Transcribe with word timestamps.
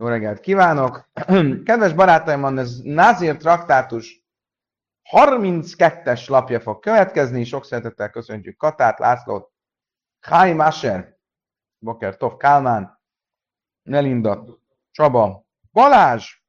Jó 0.00 0.06
reggelt 0.06 0.40
kívánok! 0.40 1.10
Kedves 1.66 1.92
barátaim, 1.92 2.58
ez 2.58 2.80
Nazir 2.82 3.36
traktátus 3.36 4.24
32-es 5.10 6.28
lapja 6.28 6.60
fog 6.60 6.78
következni. 6.78 7.44
Sok 7.44 7.64
szeretettel 7.64 8.10
köszöntjük 8.10 8.56
Katát, 8.56 8.98
Lászlót, 8.98 9.52
Háj 10.20 10.52
Máser, 10.52 11.18
Boker 11.78 12.16
Tov 12.16 12.36
Kálmán, 12.36 13.00
Melinda, 13.82 14.58
Csaba, 14.90 15.46
Balázs. 15.72 16.42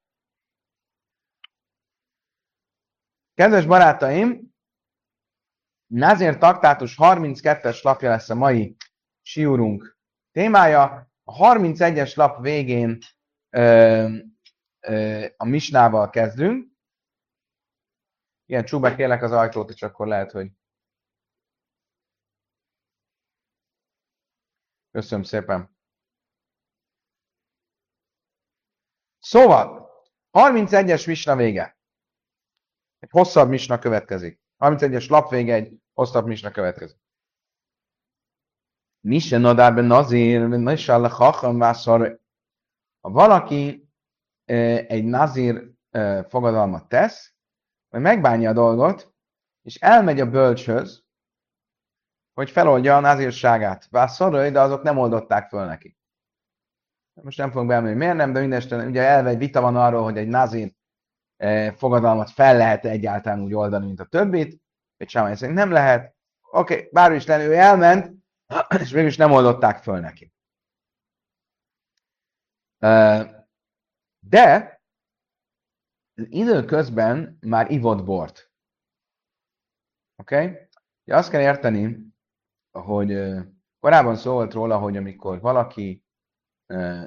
Kedves 3.34 3.66
barátaim, 3.66 4.54
Nazir 5.88 6.38
traktátus 6.38 6.96
32-es 6.98 7.82
lapja 7.82 8.10
lesz 8.10 8.30
a 8.30 8.36
mai 8.36 8.76
siúrunk 9.22 9.98
témája. 10.32 11.10
A 11.24 11.34
31-es 11.34 12.16
lap 12.16 12.42
végén 12.42 13.00
a 15.38 15.46
misnával 15.46 16.10
kezdünk. 16.10 16.72
Igen, 18.46 18.66
Csúba, 18.66 18.96
kérlek 18.96 19.22
az 19.22 19.32
ajtót, 19.32 19.70
és 19.70 19.82
akkor 19.82 20.08
lehet, 20.08 20.32
hogy... 20.32 20.52
Köszönöm 24.92 25.24
szépen. 25.24 25.76
Szóval, 29.20 29.90
31-es 30.32 31.08
misna 31.08 31.36
vége. 31.36 31.78
Egy 33.00 33.10
hosszabb 33.10 33.50
misna 33.50 33.80
következik. 33.80 34.42
31-es 34.58 35.10
lap 35.10 35.30
vége, 35.30 35.54
egy 35.54 35.82
hosszabb 35.94 36.26
misna 36.26 36.52
következik. 36.52 36.98
Mise 39.00 39.38
nadárben 39.38 39.86
nazír, 39.86 40.48
misál 40.48 41.08
hacham 41.08 41.58
vászar. 41.58 42.21
Ha 43.02 43.10
valaki 43.10 43.90
egy 44.88 45.04
nazír 45.04 45.72
fogadalmat 46.28 46.88
tesz, 46.88 47.34
vagy 47.90 48.02
megbánja 48.02 48.50
a 48.50 48.54
dolgot, 48.54 49.14
és 49.62 49.76
elmegy 49.76 50.20
a 50.20 50.30
bölcshöz, 50.30 51.04
hogy 52.34 52.50
feloldja 52.50 52.96
a 52.96 53.00
nazírságát. 53.00 53.88
Vászor, 53.90 54.52
de 54.52 54.62
azok 54.62 54.84
nem 54.84 54.98
oldották 54.98 55.50
föl 55.50 55.66
neki. 55.66 55.98
Most 57.22 57.38
nem 57.38 57.50
fogunk 57.52 57.68
beemelni, 57.68 57.98
miért 57.98 58.16
nem, 58.16 58.34
de 58.34 58.40
mindenesetre 58.40 58.86
ugye 58.86 59.02
elve 59.02 59.30
egy 59.30 59.38
vita 59.38 59.62
van 59.62 59.76
arról, 59.76 60.04
hogy 60.04 60.18
egy 60.18 60.28
nazír 60.28 60.74
fogadalmat 61.76 62.30
fel 62.30 62.58
lehet 62.58 62.86
egyáltalán 62.86 63.42
úgy 63.42 63.54
oldani, 63.54 63.86
mint 63.86 64.00
a 64.00 64.06
többit, 64.06 64.62
vagy 64.98 65.10
sem 65.10 65.36
szerint 65.36 65.58
nem 65.58 65.72
lehet. 65.72 66.16
Oké, 66.52 66.74
okay, 66.74 66.90
bármi 66.92 67.16
is 67.16 67.26
lenne, 67.26 67.46
ő 67.46 67.54
elment, 67.54 68.12
és 68.82 68.92
mégis 68.92 69.18
nem 69.18 69.32
oldották 69.32 69.78
föl 69.78 70.00
neki. 70.00 70.31
De 74.20 74.82
időközben 76.16 77.38
már 77.42 77.72
ivott 77.72 78.06
bort. 78.06 78.52
Oké? 80.16 80.36
Okay? 80.36 80.68
Ja, 81.04 81.18
azt 81.18 81.30
kell 81.30 81.42
érteni, 81.42 82.14
hogy 82.72 83.38
korábban 83.80 84.16
szó 84.16 84.32
volt 84.32 84.54
róla, 84.54 84.78
hogy 84.78 84.98
amikor 84.98 85.40
valaki 85.40 86.06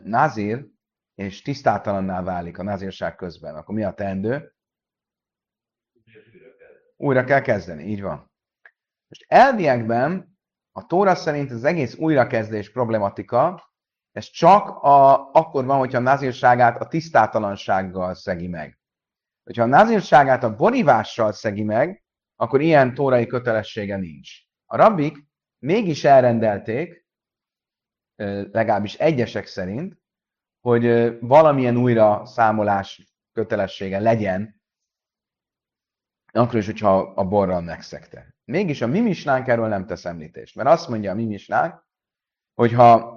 nazír, 0.02 0.68
és 1.14 1.42
tisztátalanná 1.42 2.22
válik 2.22 2.58
a 2.58 2.62
nazírság 2.62 3.14
közben, 3.14 3.56
akkor 3.56 3.74
mi 3.74 3.84
a 3.84 3.94
teendő? 3.94 4.54
Újra 6.96 7.24
kell 7.24 7.40
kezdeni, 7.40 7.84
így 7.84 8.02
van. 8.02 8.32
Most 9.08 9.24
elviekben 9.26 10.38
a 10.72 10.86
Tóra 10.86 11.14
szerint 11.14 11.50
az 11.50 11.64
egész 11.64 11.96
újrakezdés 11.96 12.72
problematika, 12.72 13.72
ez 14.14 14.30
csak 14.30 14.68
a, 14.68 15.30
akkor 15.32 15.64
van, 15.64 15.78
hogyha 15.78 15.98
a 15.98 16.02
nazírságát 16.02 16.80
a 16.80 16.86
tisztátalansággal 16.86 18.14
szegi 18.14 18.48
meg. 18.48 18.78
Hogyha 19.44 19.62
a 19.62 19.66
nazírságát 19.66 20.42
a 20.42 20.56
borívással 20.56 21.32
szegi 21.32 21.62
meg, 21.62 22.04
akkor 22.36 22.60
ilyen 22.60 22.94
tórai 22.94 23.26
kötelessége 23.26 23.96
nincs. 23.96 24.30
A 24.66 24.76
rabbik 24.76 25.16
mégis 25.58 26.04
elrendelték, 26.04 27.06
legalábbis 28.52 28.94
egyesek 28.94 29.46
szerint, 29.46 29.98
hogy 30.60 31.18
valamilyen 31.20 31.76
újra 31.76 32.26
számolás 32.26 33.14
kötelessége 33.32 33.98
legyen, 33.98 34.62
akkor 36.32 36.54
is, 36.54 36.66
hogyha 36.66 36.98
a 36.98 37.24
borral 37.24 37.60
megszegte. 37.60 38.34
Mégis 38.44 38.80
a 38.82 38.86
mimisnánk 38.86 39.48
erről 39.48 39.68
nem 39.68 39.86
tesz 39.86 40.04
említést, 40.04 40.54
mert 40.54 40.68
azt 40.68 40.88
mondja 40.88 41.10
a 41.10 41.14
mimisnánk, 41.14 41.84
hogyha 42.54 43.12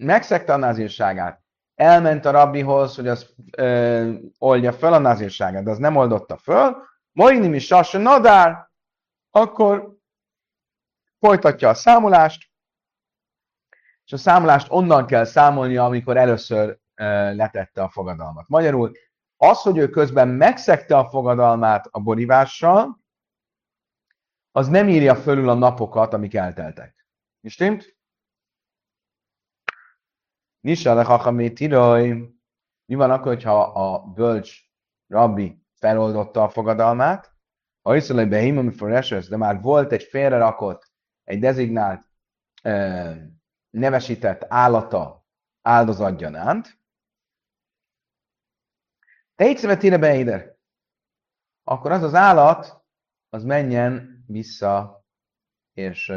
megszegte 0.00 0.52
a 0.52 0.56
nazírságát, 0.56 1.42
elment 1.74 2.24
a 2.24 2.30
rabbihoz, 2.30 2.96
hogy 2.96 3.08
az 3.08 3.34
ö, 3.56 4.12
oldja 4.38 4.72
fel 4.72 4.92
a 4.92 4.98
nazírságát, 4.98 5.64
de 5.64 5.70
az 5.70 5.78
nem 5.78 5.96
oldotta 5.96 6.36
föl, 6.36 6.88
Moinim 7.12 7.54
is 7.54 7.66
sassa 7.66 7.98
nadár, 7.98 8.70
akkor 9.30 9.96
folytatja 11.18 11.68
a 11.68 11.74
számolást, 11.74 12.50
és 14.04 14.12
a 14.12 14.16
számolást 14.16 14.66
onnan 14.70 15.06
kell 15.06 15.24
számolnia, 15.24 15.84
amikor 15.84 16.16
először 16.16 16.78
ö, 16.94 17.34
letette 17.34 17.82
a 17.82 17.88
fogadalmat. 17.88 18.48
Magyarul 18.48 18.92
az, 19.36 19.62
hogy 19.62 19.78
ő 19.78 19.88
közben 19.88 20.28
megszegte 20.28 20.96
a 20.98 21.08
fogadalmát 21.08 21.86
a 21.90 22.00
borivással, 22.00 23.00
az 24.52 24.68
nem 24.68 24.88
írja 24.88 25.16
fölül 25.16 25.48
a 25.48 25.54
napokat, 25.54 26.12
amik 26.12 26.34
elteltek. 26.34 27.06
Stimmt? 27.42 27.96
Nisa 30.60 30.94
le 30.94 31.02
hachamé 31.02 31.50
tiraj. 31.52 32.08
Mi 32.84 32.94
van 32.94 33.10
akkor, 33.10 33.26
hogyha 33.26 33.62
a 33.62 34.02
bölcs 34.12 34.58
rabbi 35.06 35.64
feloldotta 35.74 36.42
a 36.42 36.48
fogadalmát? 36.48 37.34
Ha 37.82 37.96
iszolaj 37.96 38.26
behimom 38.26 38.70
forreses, 38.70 39.28
de 39.28 39.36
már 39.36 39.60
volt 39.60 39.92
egy 39.92 40.02
félrerakott, 40.02 40.92
egy 41.24 41.38
dezignált, 41.38 42.04
nevesített 43.70 44.44
állata 44.48 45.26
áldozatgyanánt, 45.62 46.78
te 49.34 49.76
tire 49.76 49.98
beider. 49.98 50.56
Akkor 51.64 51.92
az 51.92 52.02
az 52.02 52.14
állat, 52.14 52.84
az 53.28 53.44
menjen 53.44 54.24
vissza, 54.26 55.04
és 55.72 56.12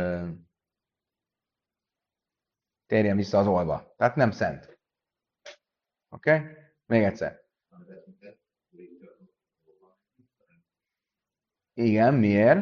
térjen 2.93 3.15
vissza 3.15 3.37
az 3.37 3.47
olva. 3.47 3.93
Tehát 3.97 4.15
nem 4.15 4.31
szent. 4.31 4.79
Oké? 6.09 6.35
Okay? 6.35 6.49
Még 6.85 7.03
egyszer. 7.03 7.41
Igen, 11.73 12.13
miért? 12.13 12.57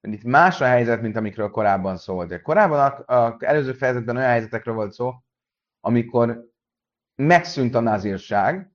Mert 0.00 0.16
itt 0.16 0.22
más 0.22 0.60
a 0.60 0.64
helyzet, 0.64 1.00
mint 1.00 1.16
amikről 1.16 1.50
korábban 1.50 1.96
szólt. 1.96 2.42
Korábban 2.42 3.04
az 3.06 3.42
előző 3.42 3.72
fejezetben 3.72 4.16
olyan 4.16 4.28
helyzetekről 4.28 4.74
volt 4.74 4.92
szó, 4.92 5.12
amikor 5.80 6.50
megszűnt 7.14 7.74
a 7.74 7.80
nazírság, 7.80 8.72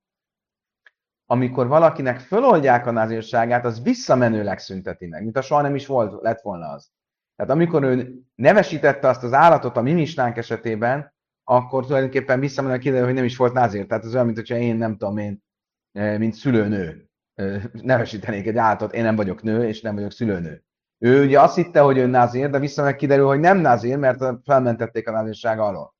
amikor 1.25 1.67
valakinek 1.67 2.19
föloldják 2.19 2.85
a 2.85 2.91
nazírságát, 2.91 3.65
az 3.65 3.81
visszamenőleg 3.83 4.59
szünteti 4.59 5.07
meg, 5.07 5.23
mint 5.23 5.37
a 5.37 5.41
soha 5.41 5.61
nem 5.61 5.75
is 5.75 5.87
volt, 5.87 6.21
lett 6.21 6.41
volna 6.41 6.69
az. 6.69 6.91
Tehát 7.39 7.53
amikor 7.53 7.83
ő 7.83 8.21
nevesítette 8.35 9.07
azt 9.07 9.23
az 9.23 9.33
állatot 9.33 9.77
a 9.77 9.81
mimisnánk 9.81 10.37
esetében, 10.37 11.13
akkor 11.43 11.85
tulajdonképpen 11.85 12.39
visszamenőleg 12.39 12.81
kiderül, 12.81 13.05
hogy 13.05 13.13
nem 13.13 13.23
is 13.23 13.37
volt 13.37 13.53
nazír. 13.53 13.85
Tehát 13.85 14.03
az 14.03 14.13
olyan, 14.13 14.25
mint 14.25 14.37
hogyha 14.37 14.55
én 14.55 14.75
nem 14.75 14.97
tudom 14.97 15.17
én, 15.17 15.43
e, 15.91 16.17
mint 16.17 16.33
szülőnő 16.33 17.09
e, 17.35 17.61
nevesítenék 17.71 18.47
egy 18.47 18.57
állatot, 18.57 18.93
én 18.93 19.03
nem 19.03 19.15
vagyok 19.15 19.41
nő, 19.41 19.67
és 19.67 19.81
nem 19.81 19.95
vagyok 19.95 20.11
szülőnő. 20.11 20.63
Ő 20.97 21.25
ugye 21.25 21.41
azt 21.41 21.55
hitte, 21.55 21.79
hogy 21.79 21.97
ő 21.97 22.05
nazír, 22.05 22.49
de 22.49 22.59
visszamenőleg 22.59 22.99
kiderül, 22.99 23.27
hogy 23.27 23.39
nem 23.39 23.57
nazír, 23.57 23.97
mert 23.97 24.43
felmentették 24.43 25.07
a 25.07 25.11
nazírság 25.11 25.59
alól. 25.59 25.95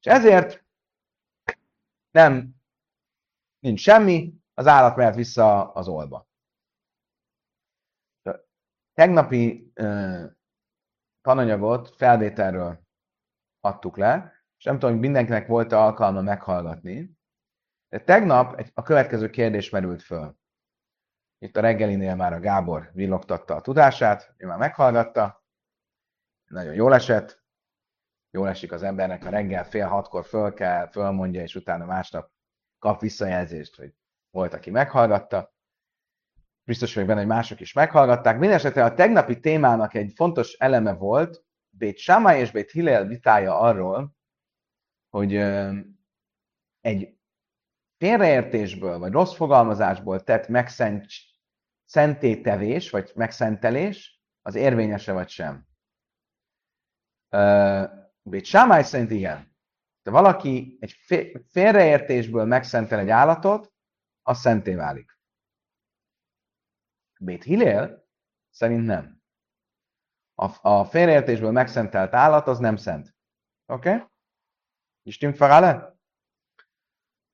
És 0.00 0.12
ezért 0.12 0.64
nem, 2.10 2.54
nincs 3.58 3.80
semmi, 3.80 4.34
az 4.54 4.66
állat 4.66 4.96
mehet 4.96 5.14
vissza 5.14 5.72
az 5.72 5.88
olba. 5.88 6.28
Tegnapi 8.94 9.72
uh, 9.80 10.34
tananyagot 11.26 11.94
felvételről 11.96 12.80
adtuk 13.60 13.96
le, 13.96 14.32
és 14.58 14.64
nem 14.64 14.74
tudom, 14.74 14.90
hogy 14.90 15.00
mindenkinek 15.00 15.46
volt 15.46 15.72
-e 15.72 15.78
alkalma 15.78 16.20
meghallgatni, 16.20 17.18
de 17.88 18.00
tegnap 18.00 18.58
egy, 18.58 18.70
a 18.74 18.82
következő 18.82 19.30
kérdés 19.30 19.70
merült 19.70 20.02
föl. 20.02 20.36
Itt 21.38 21.56
a 21.56 21.60
reggelinél 21.60 22.14
már 22.14 22.32
a 22.32 22.40
Gábor 22.40 22.90
villogtatta 22.92 23.54
a 23.54 23.60
tudását, 23.60 24.34
ő 24.36 24.46
már 24.46 24.58
meghallgatta, 24.58 25.44
nagyon 26.44 26.74
jól 26.74 26.94
esett, 26.94 27.44
jól 28.30 28.48
esik 28.48 28.72
az 28.72 28.82
embernek, 28.82 29.24
a 29.24 29.30
reggel 29.30 29.64
fél 29.64 29.86
hatkor 29.86 30.24
föl 30.24 30.54
kell, 30.54 30.88
fölmondja, 30.90 31.42
és 31.42 31.54
utána 31.54 31.84
másnap 31.84 32.30
kap 32.78 33.00
visszajelzést, 33.00 33.76
hogy 33.76 33.94
volt, 34.30 34.54
aki 34.54 34.70
meghallgatta. 34.70 35.54
Biztos 36.66 36.94
vagyok 36.94 37.08
benne, 37.08 37.20
hogy 37.20 37.28
mások 37.28 37.60
is 37.60 37.72
meghallgatták. 37.72 38.38
Mindenesetre 38.38 38.84
a 38.84 38.94
tegnapi 38.94 39.40
témának 39.40 39.94
egy 39.94 40.12
fontos 40.14 40.52
eleme 40.52 40.92
volt, 40.92 41.44
Bét 41.68 41.98
Shammai 41.98 42.40
és 42.40 42.50
Bét 42.50 42.70
Hillel 42.70 43.06
vitája 43.06 43.58
arról, 43.58 44.16
hogy 45.08 45.34
egy 46.80 47.18
félreértésből, 47.98 48.98
vagy 48.98 49.12
rossz 49.12 49.34
fogalmazásból 49.34 50.22
tett 50.22 50.48
megszentétevés, 50.48 52.90
vagy 52.90 53.12
megszentelés, 53.14 54.22
az 54.42 54.54
érvényese 54.54 55.12
vagy 55.12 55.28
sem. 55.28 55.66
Bét 58.22 58.44
Sámály 58.44 58.82
szerint 58.82 59.10
igen. 59.10 59.56
De 60.02 60.10
valaki 60.10 60.76
egy 60.80 60.92
félreértésből 61.48 62.44
megszentel 62.44 62.98
egy 62.98 63.10
állatot, 63.10 63.72
az 64.22 64.38
szenté 64.38 64.74
válik. 64.74 65.15
Bét 67.18 67.42
Hilél 67.42 68.06
szerint 68.50 68.86
nem. 68.86 69.22
A, 70.34 70.68
a 70.68 70.84
félreértésből 70.84 71.50
megszentelt 71.50 72.14
állat 72.14 72.46
az 72.46 72.58
nem 72.58 72.76
szent. 72.76 73.14
Oké? 73.66 73.94
Okay? 73.94 74.06
Stimmt 75.04 75.36
verale? 75.36 75.94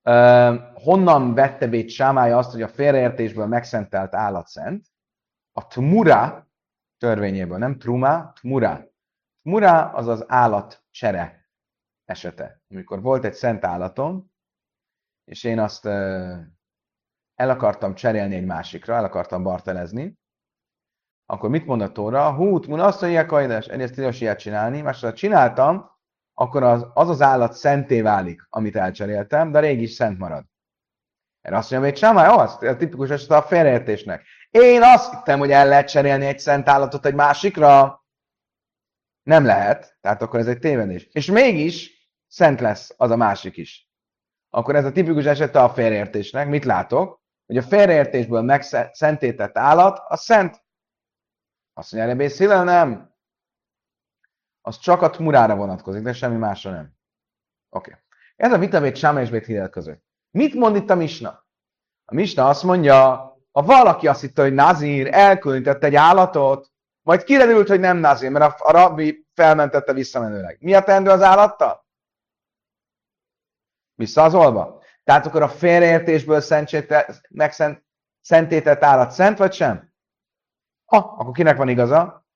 Uh, 0.05 0.83
honnan 0.83 1.35
vette 1.35 1.67
Bét 1.67 1.91
Sámály 1.91 2.33
azt, 2.33 2.51
hogy 2.51 2.63
a 2.63 2.69
félreértésből 2.69 3.47
megszentelt 3.47 4.15
állat 4.15 4.47
szent? 4.47 4.87
A 5.53 5.67
tmura 5.67 6.51
törvényéből, 6.99 7.59
nem 7.59 7.79
truma, 7.79 8.33
tmura. 8.33 8.91
Tmura 9.43 9.93
az 9.93 10.07
az 10.07 10.25
állat 10.29 10.85
csere 10.91 11.49
esete. 12.05 12.63
Amikor 12.69 13.03
volt 13.03 13.25
egy 13.25 13.35
szent 13.35 13.65
állatom, 13.65 14.33
és 15.25 15.45
én 15.45 15.59
azt 15.59 15.85
uh, 15.85 16.39
el 17.35 17.51
akartam 17.51 17.95
cserélni 17.95 18.35
egy 18.35 18.45
másikra, 18.45 18.95
el 18.95 19.05
akartam 19.05 19.43
bartelezni, 19.43 20.21
akkor 21.27 21.51
mit 21.51 21.67
mondott 21.67 21.93
Tóra? 21.93 22.35
Hút, 22.35 22.67
mun 22.67 22.81
azt 22.81 23.01
mondja, 23.01 23.27
kajdes, 23.27 23.67
egyrészt 23.67 23.95
tilos 23.95 24.21
ilyet 24.21 24.39
csinálni, 24.39 24.81
másrészt 24.81 25.15
csináltam, 25.15 25.91
akkor 26.35 26.63
az, 26.63 26.87
az 26.95 27.09
az 27.09 27.23
állat 27.23 27.53
szenté 27.53 28.01
válik, 28.01 28.47
amit 28.49 28.77
elcseréltem, 28.77 29.53
de 29.53 29.61
régi 29.61 29.83
is 29.83 29.93
szent 29.93 30.19
marad. 30.19 30.45
Erre 31.41 31.57
azt 31.57 31.71
mondja, 31.71 31.89
hogy 31.89 31.99
Sámály, 31.99 32.27
az 32.27 32.63
a 32.63 32.77
tipikus 32.77 33.11
eset 33.11 33.31
a 33.31 33.43
félreértésnek. 33.43 34.25
Én 34.51 34.83
azt 34.83 35.15
hittem, 35.15 35.39
hogy 35.39 35.51
el 35.51 35.69
lehet 35.69 35.89
cserélni 35.89 36.27
egy 36.27 36.39
szent 36.39 36.69
állatot 36.69 37.07
egy 37.07 37.15
másikra. 37.15 38.03
Nem 39.23 39.45
lehet, 39.45 39.97
tehát 40.01 40.23
akkor 40.23 40.41
ez 40.41 40.47
egy 40.47 40.59
tévedés. 40.59 41.09
És 41.13 41.27
mégis 41.27 42.09
szent 42.27 42.61
lesz 42.61 42.95
az 42.97 43.11
a 43.11 43.17
másik 43.17 43.57
is. 43.57 43.91
Akkor 44.51 44.77
ez 44.77 44.85
a 44.85 44.93
tipikus 44.93 45.25
esete 45.25 45.63
a 45.63 45.71
félreértésnek. 45.71 46.49
Mit 46.49 46.65
látok? 46.65 47.22
Hogy 47.53 47.61
a 47.61 47.67
félreértésből 47.67 48.43
megszentétett 48.43 49.59
állat 49.59 50.03
a 50.09 50.17
szent. 50.17 50.63
Azt 51.73 51.93
mondja, 51.93 52.11
Rebész 52.11 52.39
nem 52.39 53.15
az 54.61 54.79
csak 54.79 55.03
a 55.03 55.11
tmurára 55.11 55.57
vonatkozik, 55.57 56.03
de 56.03 56.13
semmi 56.13 56.37
másra 56.37 56.71
nem. 56.71 56.97
Oké. 57.71 57.91
Okay. 57.91 58.03
Ez 58.37 58.53
a 58.53 58.59
vitamét 58.59 58.97
Sáma 58.97 59.21
és 59.21 59.31
Bét 59.31 59.71
között. 59.71 60.05
Mit 60.31 60.55
mond 60.55 60.77
itt 60.77 60.91
a 60.91 60.95
Misna? 60.95 61.47
A 62.05 62.15
Misna 62.15 62.49
azt 62.49 62.63
mondja, 62.63 63.01
ha 63.51 63.63
valaki 63.63 64.09
azt 64.09 64.21
hitte, 64.21 64.43
hogy 64.43 64.55
Nazir 64.55 65.09
elkülönített 65.15 65.85
egy 65.85 65.95
állatot, 65.95 66.73
majd 67.03 67.25
kiderült, 67.25 67.69
hogy 67.69 67.81
nem 67.81 67.97
Nazir, 67.97 68.31
mert 68.31 68.61
a, 68.61 68.69
a 68.69 68.73
rabbi 68.73 69.27
felmentette 69.35 69.93
visszamenőleg. 69.93 70.57
Mi 70.61 70.75
a 70.75 70.83
teendő 70.83 71.11
az 71.11 71.23
állattal? 71.23 71.87
Vissza 73.95 74.23
az 74.23 74.35
olba. 74.35 74.82
Tehát 75.05 75.27
akkor 75.27 75.43
a 75.43 75.49
félreértésből 75.49 76.43
megszentétett 77.29 78.83
állat 78.83 79.11
szent, 79.11 79.39
vagy 79.39 79.53
sem? 79.53 79.93
Ah, 80.85 81.19
akkor 81.19 81.33
kinek 81.33 81.57
van 81.57 81.69
igaza? 81.69 82.27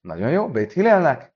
Nagyon 0.00 0.30
jó, 0.30 0.48
Bét 0.48 0.72
Hillelnek. 0.72 1.34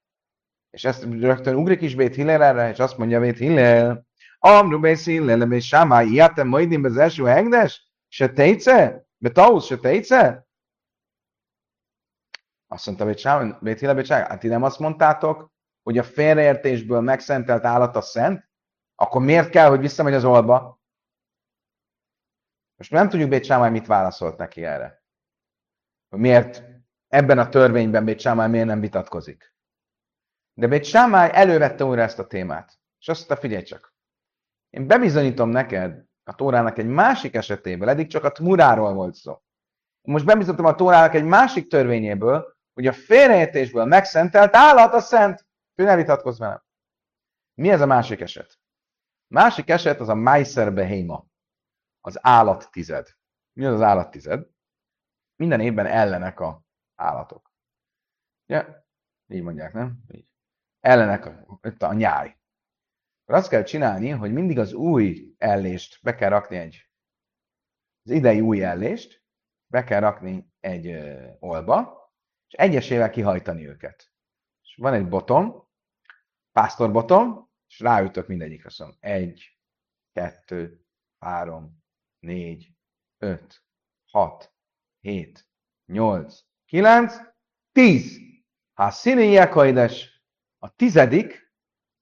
És 0.71 0.85
ezt 0.85 1.03
rögtön 1.03 1.55
ugrik 1.55 1.81
is 1.81 1.95
Bét 1.95 2.15
Hillel 2.15 2.71
és 2.71 2.79
azt 2.79 2.99
mondja 2.99 3.21
Bét 3.21 3.39
Hillel, 3.39 4.07
Amru 4.39 4.81
Bét 4.81 5.01
Hillel, 5.01 5.47
Bét 5.47 5.63
Sámá, 5.63 6.03
ijátem 6.03 6.49
majdim 6.49 6.85
az 6.85 6.97
első 6.97 7.25
hegdes? 7.25 7.93
Se 8.09 8.29
tejce? 8.29 9.07
Betausz, 9.17 9.67
se 9.67 9.77
tejce? 9.77 10.47
Azt 12.67 12.87
mondta 12.87 13.05
Bét 13.61 13.79
Hillel, 13.79 13.95
Bét 13.95 14.07
Sámá, 14.07 14.29
hát 14.29 14.41
ti 14.41 14.49
nem 14.49 14.63
azt 14.63 14.79
mondtátok, 14.79 15.53
hogy 15.85 15.99
a 15.99 16.03
félreértésből 16.03 17.01
megszentelt 17.01 17.65
állat 17.65 17.97
a 17.97 18.01
szent? 18.01 18.49
Akkor 18.95 19.23
miért 19.23 19.51
kell, 19.51 19.69
hogy 19.69 19.81
visszamegy 19.81 20.15
az 20.15 20.25
olba? 20.25 20.83
Most 22.77 22.91
nem 22.91 23.09
tudjuk 23.09 23.29
Bét 23.29 23.45
Sámá, 23.45 23.69
mit 23.69 23.87
válaszolt 23.87 24.37
neki 24.37 24.65
erre. 24.65 25.03
Miért 26.09 26.63
ebben 27.09 27.39
a 27.39 27.49
törvényben 27.49 28.05
Bét 28.05 28.21
Sámály 28.21 28.49
miért 28.49 28.67
nem 28.67 28.81
vitatkozik. 28.81 29.55
De 30.55 30.67
Bét 30.67 30.85
Sámály 30.85 31.31
elővette 31.33 31.85
újra 31.85 32.03
ezt 32.03 32.19
a 32.19 32.27
témát. 32.27 32.79
És 33.01 33.09
azt 33.09 33.29
mondta, 33.29 33.47
figyelj 33.47 33.63
csak, 33.63 33.95
én 34.71 34.87
bebizonyítom 34.87 35.49
neked 35.49 36.05
a 36.25 36.35
Tórának 36.35 36.79
egy 36.79 36.87
másik 36.87 37.35
esetéből, 37.35 37.89
eddig 37.89 38.07
csak 38.07 38.25
a 38.25 38.33
Tmuráról 38.33 38.93
volt 38.93 39.15
szó. 39.15 39.43
Most 40.03 40.25
bebizonyítom 40.25 40.67
a 40.67 40.75
Tórának 40.75 41.15
egy 41.15 41.25
másik 41.25 41.69
törvényéből, 41.69 42.57
hogy 42.75 42.87
a 42.87 42.93
félreértésből 42.93 43.85
megszentelt 43.85 44.57
állat 44.57 44.95
a 44.95 45.01
szent. 45.01 45.47
Ő 45.75 45.85
ne 45.85 45.97
vitatkozz 45.97 46.39
velem. 46.39 46.63
Mi 47.55 47.71
ez 47.71 47.81
a 47.81 47.87
másik 47.87 48.21
eset? 48.21 48.59
Másik 49.27 49.69
eset 49.69 50.01
az 50.01 50.09
a 50.09 50.15
Meiser 50.15 50.73
Behéma, 50.73 51.27
az 52.01 52.19
állattized. 52.27 53.17
Mi 53.53 53.65
az 53.65 53.75
az 53.75 53.81
állattized? 53.81 54.47
Minden 55.37 55.61
évben 55.61 55.87
ellenek 55.87 56.41
a 56.41 56.65
állatok. 56.95 57.53
Ja, 58.47 58.87
így 59.27 59.43
mondják, 59.43 59.73
nem? 59.73 60.05
Így. 60.09 60.29
Ellenek 60.81 61.27
a, 61.27 61.61
a 61.79 61.93
nyáj. 61.93 62.39
Akkor 63.23 63.35
azt 63.35 63.49
kell 63.49 63.63
csinálni, 63.63 64.09
hogy 64.09 64.33
mindig 64.33 64.59
az 64.59 64.73
új 64.73 65.35
ellést 65.39 66.03
be 66.03 66.15
kell 66.15 66.29
rakni 66.29 66.57
egy, 66.57 66.91
az 68.03 68.11
idei 68.11 68.41
új 68.41 68.65
ellést, 68.65 69.25
be 69.67 69.85
kell 69.85 70.01
rakni 70.01 70.53
egy 70.61 70.87
ö, 70.87 71.31
olba, 71.39 72.03
és 72.49 72.55
egyesével 72.55 73.11
kihajtani 73.11 73.69
őket. 73.69 74.13
És 74.63 74.77
van 74.77 74.95
egy 74.95 75.09
botom, 75.09 75.64
pásztorbotom, 76.55 77.51
és 77.69 77.81
ráütök 77.81 78.27
mindegyikre, 78.27 78.71
szóval 78.71 78.97
egy, 79.01 79.59
kettő, 80.13 80.85
három, 81.19 81.85
négy, 82.19 82.73
öt, 83.19 83.63
hat, 84.11 84.55
hét, 85.01 85.49
nyolc, 85.93 86.41
9, 86.65 87.17
10. 87.73 88.19
Ha 88.73 88.91
színi 88.91 89.37
a 90.59 90.75
tizedik, 90.77 91.53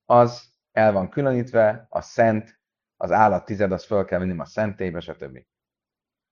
az 0.04 0.54
el 0.70 0.92
van 0.92 1.08
különítve, 1.08 1.86
a 1.88 2.00
szent, 2.00 2.60
az 2.96 3.10
állat 3.10 3.44
tized, 3.44 3.72
az 3.72 3.84
föl 3.84 4.04
kell 4.04 4.18
vinni 4.18 4.40
a 4.40 4.44
szentélybe, 4.44 5.00
stb. 5.00 5.46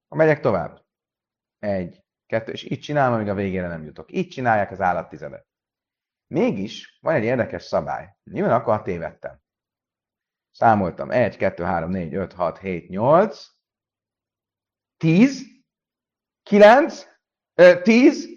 Ha 0.08 0.16
megyek 0.16 0.40
tovább, 0.40 0.84
egy, 1.58 2.04
kettő, 2.26 2.52
és 2.52 2.70
így 2.70 2.80
csinálom, 2.80 3.14
amíg 3.14 3.28
a 3.28 3.34
végére 3.34 3.68
nem 3.68 3.84
jutok. 3.84 4.12
Így 4.12 4.28
csinálják 4.28 4.70
az 4.70 4.80
állat 4.80 5.08
tizedet. 5.08 5.49
Mégis 6.30 6.98
van 7.00 7.14
egy 7.14 7.24
érdekes 7.24 7.62
szabály. 7.62 8.16
Nyilván 8.24 8.52
akkor, 8.52 8.82
tévedtem. 8.82 9.40
Számoltam. 10.50 11.10
1, 11.10 11.36
2, 11.36 11.62
3, 11.62 11.90
4, 11.90 12.14
5, 12.14 12.32
6, 12.32 12.58
7, 12.58 12.88
8, 12.88 13.46
10, 14.96 15.42
9, 16.42 17.06
tíz, 17.82 18.28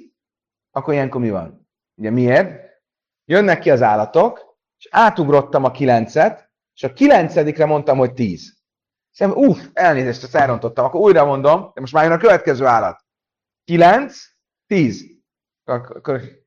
akkor 0.71 0.93
ilyenkor 0.93 1.21
mi 1.21 1.29
van? 1.29 1.69
Ugye 1.95 2.09
miért? 2.09 2.81
Jönnek 3.25 3.59
ki 3.59 3.69
az 3.69 3.81
állatok, 3.81 4.57
és 4.77 4.87
átugrottam 4.91 5.63
a 5.63 5.71
kilencet, 5.71 6.51
és 6.75 6.83
a 6.83 6.93
kilencedikre 6.93 7.65
mondtam, 7.65 7.97
hogy 7.97 8.13
tíz. 8.13 8.61
Szerintem, 9.11 9.43
uff, 9.43 9.65
elnézést, 9.73 10.23
ezt 10.23 10.35
elrontottam, 10.35 10.85
akkor 10.85 10.99
újra 10.99 11.25
mondom, 11.25 11.71
de 11.73 11.81
most 11.81 11.93
már 11.93 12.03
jön 12.03 12.13
a 12.13 12.17
következő 12.17 12.65
állat. 12.65 13.05
Kilenc, 13.63 14.17
tíz. 14.65 15.05
Akkor... 15.63 16.42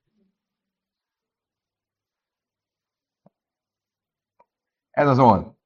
Ez 4.96 5.08
az 5.08 5.18
on. 5.18 5.58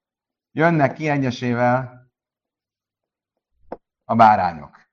Jönnek 0.52 0.94
ki 0.94 1.08
egyesével 1.08 2.10
a 4.04 4.14
bárányok. 4.14 4.88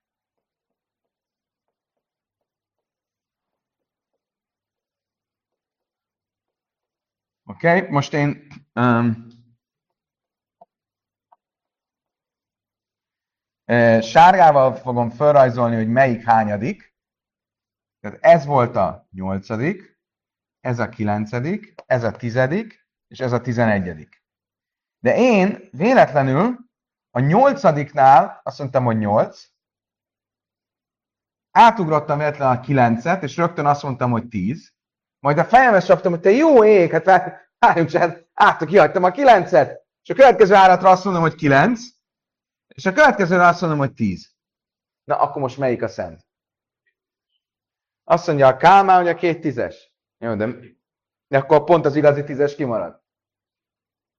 Oké, 7.44 7.78
okay? 7.78 7.90
most 7.90 8.14
én 8.14 8.48
um, 8.74 9.28
sárgával 14.02 14.76
fogom 14.76 15.10
felrajzolni, 15.10 15.76
hogy 15.76 15.90
melyik 15.90 16.24
hányadik. 16.24 16.96
Tehát 18.00 18.18
ez 18.22 18.46
volt 18.46 18.76
a 18.76 19.08
nyolcadik, 19.12 20.00
ez 20.60 20.80
a 20.80 20.90
kilencedik, 20.90 21.74
ez 21.86 22.04
a 22.04 22.12
tizedik, 22.12 22.88
és 23.08 23.20
ez 23.20 23.32
a 23.32 23.42
tizenegyedik. 23.42 24.26
De 25.00 25.16
én 25.16 25.70
véletlenül 25.72 26.58
a 27.12 27.20
nyolcadiknál 27.20 28.42
azt 28.44 28.60
mondtam, 28.60 28.86
hogy 28.86 28.98
nyolc, 28.98 29.46
átugrottam 31.52 32.18
véletlenül 32.18 32.58
a 32.58 32.60
kilencet, 32.60 33.24
és 33.24 33.38
rögtön 33.38 33.66
azt 33.66 33.84
mondtam, 33.84 34.12
hogy 34.12 34.28
tíz, 34.28 34.74
majd 35.20 35.38
a 35.38 35.46
fejembe 35.46 35.80
csaptam, 35.80 36.12
hogy 36.12 36.22
te 36.22 36.30
jó 36.30 36.64
ég, 36.64 36.92
hát 36.92 37.46
Álljunk 37.60 37.90
csend, 37.90 38.28
át, 38.34 38.66
kihagytam 38.66 39.04
a 39.04 39.12
kilencet, 39.12 39.86
és 40.04 40.10
a 40.10 40.16
következő 40.16 40.54
állatra 40.54 40.90
azt 40.90 41.04
mondom, 41.04 41.22
hogy 41.22 41.36
kilenc, 41.36 41.82
és 42.68 42.86
a 42.86 42.94
következőre 42.94 43.48
azt 43.48 43.62
mondom, 43.62 43.80
hogy 43.80 43.94
tíz. 43.94 44.36
Na, 45.04 45.20
akkor 45.20 45.42
most 45.42 45.58
melyik 45.58 45.82
a 45.82 45.88
szent? 45.88 46.26
Azt 48.04 48.28
mondja 48.28 48.48
a 48.48 48.58
Kálmán, 48.58 48.98
hogy 48.98 49.08
a 49.08 49.16
két 49.16 49.42
tízes. 49.42 49.92
Jó, 50.18 50.36
de, 50.36 50.46
de 51.28 51.38
akkor 51.38 51.64
pont 51.64 51.86
az 51.86 51.96
igazi 51.96 52.24
tízes 52.24 52.56
kimarad. 52.56 53.02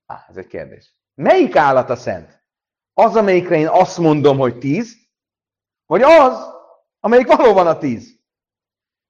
Á, 0.08 0.26
ez 0.28 0.36
egy 0.36 0.46
kérdés. 0.46 0.94
Melyik 1.14 1.56
állat 1.56 1.90
a 1.90 1.96
szent? 1.96 2.42
Az, 2.92 3.16
amelyikre 3.16 3.56
én 3.56 3.68
azt 3.68 3.98
mondom, 3.98 4.38
hogy 4.38 4.58
tíz, 4.58 4.96
vagy 5.86 6.02
az, 6.02 6.50
amelyik 7.00 7.26
valóban 7.26 7.66
a 7.66 7.78
tíz? 7.78 8.20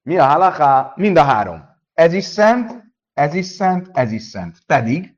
Mi 0.01 0.17
a 0.17 0.25
halaká? 0.25 0.93
Mind 0.95 1.17
a 1.17 1.23
három. 1.23 1.69
Ez 1.93 2.13
is 2.13 2.23
szent, 2.23 2.83
ez 3.13 3.33
is 3.33 3.45
szent, 3.45 3.89
ez 3.93 4.11
is 4.11 4.23
szent. 4.23 4.57
Pedig 4.65 5.17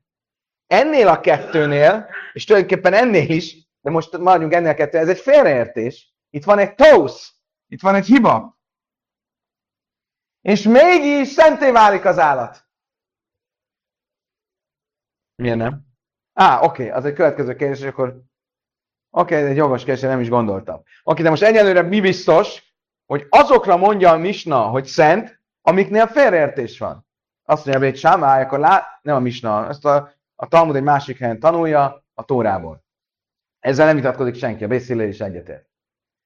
ennél 0.66 1.08
a 1.08 1.20
kettőnél, 1.20 2.08
és 2.32 2.44
tulajdonképpen 2.44 2.92
ennél 2.92 3.30
is, 3.30 3.56
de 3.80 3.90
most 3.90 4.18
maradjunk 4.18 4.52
ennél 4.52 4.70
a 4.70 4.74
kettőnél, 4.74 5.08
ez 5.08 5.16
egy 5.16 5.22
félreértés. 5.22 6.14
Itt 6.30 6.44
van 6.44 6.58
egy 6.58 6.74
tósz, 6.74 7.34
itt 7.66 7.80
van 7.80 7.94
egy 7.94 8.06
hiba. 8.06 8.60
És 10.40 10.62
mégis 10.62 11.28
szenté 11.28 11.70
válik 11.70 12.04
az 12.04 12.18
állat. 12.18 12.66
Miért 15.34 15.56
nem? 15.56 15.80
Á, 16.32 16.62
oké, 16.62 16.90
az 16.90 17.04
egy 17.04 17.14
következő 17.14 17.54
kérdés, 17.54 17.80
és 17.80 17.86
akkor 17.86 18.08
oké, 19.10 19.34
okay, 19.36 19.50
egy 19.50 19.56
jogos 19.56 19.84
kérdés, 19.84 20.02
nem 20.02 20.20
is 20.20 20.28
gondoltam. 20.28 20.76
Oké, 20.76 20.90
okay, 21.02 21.22
de 21.22 21.30
most 21.30 21.42
egyelőre 21.42 21.82
mi 21.82 22.00
biztos, 22.00 22.74
hogy 23.06 23.26
azokra 23.28 23.76
mondja 23.76 24.10
a 24.10 24.16
Misna, 24.16 24.60
hogy 24.62 24.84
szent, 24.84 25.40
amiknél 25.62 26.06
félreértés 26.06 26.78
van. 26.78 27.06
Azt 27.44 27.66
mondja, 27.66 27.88
hogy 27.88 27.98
Sámály, 27.98 28.42
akkor 28.42 28.58
lá... 28.58 28.98
nem 29.02 29.16
a 29.16 29.20
Misna, 29.20 29.68
ezt 29.68 29.84
a, 29.84 30.12
a 30.34 30.48
Talmud 30.48 30.76
egy 30.76 30.82
másik 30.82 31.18
helyen 31.18 31.38
tanulja, 31.38 32.04
a 32.14 32.24
Tórából. 32.24 32.84
Ezzel 33.58 33.86
nem 33.86 33.96
vitatkozik 33.96 34.34
senki, 34.34 34.64
a 34.64 34.68
Bészillé 34.68 35.08
is 35.08 35.20
egyetért. 35.20 35.68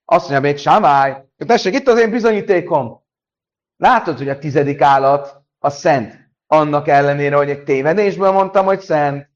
Azt 0.05 0.29
mondja, 0.29 0.51
hogy 0.51 0.61
Sámály, 0.61 1.25
tessék, 1.37 1.75
itt 1.75 1.87
az 1.87 1.99
én 1.99 2.11
bizonyítékom. 2.11 3.05
Látod, 3.77 4.19
hogy 4.19 4.29
a 4.29 4.39
tizedik 4.39 4.81
állat 4.81 5.43
a 5.59 5.71
szent. 5.71 6.26
Annak 6.47 6.89
ellenére, 6.89 7.37
hogy 7.37 7.51
egy 7.51 7.63
tévedésből 7.63 8.31
mondtam, 8.31 8.65
hogy 8.65 8.81
szent. 8.81 9.29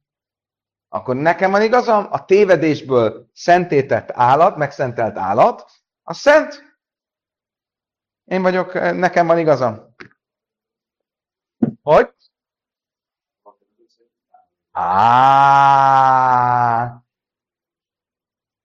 Akkor 0.88 1.16
nekem 1.16 1.50
van 1.50 1.62
igazam, 1.62 2.06
a 2.10 2.24
tévedésből 2.24 3.30
szentétett 3.32 4.10
állat, 4.10 4.56
megszentelt 4.56 5.16
állat, 5.16 5.70
a 6.02 6.12
szent. 6.12 6.78
Én 8.24 8.42
vagyok, 8.42 8.72
nekem 8.74 9.26
van 9.26 9.38
igazam. 9.38 9.94
Hogy? 11.82 12.14
Á. 14.72 14.90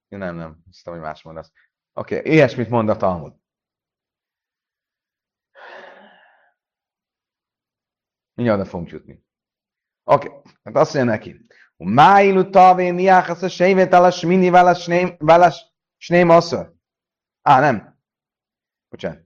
Nem, 0.08 0.36
nem. 0.36 0.62
Hiszem, 0.64 0.92
hogy 0.92 1.02
más 1.02 1.22
mondasz. 1.22 1.52
Oké, 1.92 2.18
okay, 2.18 2.32
ilyesmit 2.32 2.68
mond 2.68 2.88
a 2.88 2.96
Talmud. 2.96 3.32
Mindjárt 8.36 8.60
oda 8.60 8.68
fogunk 8.68 8.90
jutni. 8.90 9.24
Oké, 10.04 10.28
okay. 10.28 10.40
hát 10.64 10.76
azt 10.76 10.94
mondja 10.94 11.12
neki. 11.12 11.40
Máilu 11.76 12.50
tavé 12.50 12.90
niáchasz 12.90 13.42
a 13.42 13.48
sejvet 13.48 13.92
ala 13.92 14.10
smini 14.10 14.48
vala 15.18 15.52
sném 15.96 16.28
asszor. 16.28 16.74
Á, 17.42 17.60
nem. 17.60 17.98
Bocsánat. 18.88 19.24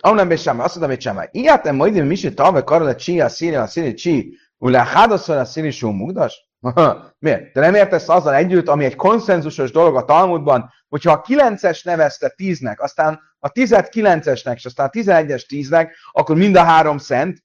Onnan 0.00 0.36
sem, 0.36 0.60
azt 0.60 0.74
mondom, 0.74 0.90
hogy 0.90 1.00
sem. 1.00 1.28
Ilyátem 1.30 1.76
majd, 1.76 2.06
mi 2.06 2.14
se 2.14 2.32
tave 2.32 2.62
karol 2.62 2.88
a 2.88 2.94
csi, 2.94 3.20
a 3.20 3.28
szíri, 3.28 3.54
a 3.54 3.66
szíri 3.66 3.94
csi, 3.94 4.38
ulá 4.58 4.84
hádaszor 4.84 5.36
a 5.36 5.44
szíri 5.44 5.70
só 5.70 5.90
mugdas? 5.90 6.49
Miért? 7.18 7.52
De 7.52 7.60
nem 7.60 7.74
értesz 7.74 8.08
azzal 8.08 8.34
együtt, 8.34 8.68
ami 8.68 8.84
egy 8.84 8.96
konszenzusos 8.96 9.70
dolog 9.70 9.96
a 9.96 10.04
Talmudban, 10.04 10.72
hogyha 10.88 11.12
a 11.12 11.22
9-es 11.22 11.84
nevezte 11.84 12.34
10-nek, 12.36 12.78
aztán 12.78 13.20
a 13.38 13.48
10-et 13.48 13.88
9-esnek, 13.92 14.54
és 14.54 14.64
aztán 14.64 14.86
a 14.86 14.90
11-es 14.90 15.44
10-nek, 15.48 15.90
akkor 16.12 16.36
mind 16.36 16.56
a 16.56 16.62
három 16.62 16.98
szent. 16.98 17.44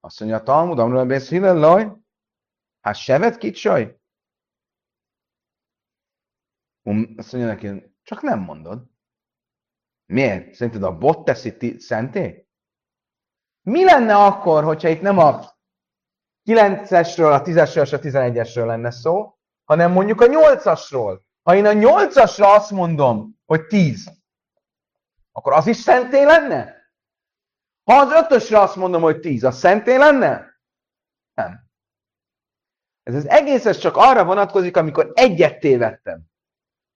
Azt 0.00 0.20
mondja 0.20 0.38
a 0.38 0.42
Talmud, 0.42 0.78
amról 0.78 1.04
beszél, 1.04 1.54
laj, 1.54 1.92
hát 2.80 2.96
sevet 2.96 3.38
kicsaj? 3.38 3.98
Um, 6.82 7.14
azt 7.16 7.32
mondja 7.32 7.50
neki, 7.52 7.94
csak 8.02 8.22
nem 8.22 8.38
mondod. 8.38 8.82
Miért? 10.06 10.54
Szerinted 10.54 10.82
a 10.82 10.98
bot 10.98 11.24
teszi 11.24 11.78
szenté? 11.78 12.48
Mi 13.62 13.84
lenne 13.84 14.16
akkor, 14.16 14.64
hogyha 14.64 14.88
itt 14.88 15.00
nem 15.00 15.18
a 15.18 15.53
9-esről, 16.44 17.32
a 17.32 17.42
10-esről 17.42 17.82
és 17.82 17.92
a 17.92 17.98
11-esről 17.98 18.66
lenne 18.66 18.90
szó, 18.90 19.34
hanem 19.64 19.92
mondjuk 19.92 20.20
a 20.20 20.26
8-asról. 20.26 21.20
Ha 21.42 21.54
én 21.54 21.66
a 21.66 21.72
8-asra 21.72 22.54
azt 22.54 22.70
mondom, 22.70 23.38
hogy 23.46 23.66
10, 23.66 24.10
akkor 25.32 25.52
az 25.52 25.66
is 25.66 25.76
szenté 25.76 26.24
lenne? 26.24 26.74
Ha 27.84 27.94
az 27.94 28.26
5-ösre 28.28 28.60
azt 28.60 28.76
mondom, 28.76 29.02
hogy 29.02 29.20
10, 29.20 29.44
az 29.44 29.58
szenté 29.58 29.96
lenne? 29.96 30.60
Nem. 31.34 31.64
Ez 33.02 33.14
az 33.14 33.28
egész 33.28 33.66
ez 33.66 33.78
csak 33.78 33.96
arra 33.96 34.24
vonatkozik, 34.24 34.76
amikor 34.76 35.10
egyet 35.14 35.58
tévedtem. 35.58 36.22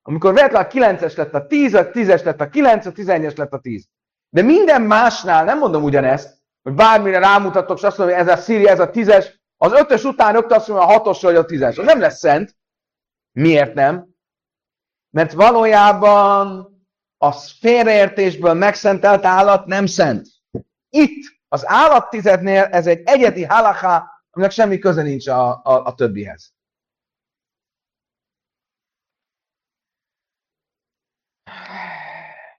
Amikor 0.01 0.33
véletlenül 0.33 0.67
a 0.67 0.97
9-es 0.97 1.17
lett 1.17 1.33
a 1.33 1.47
10, 1.47 1.73
a 1.73 1.89
10-es 1.89 2.23
lett 2.23 2.41
a 2.41 2.49
9, 2.49 2.85
a 2.85 2.91
11-es 2.91 3.37
lett 3.37 3.53
a 3.53 3.59
10. 3.59 3.85
De 4.29 4.41
minden 4.41 4.81
másnál 4.81 5.43
nem 5.43 5.57
mondom 5.57 5.83
ugyanezt, 5.83 6.37
hogy 6.61 6.73
bármire 6.73 7.19
rámutatok, 7.19 7.77
és 7.77 7.83
azt 7.83 7.97
mondom, 7.97 8.17
hogy 8.17 8.27
ez 8.27 8.39
a 8.39 8.41
Siri, 8.41 8.67
ez 8.67 8.79
a 8.79 8.89
10-es, 8.89 9.38
az 9.61 9.71
5-ös 9.75 10.05
után 10.05 10.33
rögtön 10.33 10.57
azt 10.57 10.67
mondom, 10.67 10.89
a 10.89 11.01
6-os 11.01 11.19
vagy 11.21 11.35
a 11.35 11.45
10-es. 11.45 11.79
Az 11.79 11.85
nem 11.85 11.99
lesz 11.99 12.17
szent. 12.17 12.57
Miért 13.31 13.73
nem? 13.73 14.07
Mert 15.09 15.31
valójában 15.31 16.67
a 17.17 17.31
félreértésből 17.31 18.53
megszentelt 18.53 19.25
állat 19.25 19.65
nem 19.65 19.85
szent. 19.85 20.27
Itt, 20.89 21.39
az 21.47 21.67
állattizednél 21.67 22.63
ez 22.63 22.87
egy 22.87 23.01
egyedi 23.05 23.43
halaká, 23.43 24.23
aminek 24.29 24.51
semmi 24.51 24.77
köze 24.77 25.01
nincs 25.01 25.27
a, 25.27 25.49
a, 25.49 25.85
a 25.85 25.95
többihez. 25.95 26.53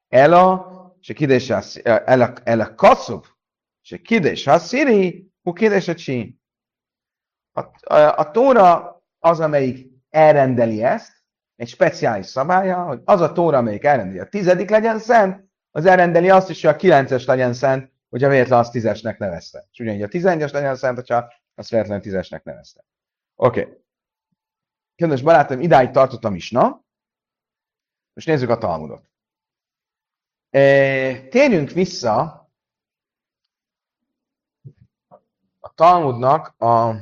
Ela, 0.08 0.68
se 1.00 1.14
kidés 1.14 1.50
ela, 1.82 2.32
ela 2.44 2.74
kaszub, 2.74 3.26
se 3.80 3.96
kidés 3.96 4.48
sziri, 4.58 5.32
hu 5.42 5.52
kidés 5.52 5.88
a 5.88 5.94
csi. 5.94 6.39
A, 7.60 7.94
a, 7.94 8.18
a 8.18 8.30
tóra 8.30 9.02
az, 9.18 9.40
amelyik 9.40 9.90
elrendeli 10.10 10.82
ezt, 10.82 11.12
egy 11.56 11.68
speciális 11.68 12.26
szabálya, 12.26 12.82
hogy 12.82 13.00
az 13.04 13.20
a 13.20 13.32
tóra, 13.32 13.58
amelyik 13.58 13.84
elrendeli 13.84 14.18
a 14.18 14.28
tizedik 14.28 14.70
legyen 14.70 14.98
szent, 14.98 15.48
az 15.70 15.86
elrendeli 15.86 16.30
azt 16.30 16.50
is, 16.50 16.62
hogy 16.62 16.74
a 16.74 16.76
kilences 16.76 17.24
legyen 17.24 17.52
szent, 17.52 17.92
hogyha 18.08 18.28
véletlen 18.28 18.58
azt 18.58 18.72
tízesnek 18.72 19.18
nevezte. 19.18 19.68
És 19.72 19.78
ugyanígy 19.78 20.02
a 20.02 20.08
tizenegyes 20.08 20.50
legyen 20.50 20.76
szent, 20.76 20.96
hogyha 20.96 21.32
azt 21.54 21.70
véletlen 21.70 22.00
tízesnek 22.00 22.44
nevezte. 22.44 22.84
Oké. 23.34 23.60
Okay. 23.60 23.78
Kedves 24.94 25.22
barátom, 25.22 25.60
idáig 25.60 25.90
tartott 25.90 26.24
a 26.24 26.30
misna. 26.30 26.84
Most 28.12 28.26
nézzük 28.26 28.48
a 28.48 28.58
Talmudot. 28.58 29.10
E, 30.50 30.60
térjünk 31.28 31.70
vissza 31.70 32.50
a 35.58 35.74
Talmudnak, 35.74 36.54
a, 36.58 36.94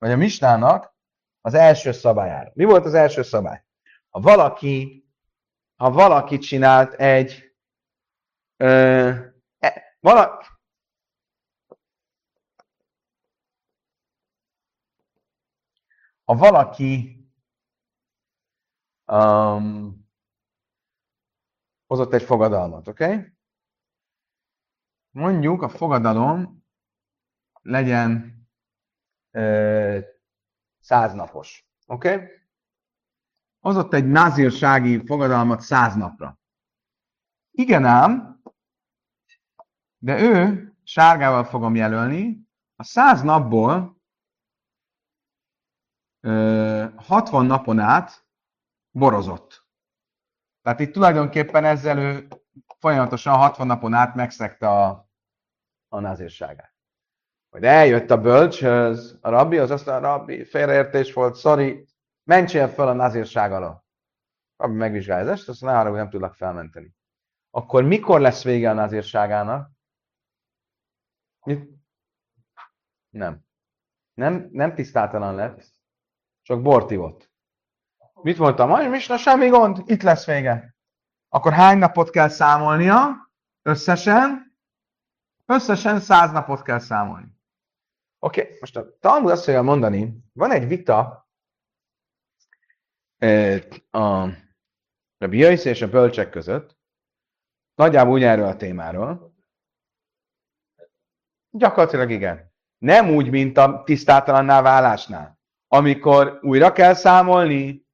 vagy 0.00 0.10
a 0.10 0.16
Misnának 0.16 0.94
az 1.40 1.54
első 1.54 1.92
szabályára. 1.92 2.50
Mi 2.54 2.64
volt 2.64 2.84
az 2.84 2.94
első 2.94 3.22
szabály? 3.22 3.64
Ha 4.08 4.20
valaki, 4.20 5.04
ha 5.76 5.90
valaki 5.90 6.38
csinált 6.38 6.92
egy 6.92 7.54
ö, 8.56 9.10
e, 9.58 9.96
vala, 10.00 10.44
ha 16.24 16.34
valaki 16.34 17.18
um, 19.06 20.08
hozott 21.86 22.12
egy 22.12 22.22
fogadalmat, 22.22 22.88
oké? 22.88 23.04
Okay? 23.04 23.32
Mondjuk 25.10 25.62
a 25.62 25.68
fogadalom 25.68 26.64
legyen 27.62 28.39
száz 30.80 31.12
napos, 31.12 31.66
oké? 31.86 32.14
Okay? 32.14 32.28
Hozott 33.60 33.92
egy 33.92 34.06
názírsági 34.06 35.06
fogadalmat 35.06 35.60
száz 35.60 35.94
napra. 35.94 36.38
Igen 37.50 37.84
ám, 37.84 38.42
de 39.98 40.20
ő 40.20 40.68
sárgával 40.82 41.44
fogom 41.44 41.74
jelölni, 41.74 42.48
a 42.76 42.82
száz 42.82 43.22
napból 43.22 44.02
60 46.96 47.46
napon 47.46 47.78
át 47.78 48.26
borozott. 48.90 49.66
Tehát 50.62 50.80
itt 50.80 50.92
tulajdonképpen 50.92 51.64
ezzel 51.64 51.98
ő 51.98 52.28
folyamatosan 52.78 53.36
60 53.36 53.66
napon 53.66 53.94
át 53.94 54.14
megszegte 54.14 54.68
a, 54.68 55.08
a 55.88 56.00
názírságát. 56.00 56.74
Hogy 57.50 57.64
eljött 57.64 58.10
a 58.10 58.20
bölcshöz, 58.20 59.18
a 59.20 59.28
rabbi, 59.28 59.58
az 59.58 59.70
azt 59.70 59.88
a 59.88 59.98
rabbi, 59.98 60.44
félreértés 60.44 61.12
volt, 61.12 61.36
sorry, 61.36 61.86
mentsél 62.22 62.68
fel 62.68 62.88
a 62.88 62.92
nazírság 62.92 63.52
alól. 63.52 63.84
Rabbi 64.56 64.76
megvizsgálja 64.76 65.30
ezt, 65.30 65.48
azt 65.48 65.60
mondja, 65.60 65.82
hogy 65.82 65.92
nem 65.92 66.10
tudlak 66.10 66.34
felmenteni. 66.34 66.94
Akkor 67.50 67.84
mikor 67.84 68.20
lesz 68.20 68.42
vége 68.42 68.70
a 68.70 68.74
nazírságának? 68.74 69.70
Nem. 73.10 73.44
Nem, 74.14 74.48
nem 74.52 74.74
tisztátalan 74.74 75.34
lett, 75.34 75.64
csak 76.42 76.62
bort 76.62 76.90
ivott. 76.90 77.30
Mit 78.22 78.38
mondtam? 78.38 78.72
Aj, 78.72 78.88
Misna, 78.88 79.16
semmi 79.16 79.48
gond, 79.48 79.82
itt 79.84 80.02
lesz 80.02 80.26
vége. 80.26 80.74
Akkor 81.28 81.52
hány 81.52 81.78
napot 81.78 82.10
kell 82.10 82.28
számolnia? 82.28 83.30
Összesen? 83.62 84.56
Összesen 85.46 86.00
száz 86.00 86.30
napot 86.30 86.62
kell 86.62 86.78
számolni. 86.78 87.38
Oké, 88.22 88.40
okay, 88.40 88.56
most 88.60 88.76
a 88.76 88.98
Talmud 88.98 89.30
azt 89.30 89.44
fogja 89.44 89.62
mondani, 89.62 90.24
van 90.32 90.50
egy 90.50 90.66
vita 90.66 91.28
a 93.90 94.28
Rabbi 95.18 95.38
Jöjsz 95.38 95.64
és 95.64 95.82
a 95.82 95.88
bölcsek 95.88 96.30
között, 96.30 96.78
nagyjából 97.74 98.12
úgy 98.12 98.22
erről 98.22 98.46
a 98.46 98.56
témáról. 98.56 99.34
Gyakorlatilag 101.50 102.10
igen. 102.10 102.52
Nem 102.78 103.10
úgy, 103.10 103.30
mint 103.30 103.56
a 103.56 103.82
tisztátalanná 103.84 104.62
válásnál. 104.62 105.38
Amikor 105.66 106.38
újra 106.42 106.72
kell 106.72 106.94
számolni, 106.94 107.86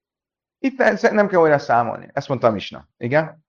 itt 0.58 0.76
nem 1.00 1.28
kell 1.28 1.40
újra 1.40 1.58
számolni. 1.58 2.08
Ezt 2.12 2.28
mondta 2.28 2.46
a 2.46 2.50
Misna. 2.50 2.88
Igen? 2.96 3.44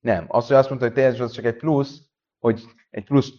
Nem. 0.00 0.26
Az, 0.28 0.46
hogy 0.46 0.56
azt 0.56 0.68
mondta, 0.68 0.86
hogy 0.86 0.94
tévedés, 0.94 1.20
az 1.20 1.32
csak 1.32 1.44
egy 1.44 1.56
plusz, 1.56 2.12
hogy 2.44 2.64
egy 2.90 3.04
plusz 3.04 3.32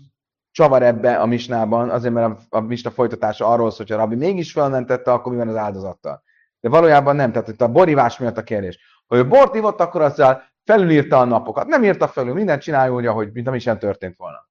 csavar 0.52 0.84
ebbe 0.84 1.20
a 1.20 1.26
misnában, 1.26 1.90
azért 1.90 2.14
mert 2.14 2.40
a, 2.50 2.58
a 2.58 2.60
misna 2.60 2.92
folytatása 2.92 3.48
arról 3.48 3.72
szól, 3.72 3.86
hogy 3.86 3.96
a 3.96 3.98
rabbi 3.98 4.16
mégis 4.16 4.52
felmentette, 4.52 5.12
akkor 5.12 5.32
mi 5.32 5.38
van 5.38 5.48
az 5.48 5.56
áldozattal. 5.56 6.24
De 6.60 6.70
valójában 6.70 7.16
nem, 7.16 7.32
tehát 7.32 7.48
itt 7.48 7.62
a 7.62 7.72
borívás 7.72 8.18
miatt 8.18 8.38
a 8.38 8.44
kérdés. 8.44 9.04
Ha 9.08 9.16
ő 9.16 9.28
bort 9.28 9.56
ivott, 9.56 9.80
akkor 9.80 10.02
azzal 10.02 10.44
felülírta 10.64 11.20
a 11.20 11.26
napokat. 11.26 11.68
Nem 11.68 11.84
írta 11.84 12.08
felül, 12.08 12.34
mindent 12.34 12.62
csinálja 12.62 12.94
úgy, 12.94 13.06
ahogy, 13.06 13.32
mint 13.32 13.48
ami 13.48 13.60
sem 13.60 13.80
történt 13.80 14.18
volna. 14.18 14.50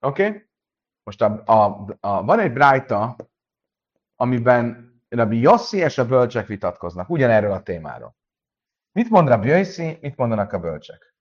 Oké? 0.00 0.26
Okay? 0.26 0.48
Most 1.02 1.22
a, 1.22 1.42
a, 1.44 1.86
a, 2.00 2.24
van 2.24 2.38
egy 2.38 2.52
brájta, 2.52 3.16
amiben 4.16 4.92
Rabbi 5.08 5.40
Yossi 5.40 5.76
és 5.76 5.98
a 5.98 6.06
bölcsek 6.06 6.46
vitatkoznak, 6.46 7.10
ugyanerről 7.10 7.52
a 7.52 7.62
témáról. 7.62 8.16
Mit 8.92 9.10
mond 9.10 9.28
Rabbi 9.28 9.48
Yossi, 9.48 9.98
mit 10.00 10.16
mondanak 10.16 10.52
a 10.52 10.58
bölcsek? 10.58 11.14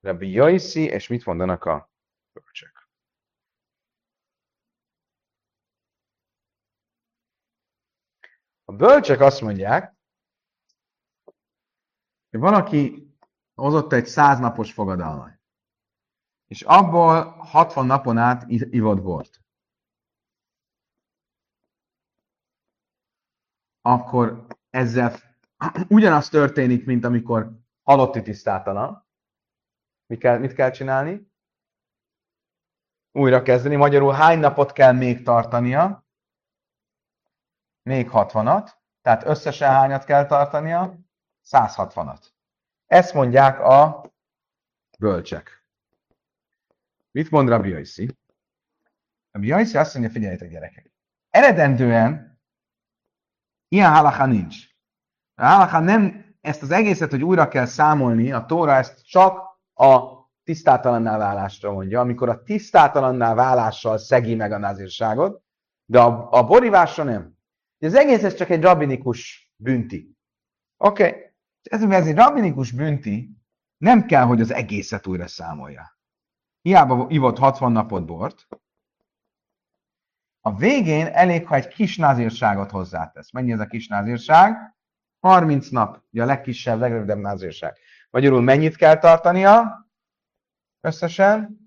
Rabbi 0.00 0.30
Yossi, 0.30 0.80
és 0.80 1.08
mit 1.08 1.24
mondanak 1.24 1.64
a 1.64 1.90
bölcsek? 2.32 2.88
A 8.64 8.72
bölcsek 8.72 9.20
azt 9.20 9.40
mondják, 9.40 9.96
hogy 12.30 12.40
van, 12.40 12.54
aki 12.54 13.08
hozott 13.54 13.92
egy 13.92 14.06
száznapos 14.06 14.72
fogadalmat, 14.72 15.40
és 16.46 16.62
abból 16.62 17.22
60 17.24 17.86
napon 17.86 18.18
át 18.18 18.44
ivott 18.48 19.02
bort. 19.02 19.40
Akkor 23.80 24.46
ezzel 24.70 25.16
ugyanaz 25.88 26.28
történik, 26.28 26.86
mint 26.86 27.04
amikor 27.04 27.58
halotti 27.82 28.22
tisztátalan. 28.22 29.08
Mit 30.10 30.18
kell, 30.18 30.38
mit 30.38 30.52
kell 30.52 30.70
csinálni? 30.70 31.32
Újra 33.12 33.42
kezdeni. 33.42 33.76
Magyarul 33.76 34.12
hány 34.12 34.38
napot 34.38 34.72
kell 34.72 34.92
még 34.92 35.22
tartania? 35.22 36.06
Még 37.82 38.08
60-at. 38.12 38.70
Tehát 39.02 39.24
összesen 39.24 39.70
hányat 39.70 40.04
kell 40.04 40.26
tartania? 40.26 40.94
160-at. 41.50 42.26
Ezt 42.86 43.14
mondják 43.14 43.60
a 43.60 44.04
bölcsek. 44.98 45.64
Mit 47.10 47.30
mond 47.30 47.48
Rabbi 47.48 47.68
Jaiszi? 47.68 48.16
Rabbi 49.30 49.46
Jaiszi 49.46 49.76
azt 49.76 49.94
mondja, 49.94 50.12
figyeljetek 50.12 50.50
gyerekek. 50.50 50.92
Eredendően 51.30 52.40
ilyen 53.68 53.92
halacha 53.92 54.26
nincs. 54.26 54.56
A 55.34 55.44
halacha 55.44 55.78
nem 55.78 56.34
ezt 56.40 56.62
az 56.62 56.70
egészet, 56.70 57.10
hogy 57.10 57.24
újra 57.24 57.48
kell 57.48 57.66
számolni, 57.66 58.32
a 58.32 58.46
Tóra 58.46 58.74
ezt 58.74 59.06
csak 59.06 59.49
a 59.80 60.20
tisztátalanná 60.44 61.18
válásra 61.18 61.72
mondja, 61.72 62.00
amikor 62.00 62.28
a 62.28 62.42
tisztátalanná 62.42 63.34
válással 63.34 63.98
szegi 63.98 64.34
meg 64.34 64.52
a 64.52 64.58
nazírságot, 64.58 65.42
de 65.84 66.00
a, 66.00 66.28
a 66.30 66.44
borívásra 66.44 67.04
nem. 67.04 67.38
Az 67.78 67.94
egész 67.94 68.22
ez 68.22 68.34
csak 68.34 68.50
egy 68.50 68.62
rabinikus 68.62 69.52
bünti. 69.56 70.16
Oké, 70.76 71.06
okay. 71.06 71.20
ez, 71.62 71.82
ez 71.82 72.06
egy 72.06 72.16
rabinikus 72.16 72.72
bünti, 72.72 73.36
nem 73.76 74.06
kell, 74.06 74.24
hogy 74.24 74.40
az 74.40 74.52
egészet 74.52 75.06
újra 75.06 75.26
számolja. 75.26 75.98
Hiába 76.62 77.06
ivott 77.08 77.38
60 77.38 77.72
napot 77.72 78.06
bort, 78.06 78.48
a 80.40 80.56
végén 80.56 81.06
elég, 81.06 81.46
ha 81.46 81.54
egy 81.54 81.68
kis 81.68 81.96
názírságot 81.96 82.70
hozzátesz. 82.70 83.32
Mennyi 83.32 83.52
ez 83.52 83.60
a 83.60 83.66
kis 83.66 83.88
názírság? 83.88 84.76
30 85.20 85.68
nap, 85.68 86.02
ugye 86.12 86.22
a 86.22 86.26
legkisebb, 86.26 86.78
legrövidebb 86.78 87.18
názírság. 87.18 87.76
Magyarul 88.10 88.40
mennyit 88.40 88.76
kell 88.76 88.98
tartania? 88.98 89.86
Összesen 90.80 91.58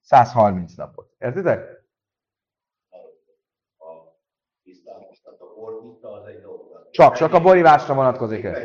130 0.00 0.74
napot. 0.74 1.14
Értitek? 1.18 1.80
Csak, 6.90 7.16
csak 7.16 7.32
a 7.32 7.40
borívásra 7.40 7.94
vonatkozik 7.94 8.44
ez. 8.44 8.58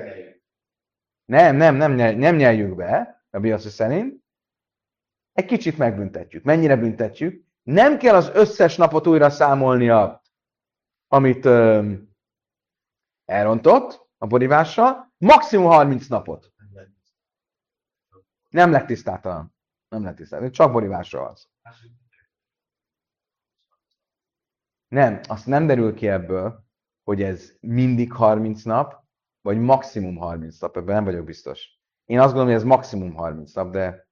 Nem, 1.25 1.55
nem, 1.55 1.75
nem, 1.75 1.91
nem 2.17 2.35
nyeljük 2.35 2.75
be, 2.75 3.23
a 3.29 3.39
biaszi 3.39 3.69
szerint. 3.69 4.23
Egy 5.33 5.45
kicsit 5.45 5.77
megbüntetjük. 5.77 6.43
Mennyire 6.43 6.75
büntetjük? 6.75 7.45
Nem 7.63 7.97
kell 7.97 8.15
az 8.15 8.29
összes 8.33 8.77
napot 8.77 9.07
újra 9.07 9.29
számolnia, 9.29 10.21
amit 11.07 11.45
ö, 11.45 11.91
elrontott 13.25 14.09
a 14.17 14.27
borívással, 14.27 15.13
maximum 15.17 15.65
30 15.65 16.07
napot. 16.07 16.54
Nem 18.55 18.71
lett 18.71 18.85
tisztátalan. 18.85 19.55
Nem 19.87 20.03
lett 20.03 20.15
tisztátalan. 20.15 20.51
Csak 20.51 20.71
borívásra 20.71 21.29
az. 21.29 21.49
Nem, 24.87 25.19
azt 25.27 25.45
nem 25.45 25.67
derül 25.67 25.93
ki 25.93 26.07
ebből, 26.07 26.65
hogy 27.03 27.21
ez 27.21 27.51
mindig 27.59 28.13
30 28.13 28.63
nap, 28.63 29.03
vagy 29.41 29.57
maximum 29.57 30.15
30 30.15 30.59
nap, 30.59 30.77
ebben 30.77 30.95
nem 30.95 31.03
vagyok 31.03 31.25
biztos. 31.25 31.79
Én 32.05 32.19
azt 32.19 32.33
gondolom, 32.33 32.47
hogy 32.47 32.61
ez 32.61 32.67
maximum 32.67 33.13
30 33.13 33.53
nap, 33.53 33.71
de 33.71 34.07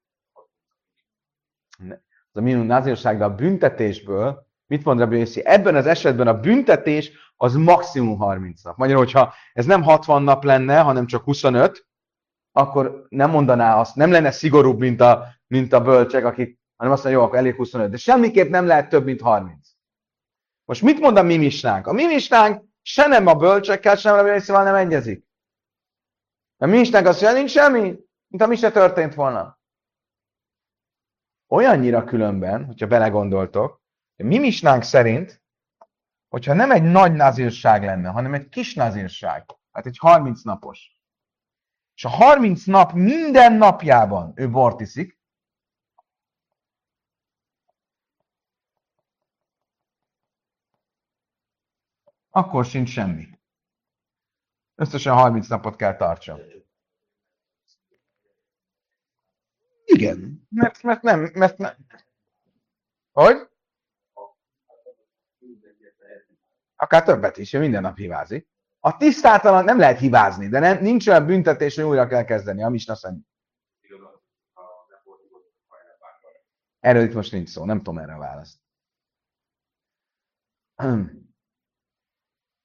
az 2.32 2.38
a 2.38 2.42
minimum 2.42 2.66
názírság, 2.66 3.18
de 3.18 3.24
a 3.24 3.36
büntetésből, 3.36 4.48
mit 4.66 4.84
mond 4.84 5.00
Rabbi 5.00 5.18
Yossi? 5.18 5.46
Ebben 5.46 5.76
az 5.76 5.86
esetben 5.86 6.28
a 6.28 6.40
büntetés 6.40 7.12
az 7.38 7.54
maximum 7.56 8.18
30 8.18 8.64
nap. 8.64 8.78
Magyarul, 8.78 9.04
hogyha 9.04 9.34
ez 9.54 9.66
nem 9.66 9.82
60 9.82 10.24
nap 10.24 10.44
lenne, 10.44 10.80
hanem 10.80 11.06
csak 11.06 11.24
25, 11.24 11.88
akkor 12.56 13.06
nem 13.10 13.30
mondaná 13.30 13.80
azt, 13.80 13.96
nem 13.96 14.12
lenne 14.12 14.32
szigorúbb, 14.32 14.80
mint 14.80 15.02
a, 15.02 15.28
mint 15.48 15.74
a 15.74 15.82
bölcsek, 15.82 16.26
akik, 16.26 16.60
hanem 16.76 16.94
azt 16.94 17.04
mondja, 17.04 17.22
jó, 17.22 17.28
akkor 17.28 17.40
elég 17.40 17.56
25. 17.56 17.90
De 17.90 17.98
semmiképp 17.98 18.50
nem 18.50 18.66
lehet 18.66 18.90
több, 18.90 19.06
mint 19.06 19.22
30. 19.22 19.70
Most 20.66 20.82
mit 20.82 21.00
mond 21.00 21.18
a 21.18 21.24
mi? 21.24 21.50
A 21.62 21.92
mi 21.92 22.06
misnánk 22.06 22.64
se 22.82 23.08
nem 23.08 23.28
a 23.28 23.36
bölcsekkel, 23.36 23.96
sem 23.96 24.26
a 24.26 24.40
szóval 24.40 24.64
nem 24.64 24.76
egyezik. 24.76 25.26
A 26.58 26.66
mi 26.66 26.80
azt 26.80 26.92
mondja, 26.92 27.34
nincs 27.34 27.52
semmi, 27.52 28.00
mint 28.28 28.44
a 28.44 28.48
mi 28.48 28.56
se 28.56 28.72
történt 28.72 29.14
volna. 29.14 29.60
Olyannyira 31.48 32.04
különben, 32.04 32.66
hogyha 32.66 32.88
belegondoltok, 32.88 33.82
hogy 34.16 34.26
mi 34.26 34.38
misnánk 34.38 34.84
szerint, 34.84 35.42
hogyha 36.30 36.54
nem 36.54 36.72
egy 36.72 36.84
nagy 36.84 37.14
nazírság 37.14 37.84
lenne, 37.84 38.10
hanem 38.10 38.34
egy 38.34 38.50
kis 38.50 38.74
nazírság, 38.74 39.46
hát 39.72 39.86
egy 39.86 39.98
30 39.98 40.42
napos, 40.42 40.98
és 42.04 42.10
a 42.10 42.16
30 42.16 42.66
nap 42.66 42.92
minden 42.94 43.54
napjában 43.54 44.34
ő 44.36 44.50
bort 44.50 44.80
iszik, 44.80 45.20
akkor 52.30 52.66
sincs 52.66 52.90
semmi. 52.90 53.40
Összesen 54.76 55.14
30 55.14 55.48
napot 55.48 55.76
kell 55.76 55.96
tartson. 55.96 56.42
Igen, 59.86 60.48
mert, 60.50 60.82
mert 60.82 61.02
nem, 61.02 61.32
mert 61.34 61.58
nem. 61.58 61.76
Hogy? 63.12 63.50
Akár 66.76 67.04
többet 67.04 67.38
is, 67.38 67.54
ő 67.54 67.60
minden 67.60 67.82
nap 67.82 67.98
hibázik. 67.98 68.53
A 68.86 68.98
tisztátalan 68.98 69.64
nem 69.64 69.78
lehet 69.80 70.00
hibázni, 70.00 70.48
de 70.48 70.60
nem, 70.60 70.82
nincs 70.82 71.08
olyan 71.08 71.26
büntetés, 71.26 71.76
hogy 71.76 71.84
újra 71.84 72.08
kell 72.08 72.24
kezdeni, 72.24 72.64
a 72.64 72.70
misna 72.70 72.96
szerint. 72.96 73.28
Erről 76.80 77.04
itt 77.04 77.14
most 77.14 77.32
nincs 77.32 77.50
szó, 77.50 77.66
nem 77.66 77.78
tudom 77.78 77.98
erre 77.98 78.14
a 78.14 78.18
választ. 78.18 78.58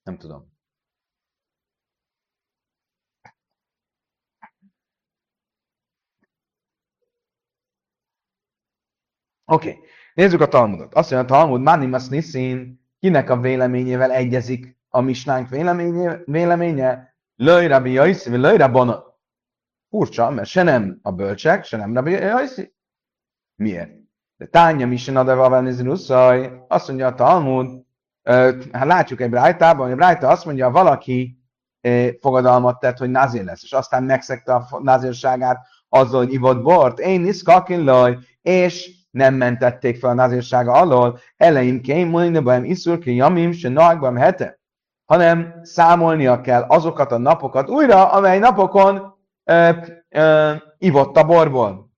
Nem 0.03 0.19
tudom. 0.19 0.53
Oké, 9.45 9.71
okay. 9.71 9.81
nézzük 10.15 10.41
a 10.41 10.49
Talmudot. 10.49 10.95
Azt 10.95 11.11
mondja 11.11 11.37
a 11.37 11.39
Talmud, 11.39 11.61
Manimas 11.61 12.09
Nissin, 12.09 12.87
kinek 12.99 13.31
a 13.31 13.41
véleményével 13.41 14.11
egyezik 14.11 14.78
a 14.89 15.01
misnánk 15.01 15.49
véleménye? 15.49 16.21
véleménye? 16.25 17.15
Löj 17.37 17.67
Rabbi 17.67 17.93
Jaiszi, 17.93 18.31
vagy 18.31 18.41
Löj 18.41 18.57
Rabbana. 18.57 19.05
Furcsa, 19.91 20.31
mert 20.31 20.49
se 20.49 20.63
nem 20.63 20.99
a 21.03 21.13
bölcsek, 21.13 21.65
se 21.65 21.77
nem 21.77 21.95
Rabbi 21.95 22.11
Jaiszi. 22.11 22.75
Miért? 23.55 23.91
De 24.37 24.47
tánya 24.47 24.87
misna 24.87 25.25
de 25.25 25.35
vavelnizinuszaj, 25.35 26.65
azt 26.69 26.89
mondja 26.89 27.07
a 27.07 27.15
Talmud, 27.15 27.83
hát 28.73 28.87
látjuk 28.87 29.21
egy 29.21 29.31
brájtában, 29.31 29.83
hogy 29.83 29.93
a 29.93 29.97
brájta 29.97 30.29
azt 30.29 30.45
mondja, 30.45 30.71
valaki 30.71 31.43
fogadalmat 32.21 32.79
tett, 32.79 32.99
hogy 32.99 33.11
nazir 33.11 33.45
lesz, 33.45 33.63
és 33.63 33.73
aztán 33.73 34.03
megszegte 34.03 34.55
a 34.55 34.81
nazírságát 34.83 35.67
azzal, 35.89 36.25
hogy 36.25 36.33
ivott 36.33 36.63
bort. 36.63 36.99
Én 36.99 37.27
is 37.27 37.43
kakin 37.43 37.91
és 38.43 38.97
nem 39.11 39.35
mentették 39.35 39.99
fel 39.99 40.11
a 40.11 40.15
nazírsága 40.15 40.73
alól, 40.73 41.19
eleim 41.37 41.81
kém, 41.81 42.09
mondjam, 42.09 42.65
iszur 42.65 42.99
ki 42.99 43.15
jamim, 43.15 43.53
se 43.53 43.69
nagyban 43.69 44.17
hete, 44.17 44.58
hanem 45.09 45.61
számolnia 45.63 46.41
kell 46.41 46.63
azokat 46.63 47.13
a 47.13 47.19
napokat 47.19 47.69
újra, 47.69 48.11
amely 48.11 48.39
napokon 48.39 49.15
ö, 49.45 49.71
ö, 50.09 50.55
ivott 50.79 51.17
a 51.17 51.25
borból. 51.25 51.91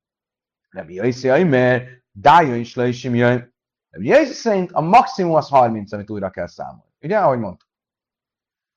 Nem 0.70 0.90
jöjjsz, 0.90 1.22
mert 1.22 1.86
dája 2.12 2.56
is 2.56 2.74
le 2.74 2.88
is 2.88 3.04
jön. 3.04 3.54
Jöjjsz 3.90 4.38
szerint 4.38 4.72
a 4.72 4.80
maximum 4.80 5.34
az 5.34 5.48
30, 5.48 5.92
amit 5.92 6.10
újra 6.10 6.30
kell 6.30 6.46
számolni. 6.46 6.94
Ugye, 7.00 7.18
ahogy 7.18 7.38
mondtuk. 7.38 7.68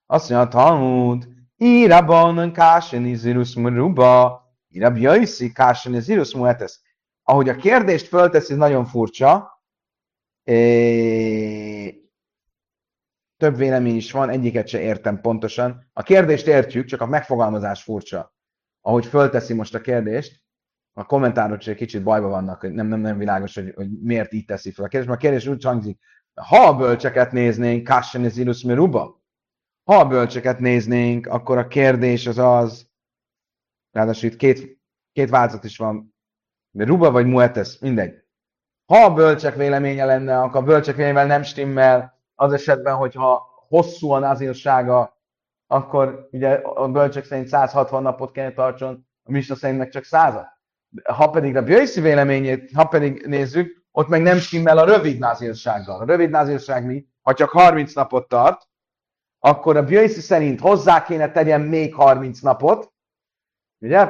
Azt 0.06 0.30
mondja 0.30 0.48
a 0.48 0.52
Talmud, 0.52 1.28
Írabban 1.58 2.52
kásen 2.52 3.06
izirus 3.06 3.56
muruba, 3.56 4.41
Írab 4.69 4.98
jöjjszi 4.98 5.52
kásen 5.52 5.93
izirus 5.93 6.34
muetesz 6.36 6.82
ahogy 7.24 7.50
a 7.50 7.56
kérdést 7.56 8.08
fölteszi, 8.08 8.54
nagyon 8.54 8.86
furcsa. 8.86 9.62
É... 10.43 11.73
Több 13.43 13.58
vélemény 13.58 13.95
is 13.95 14.12
van, 14.12 14.29
egyiket 14.29 14.67
se 14.67 14.82
értem 14.82 15.21
pontosan. 15.21 15.89
A 15.93 16.03
kérdést 16.03 16.47
értjük, 16.47 16.86
csak 16.86 17.01
a 17.01 17.06
megfogalmazás 17.06 17.84
furcsa. 17.84 18.34
Ahogy 18.82 19.06
fölteszi 19.06 19.53
most 19.53 19.75
a 19.75 19.82
kérdést, 19.82 20.43
a 20.93 21.06
kommentárok 21.06 21.60
is 21.60 21.67
egy 21.67 21.75
kicsit 21.75 22.03
bajba 22.03 22.27
vannak, 22.27 22.73
nem, 22.73 22.88
nem, 22.88 22.99
nem 22.99 23.17
világos, 23.17 23.56
hogy, 23.56 23.71
hogy 23.75 23.89
miért 24.01 24.34
így 24.34 24.45
teszi 24.45 24.71
fel 24.71 24.86
a 24.86 24.88
kérdést, 24.88 25.10
mert 25.10 25.23
a 25.23 25.27
kérdés 25.27 25.47
úgy 25.47 25.63
hangzik, 25.63 25.99
ha 26.34 26.67
a 26.67 26.75
bölcseket 26.75 27.32
néznénk, 27.32 27.88
Kassen 27.88 28.23
ez 28.23 28.38
Ilus 28.38 28.63
Miruba, 28.63 29.23
ha 29.84 29.99
a 29.99 30.08
bölcseket 30.08 30.60
néznénk, 30.60 31.27
akkor 31.27 31.58
a 31.58 31.67
kérdés 31.67 32.27
az 32.27 32.38
az, 32.38 32.89
ráadásul 33.91 34.29
itt 34.29 34.38
két, 34.38 34.79
két 35.12 35.29
változat 35.29 35.63
is 35.63 35.77
van, 35.77 36.15
Ruba 36.71 37.12
vagy 37.12 37.25
Muetes, 37.25 37.79
mindegy. 37.79 38.23
Ha 38.86 39.06
a 39.06 39.13
bölcsek 39.13 39.56
véleménye 39.56 40.06
lenne, 40.06 40.39
akkor 40.39 40.62
a 40.62 40.65
bölcsek 40.65 40.95
véleményével 40.95 41.27
nem 41.27 41.43
stimmel, 41.43 42.12
az 42.43 42.53
esetben, 42.53 42.95
hogyha 42.95 43.47
hosszú 43.67 44.12
a 44.12 44.19
nazírsága, 44.19 45.17
akkor 45.67 46.27
ugye 46.32 46.49
a 46.53 46.88
bölcsek 46.88 47.25
szerint 47.25 47.47
160 47.47 48.01
napot 48.01 48.32
kell 48.32 48.51
tartson, 48.51 49.08
a 49.23 49.32
Misna 49.32 49.56
szerint 49.56 49.79
meg 49.79 49.89
csak 49.89 50.03
100 50.03 50.36
Ha 51.03 51.29
pedig 51.29 51.56
a 51.56 51.63
Bjöjszi 51.63 52.01
véleményét, 52.01 52.71
ha 52.73 52.86
pedig 52.86 53.25
nézzük, 53.25 53.84
ott 53.91 54.08
meg 54.08 54.21
nem 54.21 54.38
stimmel 54.38 54.77
a 54.77 54.86
rövid 54.86 55.19
názírsággal. 55.19 55.99
A 55.99 56.06
rövid 56.06 56.29
názírság 56.29 56.86
mi? 56.86 57.06
Ha 57.21 57.34
csak 57.34 57.49
30 57.49 57.93
napot 57.93 58.27
tart, 58.27 58.67
akkor 59.39 59.77
a 59.77 59.84
Bjöjszi 59.84 60.21
szerint 60.21 60.60
hozzá 60.60 61.03
kéne 61.03 61.32
tegyen 61.32 61.62
még 61.62 61.93
30 61.93 62.39
napot, 62.39 62.93
ugye? 63.79 64.06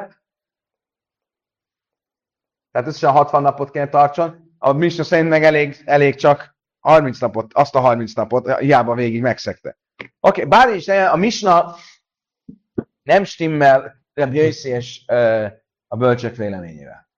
Tehát 2.72 2.88
összesen 2.88 3.12
60 3.12 3.42
napot 3.42 3.72
kéne 3.72 3.90
tartson, 3.90 4.56
a 4.58 4.72
Misna 4.72 5.04
szerint 5.04 5.30
meg 5.30 5.44
elég, 5.44 5.82
elég 5.86 6.16
csak 6.16 6.53
30 6.84 7.20
napot, 7.20 7.54
azt 7.54 7.76
a 7.76 7.80
30 7.80 8.14
napot, 8.14 8.58
hiába 8.58 8.96
végig 8.96 9.22
megszegte. 9.22 9.78
Oké, 9.98 10.10
okay, 10.20 10.46
bár 10.46 10.76
is 10.76 10.88
a 10.88 11.16
Misna 11.16 11.76
nem 13.04 13.24
stimmel 13.24 14.02
Reb 14.14 14.34
és 14.34 15.06
a 15.88 15.96
bölcsök 15.98 16.36
véleményével. 16.36 17.10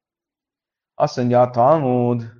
Azt 0.93 1.17
mondja 1.17 1.41
a 1.41 1.49
Talmud, 1.49 2.33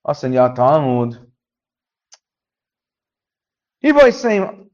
azt 0.00 0.22
mondja 0.22 0.44
a 0.44 0.52
Talmud, 0.52 1.26
Hiba 3.78 4.06
is 4.06 4.22
el, 4.24 4.68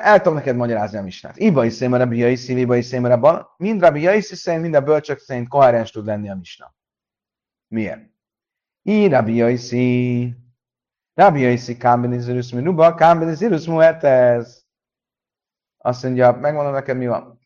el 0.00 0.16
tudom 0.16 0.34
neked 0.34 0.56
magyarázni 0.56 0.98
a 0.98 1.02
misnát. 1.02 1.36
Iba 1.36 1.64
is 1.64 1.72
szémen 1.72 1.98
Rabbi 1.98 2.18
Jaiszi, 2.18 2.58
Iba 2.58 2.76
is 2.76 2.86
szémen 2.86 3.10
Rabban. 3.10 3.48
Mind 3.56 3.80
Rabbi 3.80 4.00
Jaiszi 4.00 4.34
szerint, 4.34 4.62
mind 4.62 4.74
a 4.74 4.80
bölcsök 4.80 5.18
szerint 5.18 5.48
koherens 5.48 5.90
tud 5.90 6.06
lenni 6.06 6.30
a 6.30 6.34
misna. 6.34 6.74
Miért? 7.68 8.15
I 8.88 9.08
Rabbi 9.08 9.34
Jaiszi, 9.34 10.34
Rabbi 11.14 11.40
Jaiszi 11.40 11.76
kámbenizirus 11.76 12.52
minuba, 12.52 12.94
kámbenizirus 12.94 13.66
muhetez. 13.66 14.66
Azt 15.76 16.02
mondja, 16.02 16.32
megmondom 16.32 16.72
neked, 16.72 16.96
mi 16.96 17.06
van. 17.06 17.40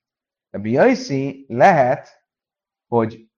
Rabbi 0.50 0.70
Jaiszi 0.70 1.44
lehet, 1.48 2.24
hogy 2.87 3.31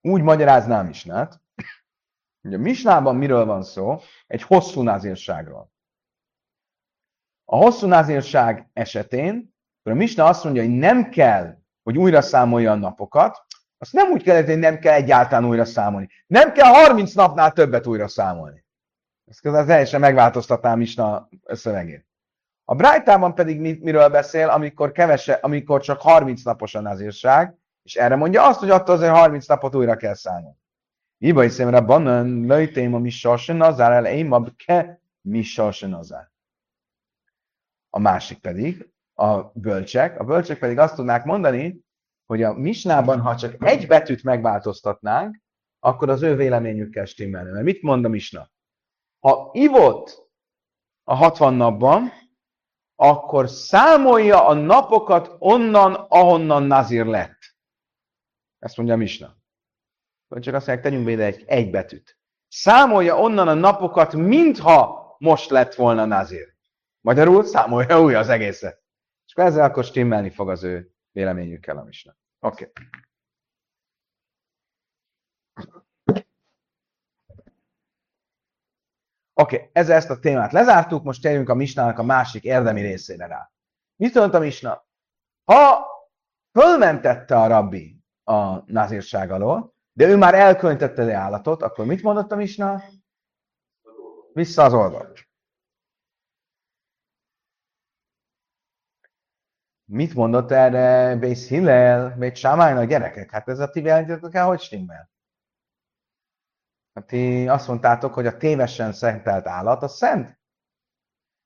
úgy 0.00 0.22
magyaráznám 0.22 0.86
Misnát, 0.86 1.42
hogy 2.40 2.54
a 2.54 2.58
Misnában 2.58 3.16
miről 3.16 3.44
van 3.44 3.62
szó? 3.62 3.98
Egy 4.26 4.42
hosszú 4.42 4.82
názírságról. 4.82 5.72
A 7.44 7.56
hosszú 7.56 7.86
názírság 7.86 8.70
esetén, 8.72 9.49
akkor 9.80 9.92
a 9.92 9.94
Misna 9.94 10.24
azt 10.24 10.44
mondja, 10.44 10.62
hogy 10.62 10.72
nem 10.72 11.08
kell, 11.08 11.56
hogy 11.82 11.98
újra 11.98 12.22
számolja 12.22 12.72
a 12.72 12.74
napokat, 12.74 13.46
azt 13.78 13.92
nem 13.92 14.10
úgy 14.10 14.22
kellett, 14.22 14.46
hogy 14.46 14.58
nem 14.58 14.78
kell 14.78 14.94
egyáltalán 14.94 15.44
újra 15.44 15.64
számolni. 15.64 16.08
Nem 16.26 16.52
kell 16.52 16.72
30 16.72 17.12
napnál 17.12 17.52
többet 17.52 17.86
újra 17.86 18.08
számolni. 18.08 18.64
Ezt 19.24 19.46
az 19.46 19.66
teljesen 19.66 20.00
megváltoztatná 20.00 20.72
a 20.72 20.76
Misna 20.76 21.28
szövegét. 21.44 22.06
A 22.64 22.74
Brájtában 22.74 23.34
pedig 23.34 23.80
miről 23.80 24.08
beszél, 24.08 24.48
amikor, 24.48 24.92
kevese, 24.92 25.32
amikor 25.32 25.80
csak 25.80 26.00
30 26.00 26.42
napos 26.42 26.74
a 26.74 26.80
nazírság, 26.80 27.58
és 27.82 27.96
erre 27.96 28.16
mondja 28.16 28.46
azt, 28.46 28.58
hogy 28.58 28.70
attól 28.70 28.94
azért 28.94 29.12
30 29.12 29.46
napot 29.46 29.74
újra 29.74 29.96
kell 29.96 30.14
számolni. 30.14 30.58
Iba 31.18 31.44
is 31.44 31.52
szemre 31.52 31.80
banan 31.80 32.46
löjtém 32.46 32.94
a 32.94 32.98
mi 32.98 33.10
sarsen 33.10 33.62
azár 33.62 33.92
el, 33.92 34.06
én 34.06 34.54
ke 34.56 35.00
mi 35.20 35.42
sarsen 35.42 35.94
azár. 35.94 36.30
A 37.90 37.98
másik 37.98 38.38
pedig, 38.38 38.90
a 39.20 39.52
bölcsek, 39.54 40.20
a 40.20 40.24
bölcsek 40.24 40.58
pedig 40.58 40.78
azt 40.78 40.94
tudnák 40.94 41.24
mondani, 41.24 41.80
hogy 42.26 42.42
a 42.42 42.52
misnában, 42.52 43.20
ha 43.20 43.36
csak 43.36 43.64
egy 43.64 43.86
betűt 43.86 44.22
megváltoztatnánk, 44.22 45.40
akkor 45.78 46.08
az 46.08 46.22
ő 46.22 46.36
véleményükkel 46.36 47.04
stimmelne. 47.04 47.50
Mert 47.50 47.64
mit 47.64 47.82
mond 47.82 48.04
a 48.04 48.08
misna? 48.08 48.50
Ha 49.20 49.50
ivott 49.52 50.28
a 51.04 51.14
60 51.14 51.54
napban, 51.54 52.12
akkor 52.94 53.48
számolja 53.48 54.46
a 54.46 54.52
napokat 54.52 55.36
onnan, 55.38 55.94
ahonnan 55.94 56.62
nazir 56.62 57.06
lett. 57.06 57.38
Ezt 58.58 58.76
mondja 58.76 58.94
a 58.94 58.98
Misna. 58.98 59.36
Vagy 60.28 60.42
csak 60.42 60.54
azt 60.54 60.66
mondják, 60.66 60.90
tegyünk 60.90 61.06
bele 61.06 61.24
egy, 61.24 61.44
egy 61.46 61.70
betűt. 61.70 62.18
Számolja 62.48 63.20
onnan 63.20 63.48
a 63.48 63.54
napokat, 63.54 64.14
mintha 64.14 65.14
most 65.18 65.50
lett 65.50 65.74
volna 65.74 66.04
Nazir. 66.04 66.54
Magyarul 67.00 67.44
számolja 67.44 68.02
új 68.02 68.14
az 68.14 68.28
egészet. 68.28 68.79
És 69.30 69.36
akkor 69.36 69.50
ezzel 69.50 69.64
akkor 69.64 69.84
stimmelni 69.84 70.30
fog 70.30 70.50
az 70.50 70.62
ő 70.62 70.94
véleményükkel 71.12 71.76
a 71.76 71.82
Misna. 71.84 72.16
Oké. 72.40 72.64
Okay. 72.64 72.86
Oké, 79.34 79.56
okay, 79.56 79.68
ezzel 79.72 79.96
ezt 79.96 80.10
a 80.10 80.18
témát 80.18 80.52
lezártuk, 80.52 81.04
most 81.04 81.22
térjünk 81.22 81.48
a 81.48 81.54
Misnának 81.54 81.98
a 81.98 82.02
másik 82.02 82.44
érdemi 82.44 82.80
részére 82.80 83.26
rá. 83.26 83.50
Mit 83.96 84.14
mondta 84.14 84.36
a 84.36 84.40
Misna? 84.40 84.86
Ha 85.44 85.86
fölmentette 86.52 87.36
a 87.36 87.46
rabbi 87.46 88.02
a 88.24 88.72
nazírság 88.72 89.30
alól, 89.30 89.74
de 89.92 90.06
ő 90.06 90.16
már 90.16 90.34
elkönytette 90.34 91.02
az 91.02 91.08
állatot, 91.08 91.62
akkor 91.62 91.86
mit 91.86 92.02
mondott 92.02 92.32
a 92.32 92.36
Misna? 92.36 92.82
Vissza 94.32 94.62
az 94.62 94.72
oldalt. 94.72 95.29
Mit 99.92 100.14
mondott 100.14 100.50
erre 100.50 101.16
Bész 101.16 101.48
Hillel, 101.48 102.16
Bész 102.18 102.44
a 102.44 102.84
gyerekek? 102.84 103.30
Hát 103.30 103.48
ez 103.48 103.58
a 103.58 103.70
ti 103.70 103.82
jelentetek 103.82 104.34
el, 104.34 104.46
hogy 104.46 104.60
stimmel? 104.60 105.10
Hát 106.94 107.06
ti 107.06 107.48
azt 107.48 107.68
mondtátok, 107.68 108.14
hogy 108.14 108.26
a 108.26 108.36
tévesen 108.36 108.92
szentelt 108.92 109.46
állat 109.46 109.82
a 109.82 109.88
szent. 109.88 110.38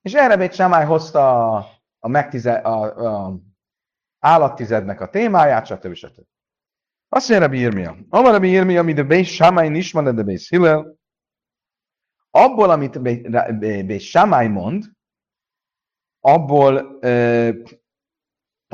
És 0.00 0.14
erre 0.14 0.36
Bét 0.36 0.52
Samály 0.52 0.84
hozta 0.84 1.52
a, 1.56 1.66
a, 1.98 2.08
megtize, 2.08 2.54
a, 2.54 3.26
a 3.26 3.38
állattizednek 4.18 5.00
a 5.00 5.10
témáját, 5.10 5.66
stb. 5.66 5.94
stb. 5.94 6.26
Azt 7.08 7.28
mondja 7.28 7.46
Rabbi 7.46 7.60
Irmia. 7.60 7.96
Amar 8.08 8.32
Rabbi 8.32 8.48
Irmia, 8.48 8.80
amit 8.80 8.98
a 8.98 9.04
Bét 9.04 9.26
Samály 9.26 9.68
nisman, 9.68 10.14
de 10.14 10.22
Bét 10.22 10.46
Hillel, 10.48 10.96
abból, 12.30 12.70
amit 12.70 13.00
Bét 13.86 14.00
Samály 14.00 14.48
mond, 14.48 14.84
abból 16.20 16.98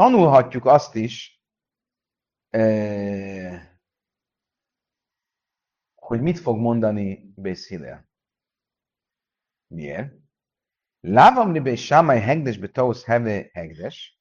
tanulhatjuk 0.01 0.67
azt 0.67 0.95
is, 0.95 1.43
e, 2.51 3.81
hogy 5.95 6.21
mit 6.21 6.39
fog 6.39 6.59
mondani 6.59 7.33
Bész. 7.37 7.71
Miért? 9.67 10.15
Lávam 11.01 11.53
li 11.53 11.77
Sámai 11.77 12.21
hegdes 12.21 12.59
betausz 12.59 13.05
heve 13.05 13.51
hegdes, 13.53 14.21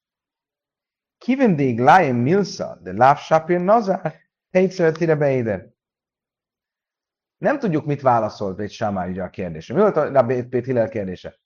kiven 1.17 1.55
de 1.55 1.63
iglájem 1.63 2.15
milsa, 2.15 2.79
de 2.81 2.93
láv 2.93 3.17
sapir 3.17 3.59
nazár, 3.59 4.15
hétször 4.49 4.97
tire 4.97 5.15
beéder. 5.15 5.69
Nem 7.37 7.59
tudjuk, 7.59 7.85
mit 7.85 8.01
válaszolt 8.01 8.55
Bét 8.57 8.69
ugye 9.09 9.23
a 9.23 9.29
kérdésre. 9.29 9.73
Mi 9.73 9.79
volt 9.79 9.95
a 9.95 10.23
Bét 10.23 10.89
kérdése? 10.89 11.39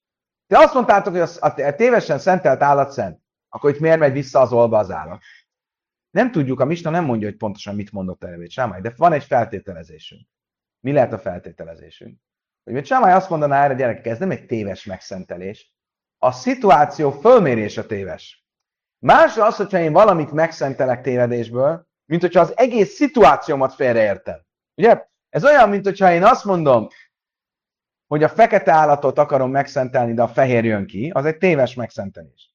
Te 0.47 0.57
azt 0.57 0.73
mondtátok, 0.73 1.13
hogy 1.13 1.39
a 1.63 1.75
tévesen 1.75 2.19
szentelt 2.19 2.61
állat 2.61 2.91
szent. 2.91 3.22
Akkor 3.53 3.69
itt 3.69 3.79
miért 3.79 3.99
megy 3.99 4.13
vissza 4.13 4.39
az 4.39 4.51
olba 4.51 4.77
az 4.77 4.91
állat? 4.91 5.21
Nem 6.09 6.31
tudjuk, 6.31 6.59
a 6.59 6.65
Misna 6.65 6.89
nem 6.89 7.05
mondja, 7.05 7.27
hogy 7.27 7.37
pontosan 7.37 7.75
mit 7.75 7.91
mondott 7.91 8.23
erre 8.23 8.49
Sámály, 8.49 8.81
de 8.81 8.93
van 8.97 9.13
egy 9.13 9.23
feltételezésünk. 9.23 10.27
Mi 10.79 10.91
lehet 10.91 11.13
a 11.13 11.17
feltételezésünk? 11.19 12.19
Hogy 12.63 12.73
mit 12.73 12.85
Sámály 12.85 13.13
azt 13.13 13.29
mondaná 13.29 13.63
erre, 13.63 13.73
gyerekek, 13.73 14.05
ez 14.05 14.19
nem 14.19 14.31
egy 14.31 14.45
téves 14.45 14.85
megszentelés. 14.85 15.73
A 16.17 16.31
szituáció 16.31 17.11
fölmérése 17.11 17.83
téves. 17.83 18.45
Más 18.99 19.37
az, 19.37 19.55
hogyha 19.55 19.79
én 19.79 19.93
valamit 19.93 20.31
megszentelek 20.31 21.01
tévedésből, 21.01 21.87
mint 22.05 22.21
hogyha 22.21 22.41
az 22.41 22.57
egész 22.57 22.93
szituációmat 22.93 23.73
félreértem. 23.73 24.45
Ugye? 24.75 25.07
Ez 25.29 25.45
olyan, 25.45 25.69
mint 25.69 25.85
hogyha 25.85 26.11
én 26.11 26.23
azt 26.23 26.45
mondom, 26.45 26.87
hogy 28.07 28.23
a 28.23 28.29
fekete 28.29 28.71
állatot 28.71 29.17
akarom 29.17 29.51
megszentelni, 29.51 30.13
de 30.13 30.21
a 30.21 30.27
fehér 30.27 30.65
jön 30.65 30.85
ki, 30.85 31.09
az 31.09 31.25
egy 31.25 31.37
téves 31.37 31.73
megszentelés. 31.73 32.52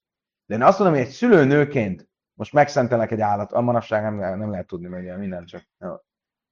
De 0.49 0.55
én 0.55 0.63
azt 0.63 0.79
mondom, 0.79 0.97
hogy 0.97 1.07
egy 1.07 1.13
szülőnőként 1.13 2.09
most 2.35 2.53
megszentelek 2.53 3.11
egy 3.11 3.21
állat, 3.21 3.53
a 3.53 3.61
manapság 3.61 4.03
nem, 4.03 4.39
nem 4.39 4.51
lehet 4.51 4.67
tudni, 4.67 4.89
mert 4.89 5.19
minden 5.19 5.45
csak 5.45 5.63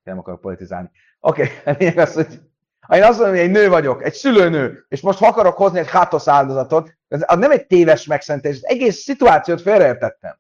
nem 0.02 0.18
akarok 0.18 0.40
politizálni. 0.40 0.90
Oké, 1.20 1.42
okay. 1.66 1.88
az, 1.88 2.14
hogy 2.14 2.40
ha 2.80 2.96
én 2.96 3.02
azt 3.02 3.18
mondom, 3.18 3.36
hogy 3.36 3.44
egy 3.44 3.50
nő 3.50 3.68
vagyok, 3.68 4.04
egy 4.04 4.12
szülőnő, 4.12 4.84
és 4.88 5.00
most 5.00 5.22
akarok 5.22 5.56
hozni 5.56 5.78
egy 5.78 5.90
hátosz 5.90 6.28
áldozatot, 6.28 6.98
az 7.08 7.38
nem 7.38 7.50
egy 7.50 7.66
téves 7.66 8.06
megszentelés, 8.06 8.56
az 8.56 8.66
egész 8.66 8.96
szituációt 8.96 9.60
félreértettem. 9.60 10.38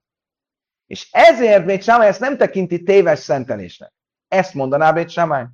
És 0.86 1.08
ezért 1.12 1.64
Bét 1.64 1.82
Sámály 1.82 2.08
ezt 2.08 2.20
nem 2.20 2.36
tekinti 2.36 2.82
téves 2.82 3.18
szentelésnek. 3.18 3.92
Ezt 4.28 4.54
mondaná 4.54 4.92
Bét 4.92 5.08
Sámály. 5.08 5.46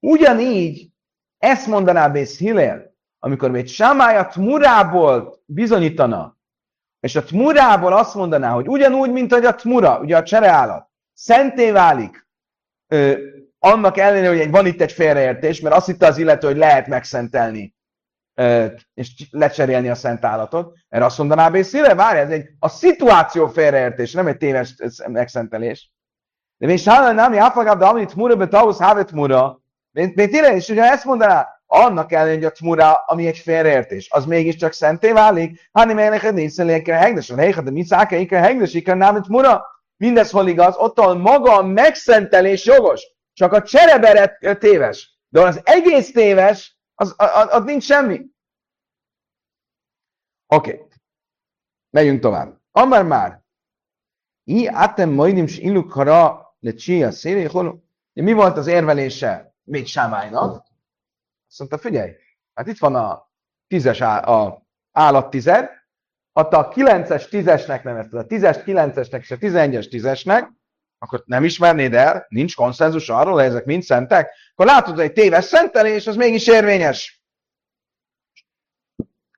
Ugyanígy 0.00 0.90
ezt 1.38 1.66
mondaná 1.66 2.08
Bész 2.08 2.38
Hillel, 2.38 2.94
amikor 3.18 3.50
Bét 3.50 3.68
Sámály 3.68 4.16
a 4.16 4.26
tmurából 4.26 5.42
bizonyítana, 5.44 6.35
és 7.00 7.16
a 7.16 7.22
tmurából 7.22 7.92
azt 7.92 8.14
mondaná, 8.14 8.50
hogy 8.50 8.68
ugyanúgy, 8.68 9.10
mint 9.10 9.32
hogy 9.32 9.44
a 9.44 9.54
tmura, 9.54 9.98
ugye 9.98 10.16
a 10.16 10.22
csereállat, 10.22 10.90
szenté 11.12 11.70
válik, 11.70 12.28
ö, 12.88 13.12
annak 13.58 13.98
ellenére, 13.98 14.28
hogy 14.42 14.50
van 14.50 14.66
itt 14.66 14.80
egy 14.80 14.92
félreértés, 14.92 15.60
mert 15.60 15.74
azt 15.74 15.86
hitte 15.86 16.06
az 16.06 16.18
illető, 16.18 16.46
hogy 16.46 16.56
lehet 16.56 16.86
megszentelni, 16.86 17.74
ö, 18.34 18.66
és 18.94 19.28
lecserélni 19.30 19.88
a 19.88 19.94
szent 19.94 20.24
állatot. 20.24 20.76
Erre 20.88 21.04
azt 21.04 21.18
mondaná 21.18 21.48
Bészire, 21.48 21.94
várj, 21.94 22.18
ez 22.18 22.30
egy 22.30 22.48
a 22.58 22.68
szituáció 22.68 23.48
félreértés, 23.48 24.12
nem 24.12 24.26
egy 24.26 24.36
téves 24.36 24.74
megszentelés. 25.06 25.90
De 26.58 26.66
még 26.66 26.78
sállal 26.78 27.12
nem, 27.12 27.32
jáfagab, 27.32 27.78
de 27.78 27.84
amit 27.84 28.14
mura 28.14 28.36
betausz, 28.36 28.78
havet 28.78 29.12
mura. 29.12 29.60
Mint 29.90 30.14
tényleg, 30.14 30.56
és 30.56 30.68
ugye 30.68 30.82
ezt 30.82 31.04
mondaná, 31.04 31.55
annak 31.66 32.12
ellenére, 32.12 32.34
hogy 32.34 32.44
a 32.44 32.50
tmura, 32.50 32.94
ami 32.94 33.26
egy 33.26 33.38
félreértés, 33.38 34.10
az 34.10 34.24
mégiscsak 34.24 34.72
szenté 34.72 35.12
válik, 35.12 35.68
hanem 35.72 35.98
ennek 35.98 36.22
a 36.22 36.30
nézszelénkre 36.30 36.94
hegdes, 36.94 37.30
a 37.30 37.34
néha, 37.34 37.60
de 37.60 37.70
mi 37.70 37.84
szákeikre 37.84 38.38
hegdes, 38.38 38.74
ikre 38.74 38.94
nem 38.94 39.22
tmura. 39.22 39.64
Mindez 39.96 40.30
hol 40.30 40.48
igaz, 40.48 40.76
ott 40.76 40.96
maga 40.96 41.56
a 41.56 41.62
megszentelés 41.62 42.64
jogos, 42.64 43.02
csak 43.32 43.52
a 43.52 43.62
csereberet 43.62 44.58
téves. 44.58 45.18
De 45.28 45.40
az 45.40 45.60
egész 45.64 46.12
téves, 46.12 46.78
az, 46.94 47.14
az, 47.16 47.46
az 47.50 47.64
nincs 47.64 47.84
semmi. 47.84 48.20
Oké. 50.46 50.72
Okay. 50.72 50.86
Megyünk 51.90 52.20
tovább. 52.20 52.60
Amar 52.70 53.04
már. 53.04 53.44
I 54.44 54.66
atem 54.66 55.10
majdim 55.10 55.46
s 55.46 55.58
illukara 55.58 56.46
le 56.60 56.72
csia 56.72 57.10
széléholó. 57.10 57.84
Mi 58.12 58.32
volt 58.32 58.56
az 58.56 58.66
érvelése 58.66 59.54
még 59.62 59.86
Sámálynak? 59.86 60.65
Azt 61.48 61.58
mondta, 61.58 61.78
figyelj, 61.78 62.12
hát 62.54 62.66
itt 62.66 62.78
van 62.78 62.94
a 62.94 63.30
tízes 63.66 64.00
á, 64.00 64.28
a 64.28 64.66
állattized, 64.92 65.68
ha 66.32 66.48
te 66.48 66.56
a 66.56 66.68
9-es 66.68 67.26
10-esnek 67.30 67.82
nevezted, 67.82 68.18
a 68.20 68.26
10-es 68.26 68.62
9-esnek 68.64 69.20
és 69.20 69.30
a 69.30 69.36
11-es 69.36 69.86
10-esnek, 69.90 70.48
akkor 70.98 71.22
nem 71.26 71.44
ismernéd 71.44 71.94
el, 71.94 72.26
nincs 72.28 72.54
konszenzus 72.54 73.08
arról, 73.08 73.32
hogy 73.32 73.42
ezek 73.42 73.64
mind 73.64 73.82
szentek, 73.82 74.30
akkor 74.52 74.66
látod, 74.66 74.94
hogy 74.94 75.04
egy 75.04 75.12
téves 75.12 75.44
szentelés, 75.44 76.06
az 76.06 76.16
mégis 76.16 76.46
érvényes. 76.46 77.24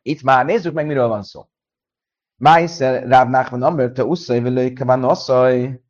Itt 0.02 0.22
már 0.22 0.44
nézzük 0.44 0.72
meg, 0.72 0.86
miről 0.86 1.08
van 1.08 1.22
szó. 1.22 1.48
Májszer 2.36 3.06
Ráv 3.06 3.28
Nachman 3.28 3.62
Amr, 3.62 3.92
te 3.92 4.04
usszai 4.04 4.40
völői 4.40 4.72
kavan 4.72 5.04
osszai. 5.04 5.82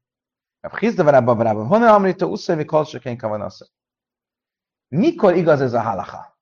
Ráv 0.60 0.78
Chizda 0.78 1.04
Varába 1.04 1.34
Varába. 1.34 1.66
Honnan 1.66 1.88
Amri, 1.88 2.14
te 2.14 2.24
usszai 2.24 2.56
vi 2.56 2.64
kolsökén 2.64 3.16
kavan 3.16 3.40
osszai. 3.40 3.68
Mikor 4.88 5.36
igaz 5.36 5.60
ez 5.60 5.72
a 5.72 5.80
halacha? 5.80 6.38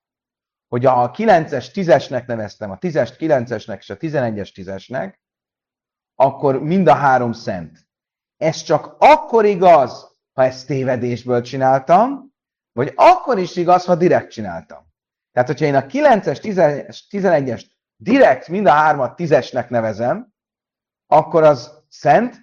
Hogy 0.68 0.86
a 0.86 1.10
9-es 1.10 1.66
10-esnek 1.74 2.26
neveztem, 2.26 2.70
a 2.70 2.78
10-est 2.78 3.14
9-esnek 3.18 3.78
és 3.78 3.90
a 3.90 3.96
11-es 3.96 4.50
10-esnek, 4.54 5.14
akkor 6.14 6.62
mind 6.62 6.86
a 6.86 6.94
három 6.94 7.32
szent. 7.32 7.88
Ez 8.36 8.62
csak 8.62 8.96
akkor 8.98 9.44
igaz, 9.44 10.18
ha 10.32 10.42
ezt 10.42 10.66
tévedésből 10.66 11.40
csináltam, 11.40 12.34
vagy 12.72 12.92
akkor 12.96 13.38
is 13.38 13.56
igaz, 13.56 13.84
ha 13.84 13.94
direkt 13.94 14.30
csináltam. 14.30 14.84
Tehát, 15.32 15.48
hogyha 15.48 15.64
én 15.64 15.74
a 15.74 15.86
9-es, 15.86 16.38
10-es, 16.42 17.00
11-es 17.10 17.64
direkt 17.96 18.48
mind 18.48 18.66
a 18.66 18.70
hármat 18.70 19.14
10-esnek 19.16 19.68
nevezem, 19.68 20.34
akkor 21.06 21.42
az 21.42 21.84
szent, 21.88 22.36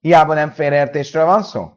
hiába 0.00 0.34
nem 0.34 0.50
félreértésről 0.50 1.24
van 1.24 1.42
szó. 1.42 1.72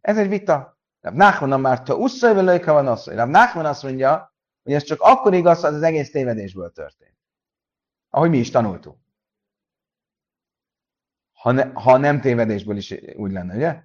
Ez 0.00 0.18
egy 0.18 0.28
vita. 0.28 0.71
Rav 1.02 1.14
Nachman 1.14 1.60
már 1.60 1.82
te 1.82 1.94
usszai 1.94 2.34
velőjka 2.34 2.72
van 2.72 2.86
az. 2.86 3.06
Rav 3.06 3.28
Nachman 3.28 3.66
azt 3.66 3.82
mondja, 3.82 4.34
hogy 4.62 4.72
ez 4.72 4.82
csak 4.82 5.00
akkor 5.00 5.34
igaz, 5.34 5.60
ha 5.60 5.66
az 5.66 5.82
egész 5.82 6.10
tévedésből 6.10 6.72
történt. 6.72 7.16
Ahogy 8.10 8.30
mi 8.30 8.38
is 8.38 8.50
tanultuk. 8.50 8.98
Ha, 11.32 11.52
ne, 11.52 11.70
ha 11.72 11.96
nem 11.96 12.20
tévedésből 12.20 12.76
is 12.76 12.94
úgy 13.16 13.32
lenne, 13.32 13.54
ugye? 13.54 13.82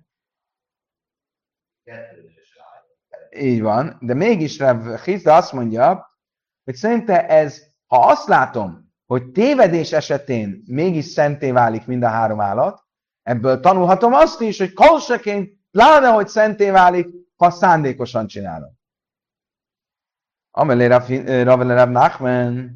Így 3.29 3.61
van, 3.61 3.97
de 4.01 4.13
mégis 4.13 4.59
Rav 4.59 4.99
Hizda 5.03 5.35
azt 5.35 5.53
mondja, 5.53 6.19
hogy 6.63 6.75
szerinte 6.75 7.27
ez, 7.27 7.63
ha 7.85 7.99
azt 7.99 8.27
látom, 8.27 8.93
hogy 9.05 9.31
tévedés 9.31 9.91
esetén 9.91 10.63
mégis 10.65 11.05
szenté 11.05 11.51
válik 11.51 11.85
mind 11.85 12.03
a 12.03 12.07
három 12.07 12.39
állat, 12.39 12.85
ebből 13.21 13.59
tanulhatom 13.59 14.13
azt 14.13 14.41
is, 14.41 14.57
hogy 14.57 14.73
kolseként 14.73 15.56
Pláne, 15.77 16.07
hogy 16.07 16.27
szenté 16.27 16.69
válik, 16.69 17.07
ha 17.35 17.49
szándékosan 17.49 18.27
csinálom. 18.27 18.77
Amelé 20.51 20.85
Rav 21.43 21.89
Nachman. 21.89 22.75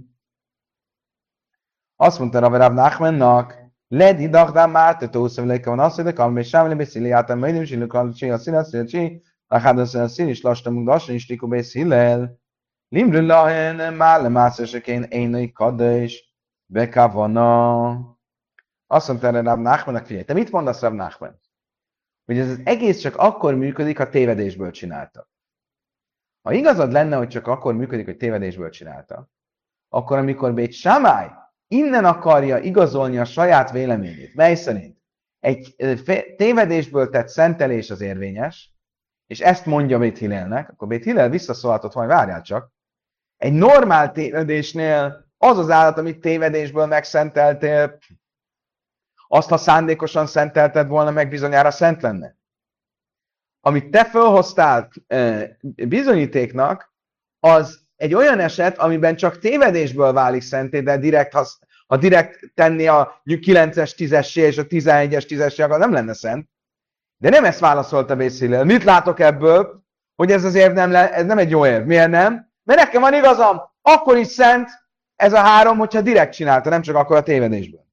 Azt 1.96 2.20
mondta 2.20 2.40
Ravele 2.40 2.68
Rav 2.68 2.76
Nachmannak, 2.76 3.56
Ledi 3.88 4.30
dagdám 4.30 4.72
már, 4.72 4.98
te 4.98 5.10
tószav 5.10 5.46
leke 5.46 5.70
van 5.70 5.80
azt, 5.80 6.02
hogy 6.02 6.14
kalmé 6.14 6.42
sámle 6.42 6.76
beszéli 6.76 7.12
átam, 7.12 7.40
majd 7.40 7.54
nem 7.54 7.64
sinő 7.64 7.88
kalmé 7.88 8.30
a 8.30 8.38
szín, 8.38 8.54
azt 8.54 8.74
mondja, 8.74 9.10
Lachad 9.48 9.80
a 9.80 10.08
szín, 10.08 10.28
és 10.28 10.42
lastam, 10.42 10.84
gasson, 10.84 11.16
és 11.16 11.26
tikó 11.26 11.48
beszélel. 11.48 12.40
Limrül 12.88 13.26
lahen, 13.26 13.94
mále 13.94 14.30
mászesekén, 14.30 15.04
énai 15.04 15.52
kadés, 15.52 16.36
bekavana. 16.66 17.90
Azt 18.88 19.08
mondta 19.08 19.42
Rav 19.42 19.60
Nachmannak, 19.60 20.06
figyelj, 20.06 20.26
te 20.26 20.34
mit 20.34 20.52
mondasz 20.52 20.82
Rav 20.82 20.94
Nachman? 20.94 21.41
Hogy 22.32 22.40
ez 22.40 22.50
az 22.50 22.62
egész 22.64 23.00
csak 23.00 23.16
akkor 23.16 23.56
működik, 23.56 23.98
ha 23.98 24.10
tévedésből 24.10 24.72
csinálta. 24.72 25.30
Ha 26.42 26.54
igazad 26.54 26.92
lenne, 26.92 27.16
hogy 27.16 27.28
csak 27.28 27.48
akkor 27.48 27.74
működik, 27.76 28.06
hogy 28.06 28.18
tévedésből 28.18 28.70
csinálta, 28.70 29.30
akkor 29.90 30.18
amikor 30.18 30.54
Bét 30.54 30.72
Samály 30.72 31.30
innen 31.68 32.06
akarja 32.06 32.58
igazolni 32.58 33.18
a 33.18 33.26
saját 33.26 33.72
véleményét, 33.72 34.36
mely 34.36 34.56
szerint 34.56 34.98
egy 35.40 35.76
tévedésből 36.38 37.10
tett 37.10 37.28
szentelés 37.28 37.90
az 37.90 38.02
érvényes, 38.02 38.74
és 39.28 39.40
ezt 39.40 39.66
mondja 39.66 40.00
Bét 40.00 40.18
Hillelnek, 40.18 40.70
akkor 40.70 40.88
Bét 40.88 41.04
Hillel 41.04 41.30
visszaszólhatott, 41.30 41.94
hogy 41.94 42.08
várjál 42.08 42.42
csak, 42.42 42.72
egy 43.38 43.54
normál 43.54 44.12
tévedésnél 44.12 45.30
Az 45.38 45.58
az 45.58 45.70
állat, 45.70 45.98
amit 45.98 46.20
tévedésből 46.20 46.86
megszenteltél, 46.86 47.98
azt, 49.34 49.50
ha 49.50 49.58
szándékosan 49.58 50.28
szentelted 50.28 50.88
volna, 50.88 51.12
meg 51.12 51.30
bizonyára 51.30 51.72
szent 51.72 52.02
lenne. 52.02 52.36
Amit 53.62 53.90
te 53.90 54.06
felhoztál 54.06 54.90
bizonyítéknak, 55.88 56.94
az 57.40 57.80
egy 57.96 58.14
olyan 58.14 58.40
eset, 58.40 58.78
amiben 58.78 59.16
csak 59.16 59.40
tévedésből 59.40 60.14
válik 60.14 60.42
szenté, 60.42 60.82
de 60.82 60.98
direkt, 60.98 61.34
ha, 61.34 61.48
ha 61.88 61.98
direkt 61.98 62.40
tenni 62.54 62.88
a 62.88 63.22
9-es 63.26 63.96
10 63.96 64.12
és 64.36 64.58
a 64.58 64.66
11-es 64.66 65.26
10 65.26 65.60
akkor 65.60 65.80
nem 65.80 65.94
lenne 65.94 66.14
szent. 66.14 66.50
De 67.18 67.30
nem 67.30 67.46
ezt 67.46 67.60
válaszolta 67.60 68.16
Bészilel. 68.16 68.64
Mit 68.64 68.84
látok 68.84 69.20
ebből? 69.20 69.84
Hogy 70.16 70.32
ez 70.32 70.44
az 70.44 70.56
érv 70.56 70.74
nem, 70.74 70.92
le, 70.92 71.14
ez 71.14 71.26
nem 71.26 71.38
egy 71.38 71.50
jó 71.50 71.66
érv. 71.66 71.86
Miért 71.86 72.10
nem? 72.10 72.52
Mert 72.64 72.80
nekem 72.80 73.02
van 73.02 73.14
igazam, 73.14 73.62
akkor 73.82 74.18
is 74.18 74.28
szent 74.28 74.70
ez 75.16 75.34
a 75.34 75.40
három, 75.40 75.78
hogyha 75.78 76.02
direkt 76.02 76.34
csinálta, 76.34 76.70
nem 76.70 76.82
csak 76.82 76.96
akkor 76.96 77.16
a 77.16 77.24
tévedésből. 77.24 77.90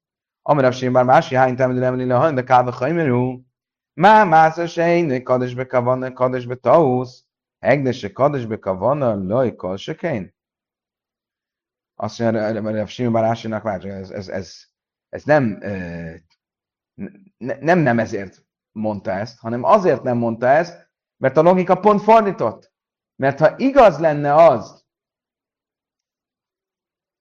Amirav 0.49 0.73
Simbar 0.73 1.05
mási 1.05 1.35
hány 1.35 1.57
lille, 1.57 2.15
hanem 2.15 2.35
de 2.35 2.45
káva 2.45 2.73
hajmerú. 2.73 3.45
Má 3.93 4.25
mász 4.25 4.59
a 4.59 4.67
sejn, 4.67 5.23
kadesbe 5.23 5.67
kavana, 5.67 6.13
kadesbe 6.13 6.55
tausz. 6.55 7.25
Egdese 7.59 8.13
kadesbe 8.13 8.59
kavana, 8.59 9.15
loj 9.15 9.55
kolsekén. 9.55 10.35
Azt 11.95 12.19
mondja, 12.19 12.79
hogy 12.79 12.89
Simon 12.89 13.13
Barásinak 13.13 13.63
várja, 13.63 13.95
ez, 13.95 14.11
ez, 14.11 14.29
ez, 14.29 14.65
ez 15.09 15.25
nem, 15.25 15.59
nem, 17.37 17.79
nem 17.79 17.99
ezért 17.99 18.47
mondta 18.73 19.11
ezt, 19.11 19.39
hanem 19.39 19.65
azért 19.65 20.03
nem 20.03 20.17
mondta 20.17 20.47
ezt, 20.47 20.91
mert 21.17 21.37
a 21.37 21.43
logika 21.43 21.81
pont 21.81 22.03
fordított. 22.03 22.73
Mert 23.17 23.39
ha 23.39 23.55
igaz 23.57 23.99
lenne 23.99 24.35
az, 24.35 24.85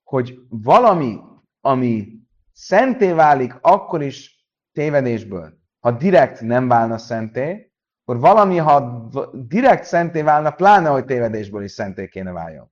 hogy 0.04 0.40
valami, 0.50 1.20
ami 1.62 2.16
szenté 2.58 3.12
válik 3.12 3.58
akkor 3.62 4.02
is 4.02 4.46
tévedésből, 4.72 5.58
ha 5.80 5.91
direkt 5.91 6.41
nem 6.41 6.67
válna 6.67 6.98
szenté, 6.98 7.72
akkor 8.06 8.22
valami, 8.22 8.58
ha 8.58 9.08
direkt 9.34 9.84
szenté 9.84 10.22
válna, 10.22 10.52
pláne, 10.52 10.89
hogy 10.89 11.06
tévedésből 11.06 11.63
is 11.63 11.72
szenté 11.72 12.08
kéne 12.08 12.32
váljon. 12.32 12.72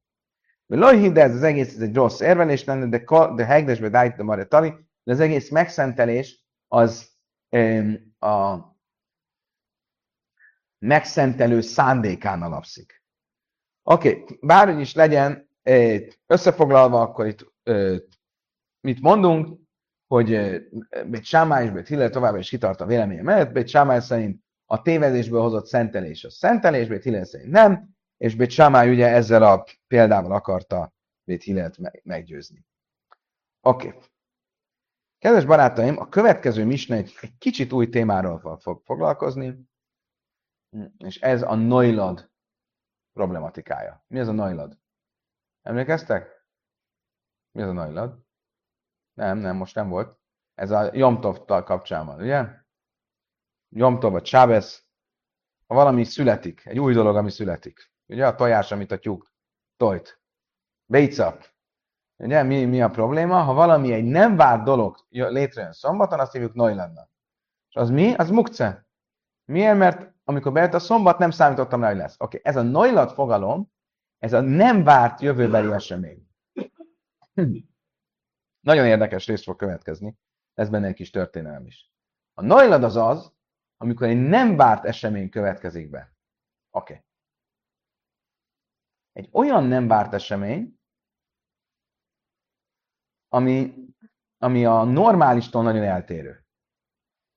Loj 0.65 1.10
de 1.10 1.21
ez 1.21 1.36
az 1.36 1.43
egész 1.43 1.76
ez 1.76 1.82
egy 1.82 1.95
rossz 1.95 2.19
érvelés 2.19 2.63
lenne, 2.63 2.86
de, 2.86 3.04
de 3.36 3.45
hegdesbe 3.45 3.89
dájt 3.89 4.19
a 4.19 4.45
tali, 4.45 4.69
de 5.04 5.12
az 5.12 5.19
egész 5.19 5.50
megszentelés 5.50 6.45
az 6.67 7.10
um, 7.50 8.15
a 8.19 8.58
megszentelő 10.78 11.62
szándékán 11.62 12.41
alapszik. 12.41 13.04
Oké, 13.84 14.10
okay, 14.10 14.38
bárhogy 14.41 14.80
is 14.80 14.93
legyen, 14.93 15.50
összefoglalva, 16.28 17.02
akkor 17.02 17.28
itt 17.28 17.54
mit 18.82 19.02
mondunk, 19.02 19.63
hogy 20.08 20.60
Bét 21.06 21.24
Sámály 21.24 21.65
és 21.65 21.72
Bét 21.72 21.88
Hillel 21.88 22.10
továbbra 22.10 22.39
is 22.39 22.50
kitart 22.50 22.82
a 22.82 22.86
véleménye 22.86 23.22
mellett, 23.22 23.52
Bét 23.52 23.68
Sámály 23.68 24.00
szerint 24.00 24.44
a 24.65 24.82
tévedésből 24.82 25.41
hozott 25.41 25.65
szentelés 25.65 26.24
a 26.24 26.30
szentelés, 26.30 26.88
Bét 26.88 27.04
Hillel 27.04 27.26
szerint 27.26 27.52
nem, 27.52 27.89
és 28.18 28.36
Bét 28.36 28.50
Sámály 28.50 28.89
ugye 28.89 29.08
ezzel 29.08 29.44
a 29.44 29.65
példával 29.88 30.32
akarta 30.32 30.94
Bét 31.24 31.44
Hillelt 31.44 32.04
meggyőzni. 32.04 32.65
Oké. 33.62 33.88
Okay. 33.88 34.00
Kedves 35.18 35.46
barátaim, 35.46 35.98
a 35.98 36.10
következő 36.10 36.65
misne 36.65 36.96
egy, 36.96 37.18
egy 37.22 37.38
kicsit 37.38 37.72
új 37.72 37.89
témáról 37.89 38.58
fog 38.60 38.82
foglalkozni, 38.84 39.68
és 40.98 41.20
ez 41.20 41.41
a 41.41 41.56
noilad 41.56 42.32
problematikája. 43.13 44.06
Mi 44.08 44.20
ez 44.20 44.28
a 44.28 44.32
noilad? 44.32 44.80
Emlékeztek? 45.62 46.46
Mi 47.52 47.62
az 47.62 47.70
a 47.70 47.74
noilad? 47.74 48.24
Nem, 49.15 49.38
nem, 49.38 49.56
most 49.56 49.75
nem 49.75 49.89
volt. 49.89 50.17
Ez 50.54 50.71
a 50.71 50.89
Jomtovtal 50.93 51.63
kapcsolatban, 51.63 52.21
ugye? 52.21 52.47
Jomtov 53.69 54.12
vagy 54.12 54.23
Chávez, 54.23 54.86
ha 55.67 55.75
valami 55.75 56.04
születik, 56.04 56.65
egy 56.65 56.80
új 56.80 56.93
dolog, 56.93 57.15
ami 57.15 57.32
születik. 57.32 57.91
Ugye 58.06 58.28
a 58.28 58.36
tojás, 58.36 58.71
amit 58.71 58.91
a 58.91 58.97
tyúk 58.97 59.32
tojt. 59.78 60.21
Béca. 60.86 61.38
Ugye 62.17 62.43
mi, 62.43 62.65
mi 62.65 62.82
a 62.82 62.89
probléma? 62.89 63.41
Ha 63.41 63.54
valami 63.54 63.93
egy 63.93 64.04
nem 64.04 64.36
várt 64.36 64.63
dolog 64.63 64.97
létrejön 65.10 65.71
szombaton, 65.71 66.19
azt 66.19 66.32
hívjuk 66.32 66.54
Noiladnak. 66.54 67.10
És 67.69 67.75
az 67.75 67.89
mi? 67.89 68.13
Az 68.13 68.30
mukce. 68.30 68.88
Miért? 69.45 69.78
Mert 69.78 70.13
amikor 70.23 70.51
bejött 70.51 70.73
a 70.73 70.80
szombat, 70.80 71.17
nem 71.17 71.32
számítottam 71.32 71.82
rá, 71.82 71.88
hogy 71.88 71.97
lesz. 71.97 72.15
Oké, 72.17 72.38
okay. 72.38 72.51
ez 72.51 72.58
a 72.60 72.62
Noilad 72.62 73.12
fogalom, 73.12 73.71
ez 74.17 74.34
a 74.34 74.41
nem 74.41 74.84
várt 74.84 75.21
jövőbeli 75.21 75.71
esemény. 75.71 76.28
Nagyon 78.65 78.86
érdekes 78.86 79.25
rész 79.25 79.43
fog 79.43 79.56
következni. 79.56 80.17
Ez 80.54 80.69
benne 80.69 80.88
egy 80.88 80.93
kis 80.93 81.10
történelem 81.10 81.65
is. 81.65 81.91
A 82.34 82.41
Noilad 82.41 82.84
az 82.84 82.95
az, 82.95 83.34
amikor 83.78 84.08
egy 84.08 84.21
nem 84.21 84.56
várt 84.56 84.86
esemény 84.86 85.30
következik 85.30 85.89
be. 85.89 86.13
Oké. 86.69 86.93
Okay. 86.93 87.06
Egy 89.12 89.30
olyan 89.32 89.63
nem 89.63 89.88
várt 89.88 90.13
esemény, 90.13 90.80
ami, 93.28 93.73
ami 94.38 94.65
a 94.65 94.84
normálistól 94.84 95.63
nagyon 95.63 95.84
eltérő. 95.84 96.45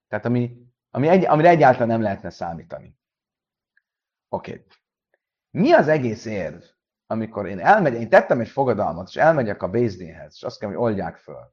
Tehát 0.06 0.24
ami, 0.24 0.72
ami 0.90 1.08
egy, 1.08 1.24
amire 1.24 1.48
egyáltalán 1.48 1.88
nem 1.88 2.02
lehetne 2.02 2.30
számítani. 2.30 2.96
Oké. 4.28 4.52
Okay. 4.52 4.66
Mi 5.50 5.72
az 5.72 5.88
egész 5.88 6.24
érv, 6.24 6.62
amikor 7.10 7.46
én 7.46 7.58
elmegyek, 7.58 8.00
én 8.00 8.08
tettem 8.08 8.40
egy 8.40 8.48
fogadalmat, 8.48 9.08
és 9.08 9.16
elmegyek 9.16 9.62
a 9.62 9.68
Bézdénhez, 9.68 10.34
és 10.34 10.42
azt 10.42 10.58
kell, 10.58 10.68
hogy 10.68 10.78
oldják 10.78 11.16
föl. 11.16 11.52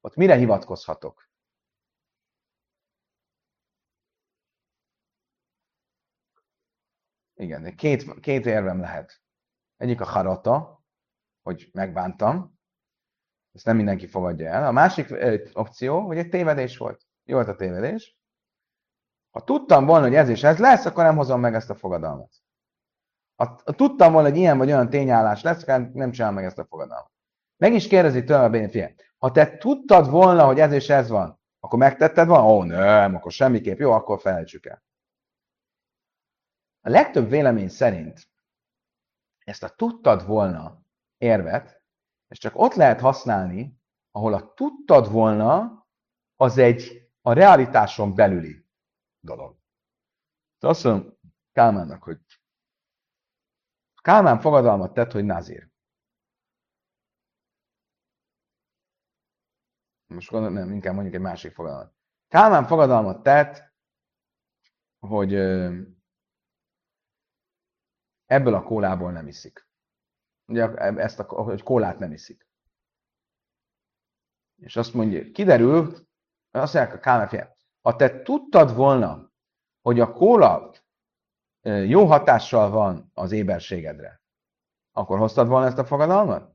Ott 0.00 0.14
mire 0.14 0.34
hivatkozhatok? 0.34 1.28
Igen, 7.34 7.76
két, 7.76 8.20
két 8.20 8.46
érvem 8.46 8.80
lehet. 8.80 9.20
Egyik 9.76 10.00
a 10.00 10.04
harata, 10.04 10.84
hogy 11.42 11.70
megbántam, 11.72 12.58
ezt 13.52 13.64
nem 13.64 13.76
mindenki 13.76 14.06
fogadja 14.06 14.50
el. 14.50 14.66
A 14.66 14.72
másik 14.72 15.14
opció, 15.52 16.00
hogy 16.00 16.18
egy 16.18 16.28
tévedés 16.28 16.76
volt. 16.76 17.06
Jó 17.24 17.34
volt 17.34 17.48
a 17.48 17.54
tévedés. 17.54 18.16
Ha 19.30 19.44
tudtam 19.44 19.86
volna, 19.86 20.04
hogy 20.04 20.14
ez 20.14 20.28
és 20.28 20.42
ez 20.42 20.58
lesz, 20.58 20.84
akkor 20.84 21.04
nem 21.04 21.16
hozom 21.16 21.40
meg 21.40 21.54
ezt 21.54 21.70
a 21.70 21.74
fogadalmat. 21.74 22.45
Ha 23.36 23.54
tudtam 23.54 24.12
volna, 24.12 24.28
hogy 24.28 24.38
ilyen 24.38 24.58
vagy 24.58 24.68
olyan 24.68 24.90
tényállás 24.90 25.42
lesz, 25.42 25.64
nem 25.64 26.10
csinálom 26.10 26.34
meg 26.34 26.44
ezt 26.44 26.58
a 26.58 26.64
fogadalmat. 26.64 27.10
Meg 27.56 27.72
is 27.72 27.88
kérdezi 27.88 28.24
tőlem 28.24 28.44
a 28.44 28.50
bénfie. 28.50 28.94
Ha 29.18 29.30
te 29.30 29.56
tudtad 29.56 30.10
volna, 30.10 30.44
hogy 30.44 30.60
ez 30.60 30.72
és 30.72 30.88
ez 30.88 31.08
van, 31.08 31.40
akkor 31.60 31.78
megtetted 31.78 32.26
volna? 32.26 32.46
Ó, 32.46 32.62
nem, 32.62 33.14
akkor 33.14 33.32
semmiképp. 33.32 33.78
Jó, 33.78 33.92
akkor 33.92 34.20
felejtsük 34.20 34.66
el. 34.66 34.82
A 36.80 36.88
legtöbb 36.88 37.28
vélemény 37.28 37.68
szerint 37.68 38.28
ezt 39.44 39.62
a 39.62 39.68
tudtad 39.68 40.26
volna 40.26 40.82
érvet, 41.18 41.82
és 42.28 42.38
csak 42.38 42.58
ott 42.58 42.74
lehet 42.74 43.00
használni, 43.00 43.80
ahol 44.10 44.34
a 44.34 44.52
tudtad 44.54 45.10
volna, 45.10 45.84
az 46.36 46.58
egy 46.58 47.10
a 47.22 47.32
realitáson 47.32 48.14
belüli 48.14 48.64
dolog. 49.20 49.56
azt 50.58 50.84
mondom 50.84 51.18
Kálmánnak, 51.52 52.02
hogy 52.02 52.18
Kálmán 54.06 54.40
fogadalmat 54.40 54.94
tett, 54.94 55.12
hogy 55.12 55.24
Nazir. 55.24 55.70
Most 60.06 60.30
gondolom, 60.30 60.56
nem, 60.56 60.72
inkább 60.72 60.94
mondjuk 60.94 61.14
egy 61.14 61.20
másik 61.20 61.52
fogadalmat. 61.52 61.94
Kálmán 62.28 62.66
fogadalmat 62.66 63.22
tett, 63.22 63.72
hogy 64.98 65.34
ebből 68.24 68.54
a 68.54 68.62
kólából 68.62 69.12
nem 69.12 69.26
iszik. 69.26 69.68
Ugye 70.46 70.74
ezt 70.76 71.18
a, 71.18 71.24
hogy 71.42 71.62
kólát 71.62 71.98
nem 71.98 72.12
iszik. 72.12 72.48
És 74.56 74.76
azt 74.76 74.94
mondja, 74.94 75.30
kiderül, 75.30 76.08
azt 76.50 76.74
mondják 76.74 76.94
a 76.94 76.98
Kálmán 76.98 77.54
ha 77.80 77.96
te 77.96 78.22
tudtad 78.22 78.74
volna, 78.74 79.32
hogy 79.80 80.00
a 80.00 80.12
kóla 80.12 80.72
jó 81.66 82.04
hatással 82.04 82.70
van 82.70 83.10
az 83.14 83.32
éberségedre, 83.32 84.20
akkor 84.92 85.18
hoztad 85.18 85.48
volna 85.48 85.66
ezt 85.66 85.78
a 85.78 85.84
fogadalmat? 85.84 86.54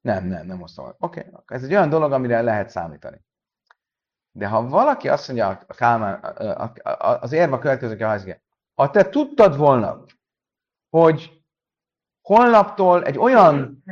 Nem, 0.00 0.26
nem, 0.26 0.46
nem 0.46 0.58
hoztam. 0.58 0.94
Oké, 0.98 1.20
okay. 1.32 1.56
ez 1.56 1.64
egy 1.64 1.70
olyan 1.70 1.88
dolog, 1.88 2.12
amire 2.12 2.42
lehet 2.42 2.70
számítani. 2.70 3.24
De 4.32 4.48
ha 4.48 4.68
valaki 4.68 5.08
azt 5.08 5.26
mondja, 5.26 5.48
a 5.66 5.74
Kálmán, 5.74 6.36
az 7.20 7.32
érve 7.32 7.54
a 7.54 7.58
következő, 7.58 8.40
ha 8.74 8.90
te 8.90 9.08
tudtad 9.08 9.56
volna, 9.56 10.04
hogy 10.90 11.44
holnaptól 12.20 13.04
egy 13.04 13.18
olyan 13.18 13.84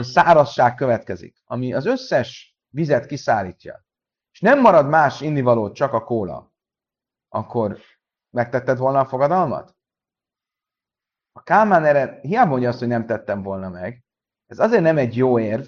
szárazság 0.00 0.74
következik, 0.74 1.42
ami 1.44 1.74
az 1.74 1.86
összes 1.86 2.58
vizet 2.68 3.06
kiszállítja, 3.06 3.84
és 4.32 4.40
nem 4.40 4.60
marad 4.60 4.88
más 4.88 5.20
innivaló, 5.20 5.72
csak 5.72 5.92
a 5.92 6.04
kóla, 6.04 6.52
akkor 7.28 7.78
megtetted 8.30 8.78
volna 8.78 9.00
a 9.00 9.04
fogadalmat? 9.04 9.74
A 11.32 11.42
Kálmán 11.42 11.84
erre 11.84 12.18
hiába 12.22 12.50
mondja 12.50 12.68
azt, 12.68 12.78
hogy 12.78 12.88
nem 12.88 13.06
tettem 13.06 13.42
volna 13.42 13.68
meg. 13.68 14.04
Ez 14.46 14.58
azért 14.58 14.82
nem 14.82 14.98
egy 14.98 15.16
jó 15.16 15.38
érv, 15.38 15.64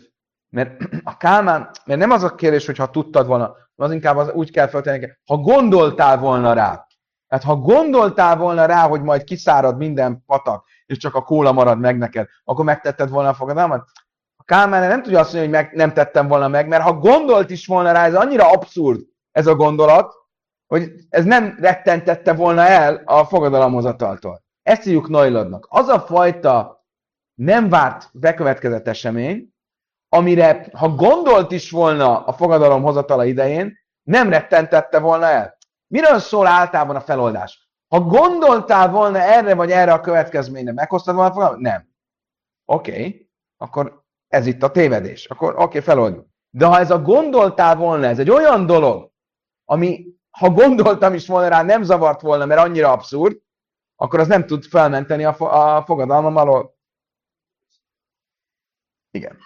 Mert 0.49 0.83
a 1.13 1.17
Kálmán, 1.17 1.71
mert 1.85 2.01
nem 2.01 2.11
az 2.11 2.23
a 2.23 2.35
kérdés, 2.35 2.67
hogy 2.67 2.77
ha 2.77 2.91
tudtad 2.91 3.27
volna, 3.27 3.57
az 3.75 3.93
inkább 3.93 4.17
az, 4.17 4.33
úgy 4.33 4.51
kell 4.51 4.69
feltenni, 4.69 5.09
ha 5.27 5.37
gondoltál 5.37 6.19
volna 6.19 6.53
rá. 6.53 6.87
Hát 7.29 7.43
ha 7.43 7.57
gondoltál 7.57 8.37
volna 8.37 8.65
rá, 8.65 8.89
hogy 8.89 9.03
majd 9.03 9.25
kiszárad 9.25 9.77
minden 9.77 10.23
patak, 10.27 10.67
és 10.87 10.97
csak 10.97 11.15
a 11.15 11.23
kóla 11.23 11.53
marad 11.53 11.79
meg 11.79 11.99
neked, 11.99 12.29
akkor 12.45 12.65
megtetted 12.65 13.09
volna 13.09 13.29
a 13.29 13.35
fogadalmat? 13.35 13.89
A 14.37 14.45
Kálmán 14.45 14.89
nem 14.89 15.03
tudja 15.03 15.21
azt 15.21 15.33
mondani, 15.33 15.55
hogy 15.55 15.63
meg, 15.63 15.75
nem 15.75 15.93
tettem 15.93 16.29
volna 16.29 16.49
meg, 16.49 16.69
mert 16.69 16.83
ha 16.83 16.93
gondolt 16.93 17.51
is 17.51 17.67
volna 17.67 17.93
rá, 17.93 18.07
ez 18.07 18.15
annyira 18.15 18.51
abszurd 18.51 19.01
ez 19.31 19.47
a 19.47 19.55
gondolat, 19.55 20.15
hogy 20.73 20.93
ez 21.09 21.25
nem 21.25 21.57
rettentette 21.59 22.33
volna 22.33 22.67
el 22.67 23.03
a 23.05 23.25
fogadalomhozataltól. 23.25 24.43
Ezt 24.63 24.83
hívjuk 24.83 25.09
Noiladnak. 25.09 25.67
Az 25.71 25.89
a 25.89 26.01
fajta 26.01 26.85
nem 27.35 27.69
várt 27.69 28.09
bekövetkezett 28.13 28.89
esemény, 28.89 29.55
amire, 30.09 30.67
ha 30.73 30.89
gondolt 30.89 31.53
is 31.53 31.71
volna 31.71 32.25
a 32.25 32.33
fogadalom 32.33 32.83
hozatala 32.83 33.25
idején, 33.25 33.79
nem 34.03 34.29
rettentette 34.29 34.99
volna 34.99 35.27
el. 35.27 35.57
Miről 35.87 36.19
szól 36.19 36.47
általában 36.47 36.97
a 36.97 37.01
feloldás? 37.01 37.69
Ha 37.89 38.01
gondoltál 38.01 38.91
volna 38.91 39.19
erre 39.19 39.55
vagy 39.55 39.71
erre 39.71 39.93
a 39.93 40.01
következményre, 40.01 40.73
meghoztad 40.73 41.15
volna 41.15 41.31
a 41.31 41.33
fogadalmat? 41.33 41.61
Nem. 41.61 41.89
Oké, 42.65 42.91
okay. 42.91 43.31
akkor 43.57 44.05
ez 44.29 44.47
itt 44.47 44.63
a 44.63 44.71
tévedés. 44.71 45.27
Akkor 45.27 45.53
oké, 45.53 45.63
okay, 45.63 45.81
feloldjuk. 45.81 46.27
De 46.51 46.67
ha 46.67 46.79
ez 46.79 46.91
a 46.91 47.03
gondoltál 47.03 47.77
volna, 47.77 48.07
ez 48.07 48.19
egy 48.19 48.31
olyan 48.31 48.67
dolog, 48.67 49.11
ami, 49.65 50.21
ha 50.39 50.51
gondoltam 50.51 51.15
is 51.15 51.27
volna 51.27 51.49
rá, 51.49 51.63
nem 51.63 51.83
zavart 51.83 52.21
volna, 52.21 52.45
mert 52.47 52.61
annyira 52.61 52.93
abszurd, 52.93 53.43
akkor 53.97 54.21
az 54.21 54.29
nem 54.29 54.47
tud 54.47 54.65
felmenteni 54.65 55.25
a, 55.25 55.37
a 55.77 55.85
fogadalmam 55.85 56.37
alól. 56.37 56.77
Igen. 59.11 59.39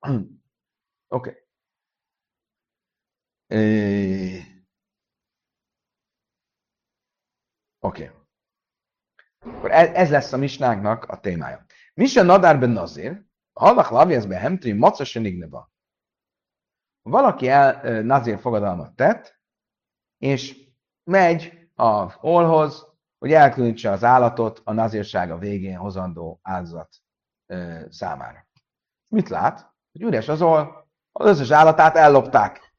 Oké. 1.08 1.28
Okay. 1.28 1.40
Oké. 7.80 8.04
Okay. 8.04 8.20
Akkor 9.40 9.70
ez, 9.70 9.88
ez 9.88 10.10
lesz 10.10 10.32
a 10.32 10.36
misnáknak 10.36 11.04
a 11.04 11.20
témája. 11.20 11.66
Misna 11.94 12.22
Nadár 12.22 12.58
ben 12.58 12.70
Nazir, 12.70 13.24
hallak 13.52 13.88
lavjez 13.88 14.26
be 14.26 14.38
hemtri, 14.38 14.72
macsa 14.72 15.20
igneba. 15.20 15.71
Valaki 17.02 17.48
el, 17.48 18.02
Nazir 18.02 18.38
fogadalmat 18.38 18.96
tett, 18.96 19.40
és 20.18 20.70
megy 21.04 21.68
a 21.74 22.12
olhoz, 22.20 22.86
hogy 23.18 23.32
elkülönítse 23.32 23.90
az 23.90 24.04
állatot 24.04 24.60
a 24.64 24.72
nazírsága 24.72 25.38
végén 25.38 25.76
hozandó 25.76 26.40
áldozat 26.42 26.96
számára. 27.88 28.46
Mit 29.08 29.28
lát? 29.28 29.72
hogy 29.92 30.02
üres 30.02 30.28
az 30.28 30.42
ol, 30.42 30.90
az 31.12 31.26
összes 31.26 31.50
állatát 31.50 31.96
ellopták. 31.96 32.74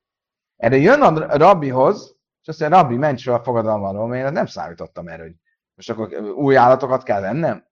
Erre 0.56 0.78
jön 0.78 1.02
a 1.02 1.38
rabbihoz, 1.38 2.18
és 2.42 2.48
azt 2.48 2.60
mondja, 2.60 2.82
rabbi, 2.82 2.96
menj 2.96 3.28
a 3.28 3.44
fogadalmalról, 3.44 4.08
mert 4.08 4.26
én 4.26 4.32
nem 4.32 4.46
számítottam 4.46 5.08
erre, 5.08 5.24
hogy 5.24 5.36
most 5.76 5.90
akkor 5.90 6.14
új 6.20 6.58
állatokat 6.58 7.04
kell 7.04 7.22
vennem. 7.22 7.68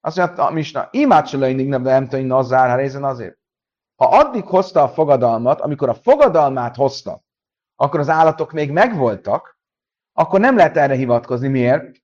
Azt 0.00 0.16
mondja, 0.16 0.44
a 0.44 0.50
misna, 0.50 0.88
imácsolainig 0.90 1.68
nem 1.68 1.82
nem 1.82 2.08
nazár, 2.26 2.68
ha 2.68 2.76
részen 2.76 3.04
azért. 3.04 3.38
Ha 4.02 4.08
addig 4.08 4.46
hozta 4.46 4.82
a 4.82 4.88
fogadalmat, 4.88 5.60
amikor 5.60 5.88
a 5.88 5.94
fogadalmát 5.94 6.76
hozta, 6.76 7.24
akkor 7.76 8.00
az 8.00 8.08
állatok 8.08 8.52
még 8.52 8.70
megvoltak, 8.70 9.58
akkor 10.12 10.40
nem 10.40 10.56
lehet 10.56 10.76
erre 10.76 10.94
hivatkozni. 10.94 11.48
Miért? 11.48 11.96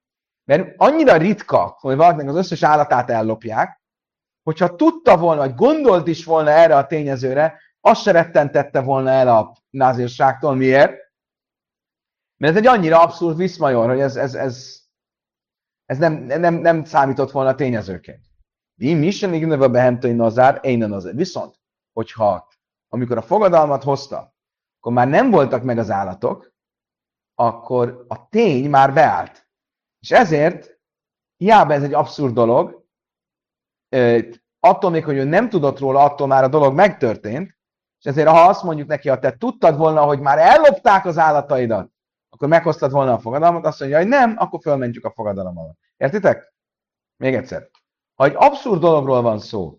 Mert 0.44 0.74
annyira 0.76 1.16
ritka, 1.16 1.76
hogy 1.80 1.96
valakinek 1.96 2.28
az 2.28 2.36
összes 2.36 2.62
állatát 2.62 3.10
ellopják, 3.10 3.82
hogyha 4.42 4.76
tudta 4.76 5.16
volna, 5.16 5.40
vagy 5.40 5.54
gondolt 5.54 6.06
is 6.06 6.24
volna 6.24 6.50
erre 6.50 6.76
a 6.76 6.86
tényezőre, 6.86 7.60
azt 7.80 8.02
se 8.02 8.10
rettentette 8.10 8.80
volna 8.80 9.10
el 9.10 9.28
a 9.28 9.56
názírságtól. 9.70 10.54
Miért? 10.54 10.92
Mert 12.36 12.52
ez 12.52 12.58
egy 12.58 12.66
annyira 12.66 13.02
abszurd 13.02 13.36
viszmajor, 13.36 13.88
hogy 13.88 14.00
ez, 14.00 14.16
ez, 14.16 14.34
ez, 14.34 14.80
ez 15.84 15.98
nem, 15.98 16.12
nem, 16.14 16.54
nem 16.54 16.84
számított 16.84 17.30
volna 17.30 17.54
tényezőként. 17.54 18.24
Mi 18.74 18.94
mi 18.94 19.10
sem 19.10 19.32
igneve 19.32 19.68
behemtői 19.68 20.12
nazár, 20.12 20.58
én 20.62 20.78
nazár. 20.78 21.14
Viszont, 21.14 21.57
hogyha 21.98 22.48
amikor 22.88 23.16
a 23.16 23.22
fogadalmat 23.22 23.82
hozta, 23.82 24.34
akkor 24.78 24.92
már 24.92 25.08
nem 25.08 25.30
voltak 25.30 25.62
meg 25.62 25.78
az 25.78 25.90
állatok, 25.90 26.52
akkor 27.34 28.04
a 28.08 28.28
tény 28.28 28.70
már 28.70 28.92
beállt. 28.92 29.48
És 30.00 30.10
ezért, 30.10 30.80
hiába 31.36 31.72
ez 31.72 31.82
egy 31.82 31.94
abszurd 31.94 32.34
dolog, 32.34 32.86
attól 34.58 34.90
még, 34.90 35.04
hogy 35.04 35.16
ő 35.16 35.24
nem 35.24 35.48
tudott 35.48 35.78
róla, 35.78 36.04
attól 36.04 36.26
már 36.26 36.44
a 36.44 36.48
dolog 36.48 36.74
megtörtént, 36.74 37.58
és 37.98 38.04
ezért 38.04 38.28
ha 38.28 38.48
azt 38.48 38.62
mondjuk 38.62 38.88
neki, 38.88 39.08
ha 39.08 39.18
te 39.18 39.36
tudtad 39.36 39.76
volna, 39.76 40.02
hogy 40.02 40.20
már 40.20 40.38
ellopták 40.38 41.04
az 41.04 41.18
állataidat, 41.18 41.92
akkor 42.28 42.48
meghoztad 42.48 42.90
volna 42.90 43.12
a 43.12 43.18
fogadalmat, 43.18 43.66
azt 43.66 43.80
mondja, 43.80 43.98
hogy 43.98 44.08
nem, 44.08 44.34
akkor 44.36 44.60
fölmentjük 44.60 45.04
a 45.04 45.10
fogadalom 45.10 45.58
alatt. 45.58 45.78
Értitek? 45.96 46.54
Még 47.16 47.34
egyszer. 47.34 47.70
Ha 48.14 48.24
egy 48.24 48.34
abszurd 48.36 48.80
dologról 48.80 49.22
van 49.22 49.38
szó, 49.38 49.78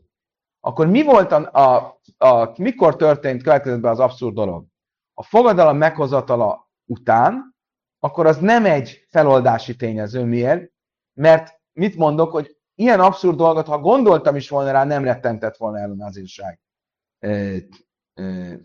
akkor 0.60 0.88
mi 0.88 1.04
volt 1.04 1.32
a, 1.32 1.52
a, 1.52 2.00
a 2.28 2.52
mikor 2.58 2.96
történt, 2.96 3.44
következett 3.44 3.80
be 3.80 3.90
az 3.90 4.00
abszurd 4.00 4.36
dolog? 4.36 4.66
A 5.14 5.24
fogadalom 5.24 5.78
meghozatala 5.78 6.70
után, 6.86 7.56
akkor 8.00 8.26
az 8.26 8.38
nem 8.38 8.66
egy 8.66 9.06
feloldási 9.10 9.76
tényező. 9.76 10.24
Miért? 10.24 10.72
Mert 11.14 11.60
mit 11.74 11.96
mondok, 11.96 12.32
hogy 12.32 12.58
ilyen 12.76 13.00
abszurd 13.00 13.38
dolgot, 13.38 13.68
ha 13.68 13.80
gondoltam 13.80 14.36
is 14.36 14.50
volna 14.50 14.72
rá, 14.72 14.84
nem 14.84 15.04
rettentett 15.04 15.58
volna 15.58 15.80
el 15.80 15.92
a 15.92 15.96
nazírság 15.96 16.60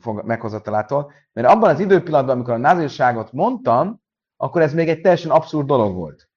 meghozatalától. 0.04 1.12
Mert 1.32 1.48
abban 1.48 1.70
az 1.70 1.80
időpillanatban, 1.80 2.34
amikor 2.34 2.54
a 2.54 2.56
nazírságot 2.56 3.32
mondtam, 3.32 4.02
akkor 4.36 4.62
ez 4.62 4.74
még 4.74 4.88
egy 4.88 5.00
teljesen 5.00 5.30
abszurd 5.30 5.66
dolog 5.66 5.94
volt. 5.94 6.28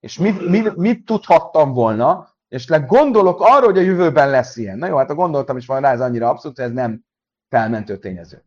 És 0.00 0.18
mit, 0.18 0.48
mit, 0.48 0.76
mit 0.76 1.04
tudhattam 1.04 1.72
volna, 1.72 2.33
és 2.54 2.68
le 2.68 2.78
gondolok 2.78 3.40
arra, 3.40 3.64
hogy 3.64 3.78
a 3.78 3.80
jövőben 3.80 4.30
lesz 4.30 4.56
ilyen. 4.56 4.78
Na 4.78 4.86
jó, 4.86 4.96
hát 4.96 5.08
ha 5.08 5.14
gondoltam 5.14 5.56
is 5.56 5.66
volna 5.66 5.86
rá, 5.86 5.92
ez 5.92 6.00
annyira 6.00 6.28
abszurd, 6.28 6.56
hogy 6.56 6.64
ez 6.64 6.72
nem 6.72 7.04
felmentő 7.48 7.98
tényező. 7.98 8.44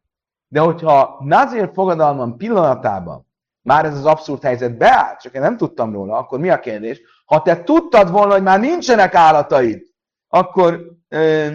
De 0.47 0.59
hogyha 0.59 1.17
nazír 1.23 1.69
fogadalmam 1.73 2.37
pillanatában 2.37 3.27
már 3.61 3.85
ez 3.85 3.97
az 3.97 4.05
abszurd 4.05 4.41
helyzet 4.41 4.77
beállt, 4.77 5.19
csak 5.19 5.33
én 5.33 5.41
nem 5.41 5.57
tudtam 5.57 5.93
róla, 5.93 6.17
akkor 6.17 6.39
mi 6.39 6.49
a 6.49 6.59
kérdés? 6.59 7.01
Ha 7.25 7.41
te 7.41 7.63
tudtad 7.63 8.11
volna, 8.11 8.33
hogy 8.33 8.43
már 8.43 8.59
nincsenek 8.59 9.15
állataid, 9.15 9.83
akkor 10.27 10.97
ö, 11.07 11.51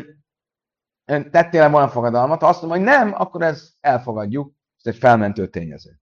tettél 1.05 1.71
volna 1.71 1.89
fogadalmat, 1.89 2.41
ha 2.41 2.49
azt 2.49 2.63
mondom, 2.63 2.79
hogy 2.79 2.89
nem, 2.89 3.15
akkor 3.15 3.43
ez 3.43 3.71
elfogadjuk, 3.81 4.53
ez 4.83 4.93
egy 4.93 4.99
felmentő 4.99 5.49
tényező. 5.49 6.01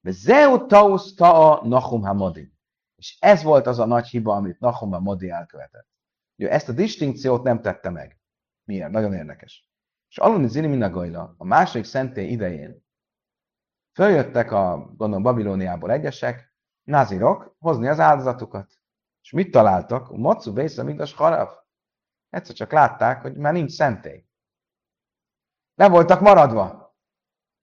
De 0.00 0.10
Zeu 0.10 0.66
Taus 0.66 1.20
a 1.20 1.66
Nahum 1.66 2.02
Hamodi. 2.02 2.55
És 2.96 3.16
ez 3.20 3.42
volt 3.42 3.66
az 3.66 3.78
a 3.78 3.84
nagy 3.86 4.06
hiba, 4.06 4.34
amit 4.34 4.60
Nahum 4.60 4.90
Hamodi 4.90 5.30
elkövetett. 5.30 5.86
Ő 6.36 6.50
ezt 6.50 6.68
a 6.68 6.72
distinkciót 6.72 7.42
nem 7.42 7.60
tette 7.60 7.90
meg. 7.90 8.20
Miért? 8.64 8.90
Nagyon 8.90 9.14
érdekes. 9.14 9.68
És 10.08 10.18
Aluni 10.18 10.48
Zini 10.48 10.82
a 11.36 11.44
második 11.44 11.84
szentély 11.84 12.28
idején 12.28 12.86
Följöttek 13.96 14.52
a, 14.52 14.76
gondolom, 14.96 15.22
Babilóniából 15.22 15.90
egyesek, 15.90 16.54
nazirok, 16.82 17.56
hozni 17.58 17.88
az 17.88 18.00
áldozatukat. 18.00 18.72
És 19.22 19.30
mit 19.30 19.50
találtak? 19.50 20.16
Macu 20.16 20.52
Bész, 20.52 20.78
a 20.78 21.06
Haraf. 21.14 21.58
Egyszer 22.28 22.54
csak 22.54 22.72
látták, 22.72 23.22
hogy 23.22 23.36
már 23.36 23.52
nincs 23.52 23.72
szentély. 23.72 24.26
Nem 25.74 25.90
voltak 25.90 26.20
maradva. 26.20 26.96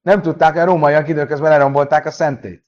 Nem 0.02 0.22
tudták, 0.22 0.52
hogy 0.52 0.62
a 0.62 0.66
rómaiak 0.66 1.08
időközben 1.08 1.50
lerombolták 1.50 2.06
a 2.06 2.12
szentét. 2.12 2.66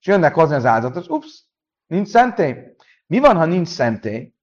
És 0.00 0.06
jönnek 0.06 0.34
hozni 0.34 0.54
az 0.54 0.64
áldozatot, 0.64 1.10
ups, 1.10 1.43
nincs 1.86 2.08
szentély. 2.08 2.76
Mi 3.06 3.18
van, 3.18 3.36
ha 3.36 3.44
nincs 3.44 3.68
szentély? 3.68 4.34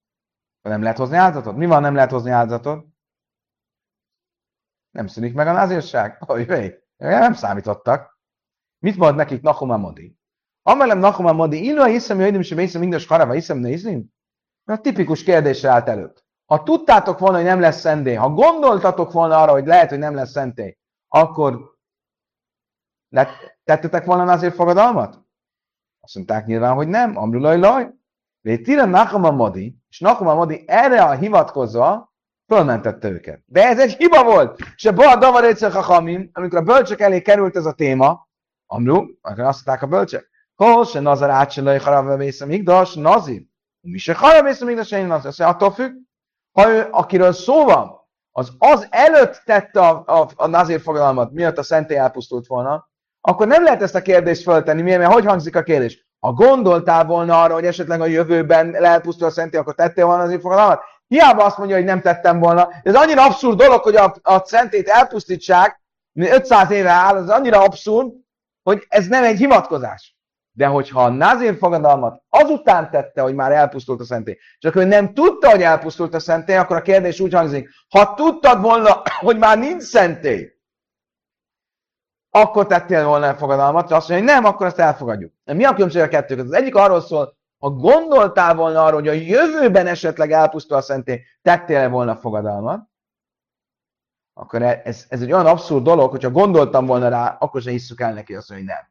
Nem 0.61 0.81
lehet 0.81 0.97
hozni 0.97 1.17
áldozatot? 1.17 1.55
Mi 1.55 1.65
van, 1.65 1.81
nem 1.81 1.95
lehet 1.95 2.11
hozni 2.11 2.31
áldozatot? 2.31 2.85
Nem 4.91 5.07
szűnik 5.07 5.33
meg 5.33 5.47
a 5.47 5.51
názírság. 5.51 6.23
Hogy 6.23 6.75
nem 6.97 7.33
számítottak. 7.33 8.19
Mit 8.79 8.97
mond 8.97 9.15
nekik 9.15 9.41
Nachum 9.41 9.69
Amodi? 9.69 10.19
Amelem 10.61 10.99
Nachum 10.99 11.25
Amodi, 11.25 11.63
illu 11.65 11.83
hiszem, 11.83 12.17
hogy 12.17 12.25
jöjjön, 12.25 12.57
és 12.57 12.71
mindes 12.71 13.07
harava, 13.07 13.31
hiszem, 13.31 13.57
nézni? 13.57 14.05
A 14.65 14.81
tipikus 14.81 15.23
kérdésre 15.23 15.69
állt 15.69 15.87
előtt. 15.87 16.25
Ha 16.45 16.63
tudtátok 16.63 17.19
volna, 17.19 17.35
hogy 17.35 17.45
nem 17.45 17.59
lesz 17.59 17.79
szentély, 17.79 18.15
ha 18.15 18.29
gondoltatok 18.29 19.11
volna 19.11 19.41
arra, 19.41 19.51
hogy 19.51 19.65
lehet, 19.65 19.89
hogy 19.89 19.99
nem 19.99 20.15
lesz 20.15 20.31
szentély, 20.31 20.77
akkor 21.07 21.77
tettetek 23.63 24.05
volna 24.05 24.31
azért 24.31 24.55
fogadalmat? 24.55 25.20
Azt 26.01 26.15
mondták 26.15 26.45
nyilván, 26.45 26.73
hogy 26.73 26.87
nem. 26.87 27.17
Amrulaj 27.17 27.59
laj. 27.59 27.89
Vétire 28.41 28.85
Nachum 28.85 29.23
Amodi, 29.23 29.77
és 29.89 29.99
Nachum 29.99 30.27
Amodi 30.27 30.63
erre 30.67 31.03
a 31.03 31.11
hivatkozva 31.11 32.13
fölmentette 32.47 33.09
őket. 33.09 33.41
De 33.45 33.67
ez 33.67 33.79
egy 33.79 33.93
hiba 33.93 34.23
volt. 34.23 34.59
A 34.87 34.91
Boa 34.91 35.15
Davar 35.15 35.55
amikor 36.33 36.57
a 36.57 36.61
bölcsök 36.61 36.99
elé 36.99 37.21
került 37.21 37.55
ez 37.55 37.65
a 37.65 37.73
téma, 37.73 38.29
Amru, 38.65 39.05
akkor 39.21 39.39
azt 39.39 39.65
mondták 39.65 39.81
a 39.81 39.87
bölcsek. 39.87 40.29
Hol 40.55 40.85
se 40.85 40.99
nazar 40.99 41.29
átselői 41.29 41.77
harabba 41.77 42.17
vészem 42.17 42.51
igdas, 42.51 42.93
nazir. 42.93 43.43
Mi 43.79 43.97
se 43.97 44.13
harabba 44.13 44.43
vészem 44.43 44.69
igdas, 44.69 44.91
én 44.91 45.05
nazir. 45.05 45.27
Azt 45.27 45.39
attól 45.39 45.71
függ, 45.71 45.93
Ha 46.51 46.69
ő, 46.69 46.87
akiről 46.91 47.31
szó 47.31 47.63
van, 47.63 47.99
az 48.31 48.51
az 48.57 48.87
előtt 48.89 49.41
tette 49.45 49.87
a, 49.87 50.21
a, 50.21 50.29
a 50.35 50.47
nazír 50.47 50.81
fogalmat, 50.81 51.31
miatt 51.31 51.57
a 51.57 51.63
szentély 51.63 51.97
elpusztult 51.97 52.47
volna, 52.47 52.89
akkor 53.21 53.47
nem 53.47 53.63
lehet 53.63 53.81
ezt 53.81 53.95
a 53.95 54.01
kérdést 54.01 54.43
föltenni. 54.43 54.81
Miért? 54.81 54.99
Mert 54.99 55.13
hogy 55.13 55.25
hangzik 55.25 55.55
a 55.55 55.63
kérdés? 55.63 56.05
Ha 56.19 56.33
gondoltál 56.33 57.05
volna 57.05 57.41
arra, 57.41 57.53
hogy 57.53 57.65
esetleg 57.65 58.01
a 58.01 58.05
jövőben 58.05 58.75
elpusztul 58.75 59.27
a 59.27 59.31
szentély, 59.31 59.59
akkor 59.59 59.75
tettél 59.75 60.05
volna 60.05 60.23
az 60.23 60.37
fogalmat? 60.41 60.83
Hiába 61.07 61.43
azt 61.43 61.57
mondja, 61.57 61.75
hogy 61.75 61.85
nem 61.85 62.01
tettem 62.01 62.39
volna. 62.39 62.69
Ez 62.83 62.95
annyira 62.95 63.25
abszurd 63.25 63.57
dolog, 63.57 63.81
hogy 63.81 63.95
a, 63.95 64.15
a 64.21 64.45
szentét 64.45 64.87
elpusztítsák, 64.87 65.81
500 66.13 66.71
éve 66.71 66.89
áll, 66.89 67.15
az 67.15 67.29
annyira 67.29 67.63
abszurd, 67.63 68.11
hogy 68.63 68.85
ez 68.87 69.07
nem 69.07 69.23
egy 69.23 69.37
hivatkozás. 69.37 70.15
De 70.51 70.65
hogyha 70.65 71.03
a 71.03 71.09
Nazir 71.09 71.57
fogadalmat 71.57 72.21
azután 72.29 72.89
tette, 72.89 73.21
hogy 73.21 73.35
már 73.35 73.51
elpusztult 73.51 73.99
a 73.99 74.03
szentély, 74.03 74.37
csak 74.57 74.75
ő 74.75 74.83
nem 74.83 75.13
tudta, 75.13 75.49
hogy 75.49 75.61
elpusztult 75.61 76.13
a 76.13 76.19
szentély, 76.19 76.55
akkor 76.55 76.75
a 76.75 76.81
kérdés 76.81 77.19
úgy 77.19 77.33
hangzik, 77.33 77.69
ha 77.89 78.13
tudtad 78.13 78.61
volna, 78.61 79.01
hogy 79.25 79.37
már 79.37 79.57
nincs 79.57 79.83
szentély, 79.83 80.49
akkor 82.31 82.67
tettél 82.67 83.05
volna 83.05 83.25
el 83.25 83.37
fogadalmat, 83.37 83.91
azt 83.91 84.09
mondja, 84.09 84.15
hogy 84.15 84.35
nem, 84.35 84.51
akkor 84.51 84.65
ezt 84.65 84.79
elfogadjuk. 84.79 85.33
Mi 85.43 85.63
a 85.63 85.73
különbség 85.73 86.01
a 86.01 86.07
kettő 86.07 86.39
Az 86.39 86.51
egyik 86.51 86.75
arról 86.75 87.01
szól, 87.01 87.37
ha 87.57 87.69
gondoltál 87.69 88.55
volna 88.55 88.83
arra, 88.83 88.95
hogy 88.95 89.07
a 89.07 89.11
jövőben 89.11 89.87
esetleg 89.87 90.31
elpusztul 90.31 90.77
a 90.77 90.81
szentély, 90.81 91.21
tettél 91.41 91.89
volna 91.89 92.15
fogadalmat, 92.15 92.89
akkor 94.33 94.61
ez, 94.61 95.05
ez 95.09 95.21
egy 95.21 95.31
olyan 95.31 95.45
abszurd 95.45 95.83
dolog, 95.83 96.11
hogyha 96.11 96.31
gondoltam 96.31 96.85
volna 96.85 97.09
rá, 97.09 97.37
akkor 97.39 97.61
se 97.61 97.71
hisszük 97.71 98.01
el 98.01 98.13
neki 98.13 98.35
azt, 98.35 98.51
hogy 98.51 98.63
nem. 98.63 98.89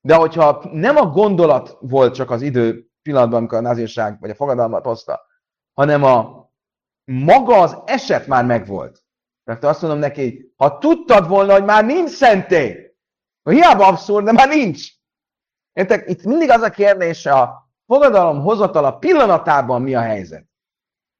De 0.00 0.14
hogyha 0.14 0.68
nem 0.72 0.96
a 0.96 1.06
gondolat 1.06 1.76
volt 1.80 2.14
csak 2.14 2.30
az 2.30 2.42
idő 2.42 2.90
pillanatban, 3.02 3.38
amikor 3.38 3.58
a 3.58 3.60
nazírság 3.60 4.20
vagy 4.20 4.30
a 4.30 4.34
fogadalmat 4.34 4.84
hozta, 4.84 5.26
hanem 5.74 6.04
a 6.04 6.48
maga 7.04 7.60
az 7.60 7.78
eset 7.84 8.26
már 8.26 8.44
megvolt. 8.44 9.02
Mert 9.48 9.64
azt 9.64 9.82
mondom 9.82 10.00
neki, 10.00 10.52
ha 10.56 10.78
tudtad 10.78 11.28
volna, 11.28 11.52
hogy 11.52 11.64
már 11.64 11.84
nincs 11.84 12.10
szentély, 12.10 12.96
hiába 13.42 13.86
abszurd, 13.86 14.24
de 14.24 14.32
már 14.32 14.48
nincs. 14.48 14.88
Értek? 15.72 16.08
Itt 16.08 16.22
mindig 16.22 16.50
az 16.50 16.62
a 16.62 16.70
kérdés, 16.70 17.26
a 17.26 17.70
fogadalom 17.86 18.40
hozatala 18.40 18.98
pillanatában 18.98 19.82
mi 19.82 19.94
a 19.94 20.00
helyzet. 20.00 20.46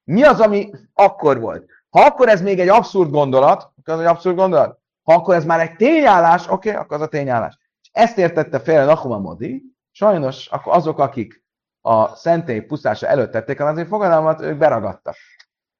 Mi 0.04 0.22
az, 0.22 0.40
ami 0.40 0.70
akkor 0.94 1.40
volt? 1.40 1.70
Ha 1.90 2.00
akkor 2.00 2.28
ez 2.28 2.42
még 2.42 2.58
egy 2.58 2.68
abszurd 2.68 3.10
gondolat, 3.10 3.72
akkor 3.78 3.94
az 3.94 4.00
egy 4.00 4.06
abszurd 4.06 4.36
gondolat. 4.36 4.80
Ha 5.02 5.14
akkor 5.14 5.34
ez 5.34 5.44
már 5.44 5.60
egy 5.60 5.76
tényállás, 5.76 6.48
oké, 6.48 6.68
okay, 6.68 6.82
akkor 6.82 6.96
az 6.96 7.02
a 7.02 7.08
tényállás. 7.08 7.58
És 7.80 7.88
ezt 7.92 8.18
értette 8.18 8.60
félre 8.60 8.84
Nahuma 8.84 9.18
Modi, 9.18 9.62
sajnos 9.90 10.46
akkor 10.46 10.72
azok, 10.72 10.98
akik 10.98 11.44
a 11.80 12.14
szentély 12.14 12.60
pusztása 12.60 13.06
előtt 13.06 13.30
tették 13.30 13.58
el 13.58 13.66
azért 13.66 13.88
fogadalmat, 13.88 14.40
ők 14.40 14.58
beragadtak. 14.58 15.16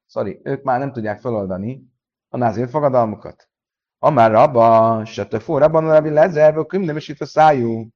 Sorry, 0.05 0.39
ők 0.43 0.63
már 0.63 0.79
nem 0.79 0.91
tudják 0.91 1.19
feloldani 1.19 1.88
a 2.29 2.37
názért 2.37 2.69
fogadalmukat. 2.69 3.49
Amár 3.97 4.31
rabba, 4.31 5.05
se 5.05 5.27
te 5.27 5.39
forrabban 5.39 5.89
a 5.89 5.93
rabbi 5.93 6.09
lezerve, 6.09 6.65
nem 6.77 6.97
is 6.97 7.07
itt 7.07 7.21
a 7.21 7.25
szájú. 7.25 7.87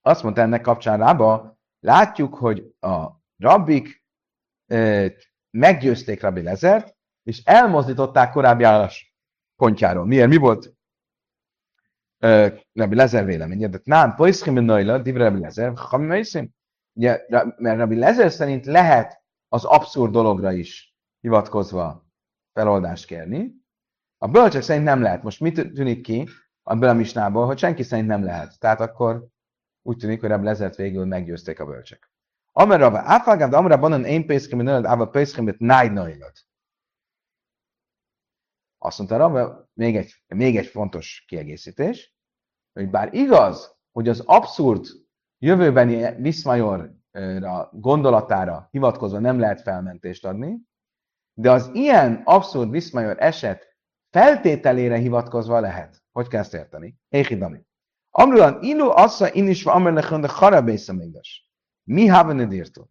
Azt 0.00 0.22
mondta 0.22 0.40
ennek 0.40 0.60
kapcsán 0.60 0.98
rába, 0.98 1.58
látjuk, 1.80 2.34
hogy 2.34 2.74
a 2.80 3.06
rabbik 3.36 4.04
meggyőzték 5.50 6.20
Rabbi 6.20 6.42
Lezert, 6.42 6.96
és 7.22 7.42
elmozdították 7.44 8.32
korábbi 8.32 8.64
állás 8.64 9.14
pontjáról. 9.56 10.06
Miért? 10.06 10.28
Mi 10.28 10.36
volt 10.36 10.74
Rabbi 12.72 12.94
Lezer 12.94 13.24
véleménye? 13.24 13.68
De 13.68 13.80
nem, 13.84 14.14
poiszkim 14.14 14.54
nőle, 14.54 14.98
divre 14.98 15.24
Rabbi 15.24 15.40
Lezer, 15.40 15.72
hamimaiszim. 15.76 16.50
Ugye, 16.92 17.24
mert 17.56 17.78
Rabbi 17.78 17.98
Lezer 17.98 18.32
szerint 18.32 18.66
lehet 18.66 19.22
az 19.48 19.64
abszurd 19.64 20.12
dologra 20.12 20.52
is 20.52 20.94
hivatkozva 21.20 22.08
feloldást 22.60 23.06
kérni. 23.06 23.54
A 24.18 24.28
bölcsek 24.28 24.62
szerint 24.62 24.84
nem 24.84 25.02
lehet. 25.02 25.22
Most 25.22 25.40
mit 25.40 25.72
tűnik 25.72 26.02
ki 26.02 26.28
a 26.62 26.84
a 26.84 26.92
misnából, 26.92 27.46
hogy 27.46 27.58
senki 27.58 27.82
szerint 27.82 28.08
nem 28.08 28.24
lehet. 28.24 28.58
Tehát 28.58 28.80
akkor 28.80 29.26
úgy 29.82 29.96
tűnik, 29.96 30.20
hogy 30.20 30.28
Rabbi 30.28 30.44
Lezert 30.44 30.76
végül 30.76 31.04
meggyőzték 31.04 31.60
a 31.60 31.66
bölcsek. 31.66 32.12
Amar 32.52 32.78
Rava, 32.78 32.98
Áfágád, 32.98 33.52
Amra 33.52 33.78
Banan, 33.78 34.04
én 34.04 34.26
pészkem, 34.26 34.58
nőled, 34.58 34.84
Áva 34.84 35.08
pészkem, 35.08 35.44
mit 35.44 35.58
nájd 35.58 35.92
nőled. 35.92 36.32
Azt 38.78 38.98
mondta 38.98 39.16
Rava, 39.16 39.68
még 39.72 39.96
egy, 39.96 40.24
még 40.26 40.56
egy 40.56 40.66
fontos 40.66 41.24
kiegészítés, 41.28 42.14
hogy 42.72 42.90
bár 42.90 43.14
igaz, 43.14 43.76
hogy 43.92 44.08
az 44.08 44.20
abszurd 44.20 44.86
jövőbeni 45.38 46.22
Viszmajorra 46.22 47.70
gondolatára 47.72 48.68
hivatkozva 48.70 49.18
nem 49.18 49.38
lehet 49.38 49.60
felmentést 49.60 50.24
adni, 50.24 50.68
de 51.40 51.50
az 51.50 51.70
ilyen 51.72 52.22
abszurd 52.24 52.70
Viszmajor 52.70 53.16
eset 53.18 53.76
feltételére 54.10 54.96
hivatkozva 54.96 55.60
lehet. 55.60 56.02
Hogy 56.12 56.28
kell 56.28 56.40
ezt 56.40 56.54
érteni? 56.54 56.96
Éhidami. 57.08 57.60
Amrulan, 58.10 58.62
ilu 58.62 58.88
assza 58.88 59.32
inisva 59.32 59.72
amerlechön 59.72 60.20
de 60.20 60.28
harabésza 60.28 60.92
mégdas. 60.92 61.48
Mi 61.84 62.06
havenedírtó? 62.06 62.90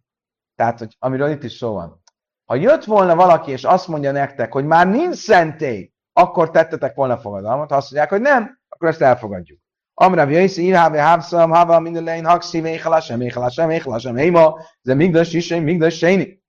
Tehát, 0.54 0.78
hogy, 0.78 0.96
amiről 0.98 1.30
itt 1.30 1.42
is 1.42 1.52
szó 1.52 1.72
van. 1.72 2.02
Ha 2.44 2.54
jött 2.54 2.84
volna 2.84 3.14
valaki, 3.14 3.50
és 3.50 3.64
azt 3.64 3.88
mondja 3.88 4.12
nektek, 4.12 4.52
hogy 4.52 4.64
már 4.64 4.86
nincs 4.86 5.16
szentély, 5.16 5.92
akkor 6.12 6.50
tettetek 6.50 6.94
volna 6.94 7.18
fogadalmat. 7.18 7.70
Ha 7.70 7.76
azt 7.76 7.90
mondják, 7.90 8.12
hogy 8.12 8.20
nem, 8.20 8.60
akkor 8.68 8.88
ezt 8.88 9.00
elfogadjuk. 9.00 9.60
Amra 9.94 10.26
vjöjsz, 10.26 10.56
írháve, 10.56 11.00
hávszam, 11.02 11.50
hava, 11.50 11.80
minden 11.80 12.04
lein, 12.04 12.24
hakszi, 12.24 12.60
méhalasem, 12.60 13.18
méhalasem, 13.18 13.66
méhalasem, 13.66 14.16
héma, 14.16 14.58
de 14.82 14.94
migdas 14.94 15.32
is, 15.32 15.48
migdas 15.48 15.96
séni. 15.96 16.39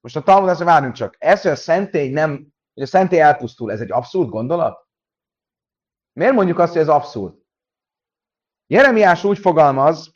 Most 0.00 0.16
a 0.16 0.48
ezt 0.48 0.62
várjunk 0.62 0.94
csak. 0.94 1.16
Ez, 1.18 1.42
hogy 1.42 1.50
a 1.50 1.56
szentély 1.56 2.10
nem, 2.10 2.52
hogy 2.74 2.82
a 2.82 2.86
szentély 2.86 3.20
elpusztul, 3.20 3.72
ez 3.72 3.80
egy 3.80 3.92
abszurd 3.92 4.28
gondolat? 4.28 4.88
Miért 6.12 6.34
mondjuk 6.34 6.58
azt, 6.58 6.72
hogy 6.72 6.82
ez 6.82 6.88
abszurd? 6.88 7.34
Jeremiás 8.66 9.24
úgy 9.24 9.38
fogalmaz, 9.38 10.12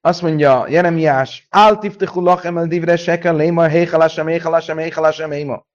azt 0.00 0.22
mondja 0.22 0.68
Jeremiás, 0.68 1.46
Al 1.50 1.78
tiftichu 1.78 2.20
lachem 2.20 2.68
divre 2.68 2.96
shekel 2.96 3.36
léma, 3.36 3.66
héhalasem, 3.66 4.26
héhalasem, 4.26 4.78
héhalasem, 4.78 5.30
héma. 5.30 5.66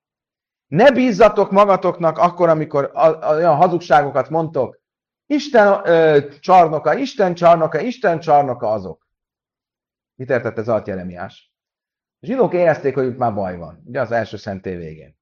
Ne 0.67 0.91
bízzatok 0.91 1.51
magatoknak 1.51 2.17
akkor, 2.17 2.49
amikor 2.49 2.91
olyan 3.29 3.55
hazugságokat 3.55 4.29
mondtok. 4.29 4.79
Isten 5.25 5.87
ö, 5.87 6.19
csarnoka, 6.39 6.93
Isten 6.93 7.33
csarnoka, 7.33 7.79
Isten 7.79 8.19
csarnoka 8.19 8.71
azok. 8.71 9.07
Mit 10.15 10.29
értett 10.29 10.57
ez 10.57 10.67
alatt 10.69 10.87
Jeremiás? 10.87 11.48
A 12.21 12.25
zsidók 12.25 12.53
érezték, 12.53 12.93
hogy 12.93 13.05
itt 13.05 13.17
már 13.17 13.33
baj 13.33 13.57
van. 13.57 13.83
Ugye 13.85 14.01
az 14.01 14.11
első 14.11 14.37
szentély 14.37 14.75
végén. 14.75 15.17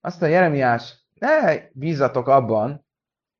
Azt 0.00 0.22
a 0.22 0.26
Jeremiás, 0.26 1.06
ne 1.14 1.68
bízzatok 1.72 2.28
abban, 2.28 2.86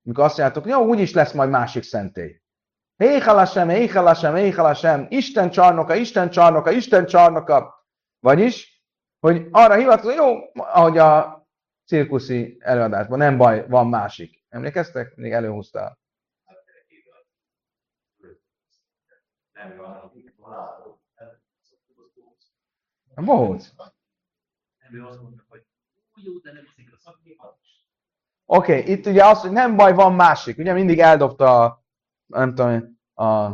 amikor 0.05 0.23
azt 0.23 0.37
mondjátok, 0.37 0.67
jó, 0.67 0.85
úgyis 0.85 1.13
lesz 1.13 1.31
majd 1.33 1.49
másik 1.49 1.83
szentély. 1.83 2.41
Héhalasem, 2.95 3.69
Héhalasem, 3.69 4.35
Héhalasem, 4.35 5.05
Isten 5.09 5.49
csarnoka, 5.49 5.95
Isten 5.95 6.29
csarnoka, 6.29 6.71
Isten 6.71 7.05
csarnoka. 7.05 7.85
Vagyis, 8.19 8.83
hogy 9.19 9.47
arra 9.51 9.75
hivatkozom, 9.75 10.15
jó, 10.15 10.37
ahogy 10.53 10.97
a 10.97 11.43
cirkuszi 11.85 12.57
előadásban, 12.59 13.17
nem 13.17 13.37
baj, 13.37 13.67
van 13.67 13.87
másik. 13.87 14.43
Emlékeztek? 14.49 15.15
Még 15.15 15.31
előhúzta. 15.31 15.97
Volt. 23.15 23.73
Oké, 28.45 28.79
okay, 28.79 28.91
itt 28.91 29.05
ugye 29.05 29.25
az, 29.25 29.41
hogy 29.41 29.51
nem 29.51 29.75
baj, 29.75 29.93
van 29.93 30.13
másik. 30.13 30.57
Ugye 30.57 30.73
mindig 30.73 30.99
eldobta 30.99 31.63
a 31.63 31.83
nem 32.25 32.55
tudom, 32.55 32.99
a 33.13 33.51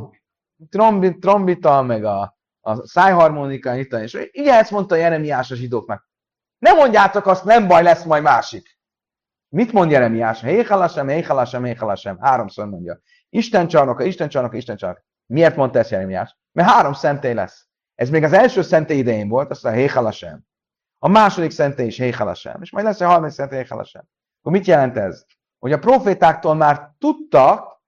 trombit, 0.69 1.19
trombita, 1.19 1.81
meg 1.81 2.03
a, 2.03 2.37
a 2.61 2.87
szájharmonika, 2.87 3.75
itt, 3.75 3.93
és 3.93 4.29
igen, 4.31 4.57
ezt 4.57 4.71
mondta 4.71 4.95
Jeremiás 4.95 5.51
a 5.51 5.55
zsidóknak. 5.55 6.09
Nem 6.57 6.75
mondjátok 6.75 7.25
azt, 7.25 7.43
nem 7.43 7.67
baj, 7.67 7.83
lesz 7.83 8.03
majd 8.03 8.23
másik. 8.23 8.79
Mit 9.49 9.71
mond 9.71 9.91
Jeremiás? 9.91 10.41
Héhalasem, 10.41 11.07
héhalasem, 11.07 11.63
héhalasem. 11.63 12.17
Háromszor 12.19 12.67
mondja. 12.69 12.99
Isten 13.29 13.67
csarnoka, 13.67 14.03
Isten 14.03 14.29
csarnoka, 14.29 14.57
Isten 14.57 14.77
csarnoka. 14.77 15.03
Miért 15.25 15.55
mondta 15.55 15.79
ezt 15.79 15.89
Jeremiás? 15.89 16.37
Mert 16.51 16.69
három 16.69 16.93
szentély 16.93 17.33
lesz. 17.33 17.70
Ez 18.01 18.09
még 18.09 18.23
az 18.23 18.33
első 18.33 18.61
szentély 18.61 18.97
idején 18.97 19.27
volt, 19.27 19.49
azt 19.49 19.65
a 19.65 19.71
Héhalasem. 19.71 20.45
A 20.97 21.07
második 21.07 21.51
szentély 21.51 21.85
is 21.85 21.97
Héhalasem. 21.97 22.61
És 22.61 22.71
majd 22.71 22.85
lesz 22.85 23.01
a 23.01 23.07
harmadik 23.07 23.33
szentély 23.33 23.59
Héhalasem. 23.59 24.03
Akkor 24.39 24.51
mit 24.51 24.65
jelent 24.65 24.97
ez? 24.97 25.25
Hogy 25.59 25.71
a 25.71 25.79
profétáktól 25.79 26.55
már 26.55 26.95
tudtak, 26.99 27.81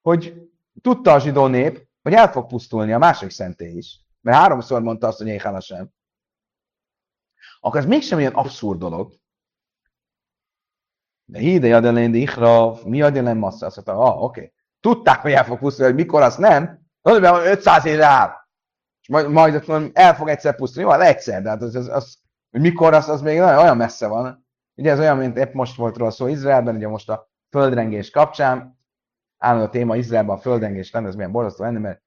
hogy 0.00 0.50
tudta 0.82 1.12
a 1.12 1.18
zsidó 1.18 1.46
nép, 1.46 1.88
hogy 2.02 2.12
el 2.12 2.32
fog 2.32 2.46
pusztulni 2.46 2.92
a 2.92 2.98
másik 2.98 3.30
szentély 3.30 3.76
is. 3.76 4.00
Mert 4.20 4.36
háromszor 4.36 4.82
mondta 4.82 5.06
azt, 5.06 5.18
hogy 5.18 5.26
Éhála 5.26 5.60
sem. 5.60 5.90
Akkor 7.60 7.80
ez 7.80 7.86
mégsem 7.86 8.18
ilyen 8.18 8.34
abszurd 8.34 8.78
dolog. 8.78 9.14
De 11.24 11.38
híde 11.38 11.66
jadelén 11.66 12.14
ihra, 12.14 12.74
mi 12.84 12.96
jadelén 12.96 13.36
massza, 13.36 13.66
azt 13.66 13.76
mondta, 13.76 14.04
ah, 14.04 14.22
oké. 14.22 14.40
Okay. 14.40 14.52
Tudták, 14.80 15.20
hogy 15.20 15.32
el 15.32 15.44
fog 15.44 15.58
pusztulni, 15.58 15.92
hogy 15.92 16.00
mikor, 16.00 16.22
azt 16.22 16.38
nem. 16.38 16.86
Tudod, 17.02 17.46
500 17.46 17.84
éve 17.84 18.04
áll. 18.04 18.37
Majd, 19.08 19.28
majd 19.28 19.64
el 19.92 20.14
fog 20.14 20.28
egyszer 20.28 20.56
pusztulni. 20.56 20.88
Jó, 20.88 20.94
hát 20.94 21.08
egyszer, 21.08 21.42
de 21.42 21.48
hát 21.48 21.62
az, 21.62 21.74
az, 21.74 21.88
az, 21.88 22.18
hogy 22.50 22.60
mikor, 22.60 22.94
az, 22.94 23.08
az 23.08 23.22
még 23.22 23.38
olyan, 23.38 23.58
olyan 23.58 23.76
messze 23.76 24.06
van. 24.06 24.46
Ugye 24.74 24.90
ez 24.90 24.98
olyan, 24.98 25.16
mint 25.16 25.36
épp 25.36 25.52
most 25.52 25.76
volt 25.76 25.96
róla 25.96 26.10
szó 26.10 26.26
Izraelben, 26.26 26.76
ugye 26.76 26.88
most 26.88 27.10
a 27.10 27.30
földrengés 27.50 28.10
kapcsán, 28.10 28.78
állandó 29.38 29.70
téma 29.70 29.96
Izraelben 29.96 30.36
a 30.36 30.40
földrengés 30.40 30.90
lenne, 30.90 31.08
ez 31.08 31.14
milyen 31.14 31.32
borzasztó 31.32 31.64
lenne, 31.64 31.78
mert 31.78 32.02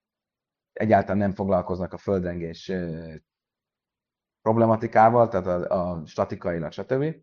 egyáltalán 0.74 1.18
nem 1.18 1.34
foglalkoznak 1.34 1.94
a 1.94 1.98
földrengés 1.98 2.72
problematikával, 4.42 5.28
tehát 5.28 5.48
a, 5.48 5.90
a 5.92 6.06
statikailag, 6.06 6.72
stb. 6.72 7.16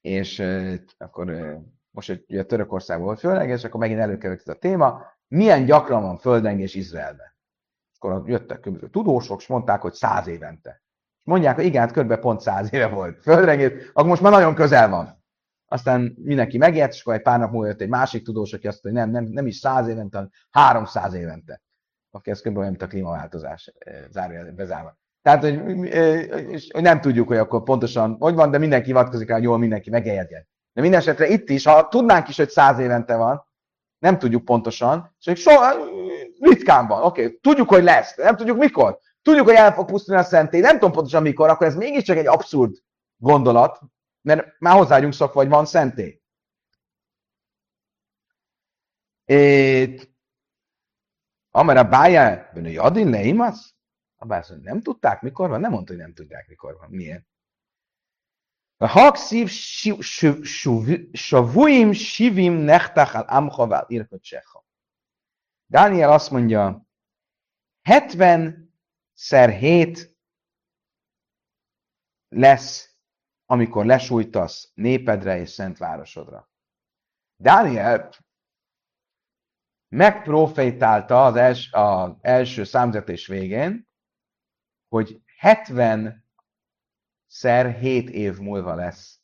És 0.00 0.38
akkor 0.98 1.58
most 1.90 2.24
ugye 2.28 2.44
Törökország 2.44 3.00
volt 3.00 3.18
földrengés, 3.18 3.64
akkor 3.64 3.80
megint 3.80 4.00
előkerült 4.00 4.40
ez 4.40 4.54
a 4.54 4.58
téma, 4.58 5.02
milyen 5.28 5.64
gyakran 5.64 6.02
van 6.02 6.18
földrengés 6.18 6.74
Izraelben. 6.74 7.35
És 7.96 8.02
akkor 8.02 8.28
jöttek 8.28 8.60
különböző 8.60 8.90
tudósok, 8.90 9.40
és 9.40 9.46
mondták, 9.46 9.80
hogy 9.80 9.92
száz 9.92 10.26
évente. 10.26 10.82
És 11.18 11.24
mondják, 11.24 11.54
hogy 11.54 11.64
igen, 11.64 11.80
hát 11.80 11.92
kb. 11.92 12.16
pont 12.16 12.40
száz 12.40 12.72
éve 12.72 12.86
volt 12.86 13.22
földrengés, 13.22 13.72
akkor 13.92 14.08
most 14.08 14.22
már 14.22 14.32
nagyon 14.32 14.54
közel 14.54 14.88
van. 14.88 15.24
Aztán 15.66 16.16
mindenki 16.18 16.58
megijedt, 16.58 16.92
és 16.92 17.00
akkor 17.00 17.14
egy 17.14 17.22
pár 17.22 17.38
nap 17.38 17.50
múlva 17.50 17.66
jött 17.66 17.80
egy 17.80 17.88
másik 17.88 18.24
tudós, 18.24 18.52
aki 18.52 18.66
azt 18.66 18.84
mondta, 18.84 19.02
hogy 19.02 19.12
nem, 19.12 19.22
nem, 19.22 19.32
nem 19.32 19.46
is 19.46 19.56
száz 19.56 19.88
évente, 19.88 20.16
hanem 20.16 20.30
háromszáz 20.50 21.14
évente. 21.14 21.62
Aki 22.10 22.30
ez 22.30 22.40
kb. 22.40 22.56
olyan, 22.56 22.70
mint 22.70 22.82
a 22.82 22.86
klímaváltozás, 22.86 23.72
zárja 24.10 24.52
bezárva. 24.52 24.98
Tehát, 25.22 25.42
hogy, 25.42 25.58
hogy 26.72 26.82
nem 26.82 27.00
tudjuk, 27.00 27.28
hogy 27.28 27.36
akkor 27.36 27.62
pontosan 27.62 28.16
hogy 28.18 28.34
van, 28.34 28.50
de 28.50 28.58
mindenki 28.58 28.86
hivatkozik 28.86 29.28
rá, 29.28 29.34
hogy 29.34 29.44
jól 29.44 29.58
mindenki 29.58 29.90
megjegyed. 29.90 30.44
De 30.72 30.80
minden 30.80 31.00
esetre 31.00 31.26
itt 31.26 31.50
is, 31.50 31.64
ha 31.64 31.88
tudnánk 31.88 32.28
is, 32.28 32.36
hogy 32.36 32.48
száz 32.48 32.78
évente 32.78 33.16
van, 33.16 33.45
nem 33.98 34.18
tudjuk 34.18 34.44
pontosan, 34.44 35.16
és 35.24 35.40
soha, 35.40 35.74
ritkán 36.38 36.86
van, 36.86 37.02
oké, 37.02 37.24
okay. 37.24 37.38
tudjuk, 37.38 37.68
hogy 37.68 37.82
lesz, 37.82 38.16
nem 38.16 38.36
tudjuk 38.36 38.58
mikor. 38.58 38.98
Tudjuk, 39.22 39.46
hogy 39.46 39.54
el 39.54 39.72
fog 39.72 39.86
pusztulni 39.86 40.20
a 40.20 40.24
szentély, 40.24 40.60
nem 40.60 40.72
tudom 40.72 40.92
pontosan 40.92 41.22
mikor, 41.22 41.48
akkor 41.48 41.66
ez 41.66 41.74
mégiscsak 41.74 42.16
egy 42.16 42.26
abszurd 42.26 42.76
gondolat, 43.16 43.80
mert 44.22 44.54
már 44.58 44.76
hozzájunk 44.76 45.12
szokva, 45.12 45.40
hogy 45.40 45.48
van 45.48 45.64
szentély. 45.64 46.20
Amara 51.50 51.84
bája, 51.84 52.50
benne 52.54 52.70
jadin 52.70 53.10
leimasz? 53.10 53.74
A 54.16 54.26
bász, 54.26 54.52
nem 54.62 54.80
tudták, 54.80 55.22
mikor 55.22 55.48
van? 55.48 55.60
Nem 55.60 55.70
mondta, 55.70 55.92
hogy 55.92 56.02
nem 56.02 56.14
tudják, 56.14 56.48
mikor 56.48 56.76
van. 56.78 56.88
Miért? 56.90 57.24
A 58.78 58.86
hakszív 58.86 59.48
savuim 61.12 61.92
sivim 61.92 62.52
nechtach 62.52 63.14
al 63.16 63.22
amcha 63.22 63.66
val 63.66 63.84
irkot 63.88 64.22
csecha. 64.22 64.64
Dániel 65.66 66.12
azt 66.12 66.30
mondja, 66.30 66.86
70 67.82 68.74
szer 69.12 69.50
7 69.50 70.16
lesz, 72.28 72.96
amikor 73.44 73.84
lesújtasz 73.84 74.70
népedre 74.74 75.38
és 75.38 75.50
szent 75.50 75.78
városodra. 75.78 76.50
Dániel 77.36 78.10
megprofétálta 79.88 81.24
az, 81.24 81.36
els, 81.36 81.72
az 81.72 82.12
első 82.20 82.64
számzetés 82.64 83.26
végén, 83.26 83.88
hogy 84.88 85.22
70 85.36 86.25
szer 87.36 87.74
7 87.74 88.10
év 88.10 88.38
múlva 88.38 88.74
lesz 88.74 89.20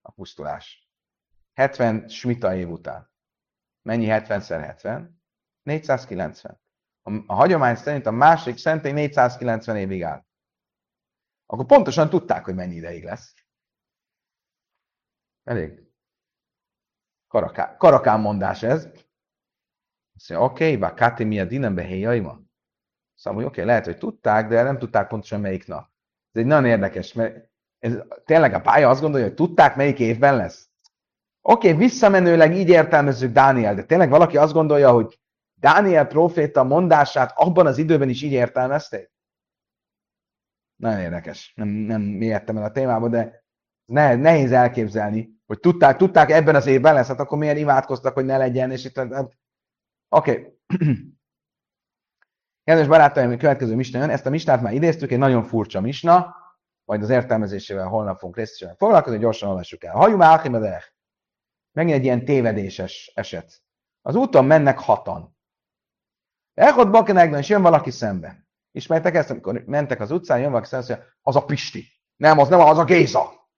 a 0.00 0.10
pusztulás. 0.10 0.90
70 1.52 2.08
smita 2.08 2.54
év 2.54 2.70
után. 2.70 3.10
Mennyi 3.82 4.06
70 4.06 4.40
szer 4.40 4.60
70? 4.60 5.22
490. 5.62 6.60
A, 7.02 7.12
a 7.26 7.34
hagyomány 7.34 7.74
szerint 7.74 8.06
a 8.06 8.10
másik 8.10 8.56
szentély 8.56 8.92
490 8.92 9.76
évig 9.76 10.02
áll. 10.02 10.24
Akkor 11.46 11.66
pontosan 11.66 12.08
tudták, 12.08 12.44
hogy 12.44 12.54
mennyi 12.54 12.74
ideig 12.74 13.04
lesz. 13.04 13.34
Elég. 15.42 15.90
Karaká, 17.26 17.76
karakán 17.76 18.20
mondás 18.20 18.62
ez. 18.62 18.84
Azt 20.14 20.28
mondja, 20.28 20.46
oké, 20.46 20.74
okay, 20.74 20.76
bár 20.76 21.24
mi 21.24 21.40
a 21.40 21.44
dinembe 21.44 21.82
héjaima? 21.82 22.40
Szóval, 23.14 23.38
hogy 23.38 23.48
oké, 23.48 23.60
okay, 23.60 23.64
lehet, 23.64 23.84
hogy 23.84 23.98
tudták, 23.98 24.48
de 24.48 24.62
nem 24.62 24.78
tudták 24.78 25.08
pontosan 25.08 25.40
melyik 25.40 25.66
nap. 25.66 25.90
Ez 26.32 26.40
egy 26.40 26.46
nagyon 26.46 26.66
érdekes, 26.66 27.12
mert 27.12 27.50
ez, 27.82 27.98
tényleg 28.24 28.54
a 28.54 28.60
pálya 28.60 28.88
azt 28.88 29.00
gondolja, 29.00 29.26
hogy 29.26 29.34
tudták, 29.34 29.76
melyik 29.76 29.98
évben 29.98 30.36
lesz. 30.36 30.68
Oké, 31.40 31.68
okay, 31.68 31.78
visszamenőleg 31.78 32.56
így 32.56 32.68
értelmezzük 32.68 33.32
Dániel, 33.32 33.74
de 33.74 33.82
tényleg 33.82 34.10
valaki 34.10 34.36
azt 34.36 34.52
gondolja, 34.52 34.90
hogy 34.90 35.20
Dániel 35.54 36.06
proféta 36.06 36.62
mondását 36.62 37.32
abban 37.34 37.66
az 37.66 37.78
időben 37.78 38.08
is 38.08 38.22
így 38.22 38.32
értelmezték? 38.32 39.12
Nagyon 40.76 41.00
érdekes. 41.00 41.52
Nem, 41.56 41.68
nem 41.68 42.02
mélyedtem 42.02 42.56
el 42.56 42.64
a 42.64 42.70
témába, 42.70 43.08
de 43.08 43.44
ne, 43.84 44.14
nehéz 44.14 44.52
elképzelni, 44.52 45.40
hogy 45.46 45.60
tudták, 45.60 45.96
tudták 45.96 46.30
ebben 46.30 46.54
az 46.54 46.66
évben 46.66 46.94
lesz, 46.94 47.08
hát 47.08 47.20
akkor 47.20 47.38
miért 47.38 47.58
imádkoztak, 47.58 48.14
hogy 48.14 48.24
ne 48.24 48.36
legyen, 48.36 48.70
és 48.70 48.84
itt, 48.84 48.96
hát, 48.96 49.36
oké. 50.08 50.30
Okay. 50.30 50.58
Kedves 52.64 52.86
barátaim, 52.86 53.30
a 53.30 53.36
következő 53.36 53.74
misna 53.74 53.98
jön. 53.98 54.10
Ezt 54.10 54.26
a 54.26 54.30
misnát 54.30 54.62
már 54.62 54.72
idéztük, 54.72 55.10
egy 55.10 55.18
nagyon 55.18 55.44
furcsa 55.44 55.80
misna, 55.80 56.41
majd 56.92 57.04
az 57.04 57.10
értelmezésével 57.10 57.86
holnap 57.86 58.18
fogunk 58.18 58.36
részesen 58.36 58.76
foglalkozni, 58.76 59.18
gyorsan 59.18 59.48
olvassuk 59.48 59.84
el. 59.84 59.94
Hajú 59.94 60.16
Málchimedech. 60.16 60.92
Megint 61.72 61.96
egy 61.96 62.04
ilyen 62.04 62.24
tévedéses 62.24 63.12
eset. 63.14 63.62
Az 64.02 64.14
úton 64.14 64.44
mennek 64.44 64.78
hatan. 64.78 65.36
Elhott 66.54 66.90
Bakenegben, 66.90 67.40
és 67.40 67.48
jön 67.48 67.62
valaki 67.62 67.90
szembe. 67.90 68.46
Ismertek 68.70 69.14
ezt, 69.14 69.30
amikor 69.30 69.62
mentek 69.66 70.00
az 70.00 70.10
utcán, 70.10 70.40
jön 70.40 70.50
valaki 70.50 70.68
szembe, 70.68 71.06
az 71.20 71.36
a 71.36 71.44
Pisti. 71.44 71.86
Nem, 72.16 72.38
az 72.38 72.48
nem, 72.48 72.60
az 72.60 72.78
a 72.78 72.84
Géza. 72.84 73.48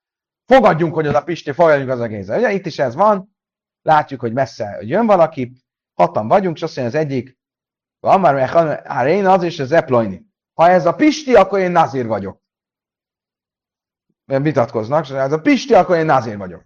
Fogadjunk, 0.44 0.94
hogy 0.94 1.06
az 1.06 1.14
a 1.14 1.24
Pisti, 1.24 1.52
fogadjunk 1.52 1.90
az 1.90 2.00
a 2.00 2.06
Géza. 2.06 2.36
Ugye 2.36 2.52
itt 2.52 2.66
is 2.66 2.78
ez 2.78 2.94
van, 2.94 3.36
látjuk, 3.82 4.20
hogy 4.20 4.32
messze 4.32 4.74
hogy 4.74 4.88
jön 4.88 5.06
valaki, 5.06 5.52
hatan 5.94 6.28
vagyunk, 6.28 6.56
és 6.56 6.62
azt 6.62 6.76
mondja 6.76 6.98
az 6.98 7.06
egyik, 7.06 7.38
van 8.00 8.20
már 8.20 8.48
hát 8.84 9.06
én 9.06 9.26
az 9.26 9.42
és 9.42 9.58
az 9.58 9.72
eplojni. 9.72 10.26
Ha 10.52 10.68
ez 10.68 10.86
a 10.86 10.94
Pisti, 10.94 11.34
akkor 11.34 11.58
én 11.58 11.70
nazír 11.70 12.06
vagyok. 12.06 12.42
Vitatkoznak, 14.24 15.04
és 15.04 15.10
ez 15.10 15.32
a 15.32 15.40
Pisti, 15.40 15.74
akkor 15.74 15.96
én 15.96 16.04
nazír 16.04 16.36
vagyok. 16.36 16.64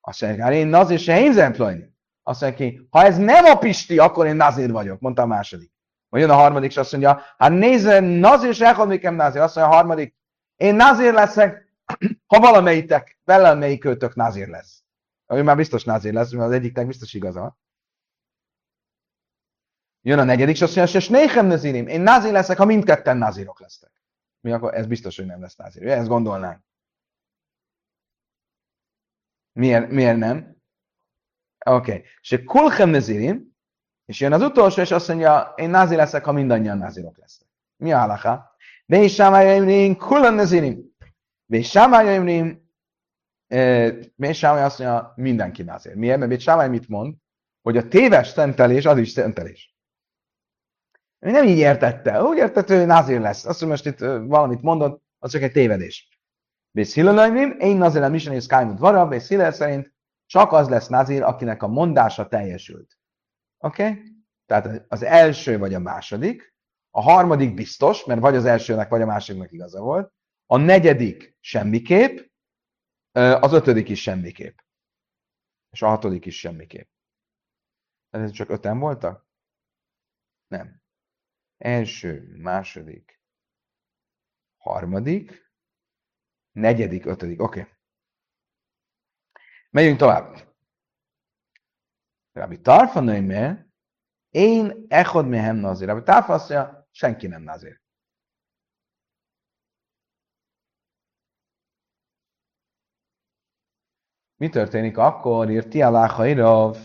Azt 0.00 0.20
mondja, 0.20 0.44
hát 0.44 0.52
én 0.52 0.66
nazír 0.66 0.98
se 0.98 1.20
én 1.20 1.32
zemplojni. 1.32 1.94
Azt 2.22 2.40
mondja 2.40 2.58
ki, 2.58 2.86
ha 2.90 3.04
ez 3.04 3.18
nem 3.18 3.44
a 3.44 3.58
Pisti, 3.58 3.98
akkor 3.98 4.26
én 4.26 4.36
nazír 4.36 4.70
vagyok, 4.70 5.00
mondta 5.00 5.22
a 5.22 5.26
második. 5.26 5.72
Vagy 6.08 6.20
jön 6.20 6.30
a 6.30 6.34
harmadik, 6.34 6.70
és 6.70 6.76
azt 6.76 6.92
mondja, 6.92 7.22
hát 7.38 7.50
nézze, 7.50 8.00
nazír 8.00 8.54
se 8.54 8.84
mikem 8.84 9.14
nazír. 9.14 9.40
Azt 9.40 9.54
mondja 9.54 9.72
a 9.72 9.76
harmadik, 9.76 10.16
én 10.56 10.74
nazír 10.74 11.12
leszek, 11.12 11.72
ha 12.26 12.38
valamelyitek, 12.40 13.18
valamelyik 13.24 13.84
őtök 13.84 14.14
nazír 14.14 14.48
lesz. 14.48 14.82
Ő 15.26 15.42
már 15.42 15.56
biztos 15.56 15.84
nazír 15.84 16.12
lesz, 16.12 16.32
mert 16.32 16.44
az 16.44 16.52
egyiknek 16.52 16.86
biztos 16.86 17.14
igaza. 17.14 17.58
Jön 20.00 20.18
a 20.18 20.24
negyedik, 20.24 20.54
és 20.54 20.62
azt 20.62 20.76
mondja, 20.76 21.00
hogy 21.00 21.10
néhem 21.10 21.46
nazirim. 21.46 21.86
Én 21.86 22.00
nazir 22.00 22.32
leszek, 22.32 22.56
ha 22.56 22.64
mindketten 22.64 23.16
nazirok 23.16 23.60
lesznek. 23.60 23.90
Mi 24.40 24.52
akkor? 24.52 24.74
Ez 24.74 24.86
biztos, 24.86 25.16
hogy 25.16 25.26
nem 25.26 25.40
lesz 25.40 25.56
nazir. 25.56 25.86
Ezt 25.86 26.08
gondolnánk. 26.08 26.60
Miért, 29.58 29.90
miért 29.90 30.18
nem? 30.18 30.56
Oké. 31.66 31.92
Okay. 31.92 32.04
És 32.20 32.42
kulchem 32.44 32.90
nazirim, 32.90 33.56
és 34.04 34.20
jön 34.20 34.32
az 34.32 34.42
utolsó, 34.42 34.80
és 34.80 34.90
azt 34.90 35.08
mondja, 35.08 35.52
én 35.56 35.70
nazir 35.70 35.96
leszek, 35.96 36.24
ha 36.24 36.32
mindannyian 36.32 36.78
nazirok 36.78 37.18
lesznek. 37.18 37.48
Mi 37.76 37.92
a 37.92 37.98
halaká? 37.98 38.50
De 38.86 38.98
is 38.98 39.14
sámájaimrim, 39.14 39.96
kulchem 39.96 40.34
nazirim. 40.34 40.94
De 41.46 41.56
is 41.56 41.70
sámájaimrim, 41.70 42.64
Bét 44.16 44.34
Sámály 44.34 44.62
azt 44.62 44.78
mondja, 44.78 45.12
mindenki 45.16 45.62
nazir. 45.62 45.94
Miért? 45.94 46.18
Mert 46.18 46.30
Bét 46.30 46.40
Sámály 46.40 46.68
mit 46.68 46.88
mond? 46.88 47.14
Hogy 47.62 47.76
a 47.76 47.88
téves 47.88 48.28
szentelés 48.28 48.84
az 48.84 48.98
is 48.98 49.10
szentelés. 49.10 49.76
Ő 51.18 51.30
nem 51.30 51.44
így 51.44 51.58
értette. 51.58 52.22
Úgy 52.22 52.36
értette, 52.36 52.78
hogy 52.78 52.86
nazir 52.86 53.20
lesz. 53.20 53.44
Azt, 53.44 53.58
hogy 53.58 53.68
most 53.68 53.86
itt 53.86 53.98
valamit 53.98 54.62
mondott, 54.62 55.02
az 55.18 55.30
csak 55.30 55.42
egy 55.42 55.52
tévedés. 55.52 56.13
Bész 56.74 56.94
Hillelaimim, 56.94 57.56
én 57.58 57.76
nazir 57.76 58.02
a 58.02 58.08
Mishnah 58.08 58.34
és 58.34 58.46
Kájmut 58.46 58.78
Vara, 58.78 59.08
Bész 59.08 59.28
Hillel 59.28 59.52
szerint 59.52 59.94
csak 60.26 60.52
az 60.52 60.68
lesz 60.68 60.88
nazir, 60.88 61.22
akinek 61.22 61.62
a 61.62 61.68
mondása 61.68 62.28
teljesült. 62.28 62.98
Oké? 63.58 63.88
Okay? 63.88 64.02
Tehát 64.46 64.84
az 64.88 65.02
első 65.02 65.58
vagy 65.58 65.74
a 65.74 65.78
második, 65.78 66.54
a 66.90 67.00
harmadik 67.02 67.54
biztos, 67.54 68.04
mert 68.04 68.20
vagy 68.20 68.36
az 68.36 68.44
elsőnek, 68.44 68.88
vagy 68.88 69.02
a 69.02 69.06
másodiknak 69.06 69.52
igaza 69.52 69.80
volt, 69.80 70.12
a 70.46 70.56
negyedik 70.56 71.36
semmiképp, 71.40 72.18
az 73.12 73.52
ötödik 73.52 73.88
is 73.88 74.02
semmiképp. 74.02 74.58
És 75.70 75.82
a 75.82 75.88
hatodik 75.88 76.26
is 76.26 76.38
semmiképp. 76.38 76.88
Ez 78.10 78.30
csak 78.30 78.48
öten 78.48 78.78
voltak? 78.78 79.26
Nem. 80.46 80.82
Első, 81.56 82.36
második, 82.36 83.20
harmadik, 84.56 85.43
Negyedik, 86.54 87.06
ötödik, 87.06 87.42
oké. 87.42 87.60
Okay. 87.60 87.72
Megyünk 89.70 89.98
tovább. 89.98 90.52
Rabbi 92.32 92.60
Tarfa 92.60 93.00
nőme, 93.00 93.68
én 94.30 94.84
echod 94.88 95.28
mehem 95.28 95.56
nazir. 95.56 95.86
Rabbi 95.86 96.02
Tarfa 96.02 96.32
azt 96.32 96.48
mondja, 96.48 96.88
senki 96.90 97.26
nem 97.26 97.42
nazir. 97.42 97.82
Mi 104.36 104.48
történik 104.48 104.96
akkor? 104.96 105.50
Írt 105.50 105.68
Tialáha 105.68 106.26
Irov. 106.26 106.76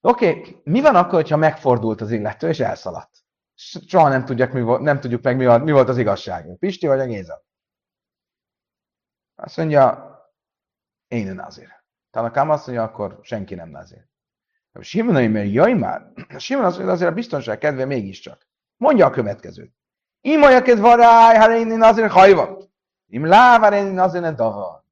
Oké, 0.00 0.28
okay. 0.28 0.60
mi 0.64 0.80
van 0.80 0.96
akkor, 0.96 1.14
hogyha 1.14 1.36
megfordult 1.36 2.00
az 2.00 2.10
illető 2.10 2.48
és 2.48 2.60
elszaladt? 2.60 3.24
Soha 3.54 4.08
nem, 4.08 4.24
tudják, 4.24 4.52
mi, 4.52 4.60
nem 4.60 5.00
tudjuk 5.00 5.22
meg, 5.22 5.36
mi, 5.36 5.46
volt, 5.46 5.64
mi 5.64 5.72
volt 5.72 5.88
az 5.88 5.98
igazság. 5.98 6.58
Pisti 6.58 6.86
vagy 6.86 7.00
a 7.00 7.06
Géza? 7.06 7.43
Azt 9.34 9.56
mondja, 9.56 10.12
én 11.08 11.40
azért. 11.40 11.84
Tanakám 12.10 12.50
azt 12.50 12.66
mondja, 12.66 12.84
akkor 12.84 13.18
senki 13.22 13.54
nem 13.54 13.74
azért. 13.74 14.08
Simon, 14.80 15.30
mert 15.30 15.52
jaj 15.52 15.72
már, 15.72 16.12
Simon 16.36 16.64
azt 16.64 16.76
mondja, 16.76 16.94
azért 16.94 17.10
a 17.10 17.14
biztonság 17.14 17.58
kedve 17.58 17.84
mégiscsak. 17.84 18.46
Mondja 18.76 19.06
a 19.06 19.10
következőt. 19.10 19.74
Imaja 20.20 20.62
kedvaráj, 20.62 21.36
ha 21.36 21.56
én 21.56 21.82
azért 21.82 22.10
hajva. 22.10 22.58
Im 23.06 23.26
lávar 23.26 23.72
én 23.72 23.98
azért 23.98 24.34
davar. 24.34 24.82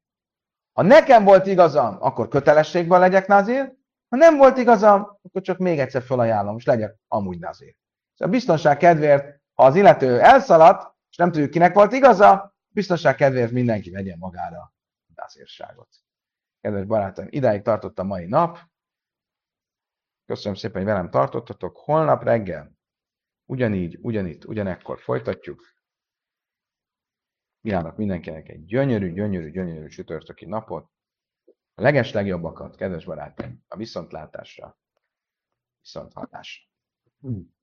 Ha 0.72 0.82
nekem 0.82 1.24
volt 1.24 1.46
igazam, 1.46 1.96
akkor 2.00 2.28
kötelességben 2.28 3.00
legyek 3.00 3.26
nazir, 3.26 3.72
ha 4.08 4.16
nem 4.16 4.36
volt 4.36 4.56
igazam, 4.56 5.18
akkor 5.22 5.42
csak 5.42 5.58
még 5.58 5.78
egyszer 5.78 6.02
felajánlom, 6.02 6.56
és 6.56 6.64
legyek 6.64 6.96
amúgy 7.08 7.38
nazir. 7.38 7.74
Szóval 8.14 8.34
a 8.34 8.36
biztonság 8.36 8.76
kedvéért, 8.76 9.40
ha 9.54 9.64
az 9.64 9.74
illető 9.74 10.20
elszaladt, 10.20 10.94
és 11.10 11.16
nem 11.16 11.32
tudjuk, 11.32 11.50
kinek 11.50 11.74
volt 11.74 11.92
igaza, 11.92 12.51
biztonság 12.72 13.14
kedvéért 13.14 13.52
mindenki 13.52 13.90
vegye 13.90 14.16
magára 14.16 14.60
a 15.06 15.12
nazírságot. 15.14 15.88
Kedves 16.60 16.84
barátaim, 16.84 17.28
idáig 17.30 17.62
tartott 17.62 17.98
a 17.98 18.04
mai 18.04 18.26
nap. 18.26 18.58
Köszönöm 20.26 20.54
szépen, 20.54 20.76
hogy 20.76 20.90
velem 20.90 21.10
tartottatok. 21.10 21.76
Holnap 21.76 22.22
reggel 22.22 22.76
ugyanígy, 23.44 23.98
ugyanitt, 24.00 24.44
ugyanekkor 24.44 25.00
folytatjuk. 25.00 25.72
Kívánok 27.62 27.96
mindenkinek 27.96 28.48
egy 28.48 28.64
gyönyörű, 28.64 29.12
gyönyörű, 29.12 29.50
gyönyörű 29.50 29.86
csütörtöki 29.86 30.44
napot. 30.44 30.90
A 31.74 31.82
leges 31.82 32.12
legjobbakat, 32.12 32.76
kedves 32.76 33.04
barátaim, 33.04 33.64
a 33.68 33.76
viszontlátásra, 33.76 34.78
viszonthallásra. 35.80 36.70
Hmm. 37.20 37.54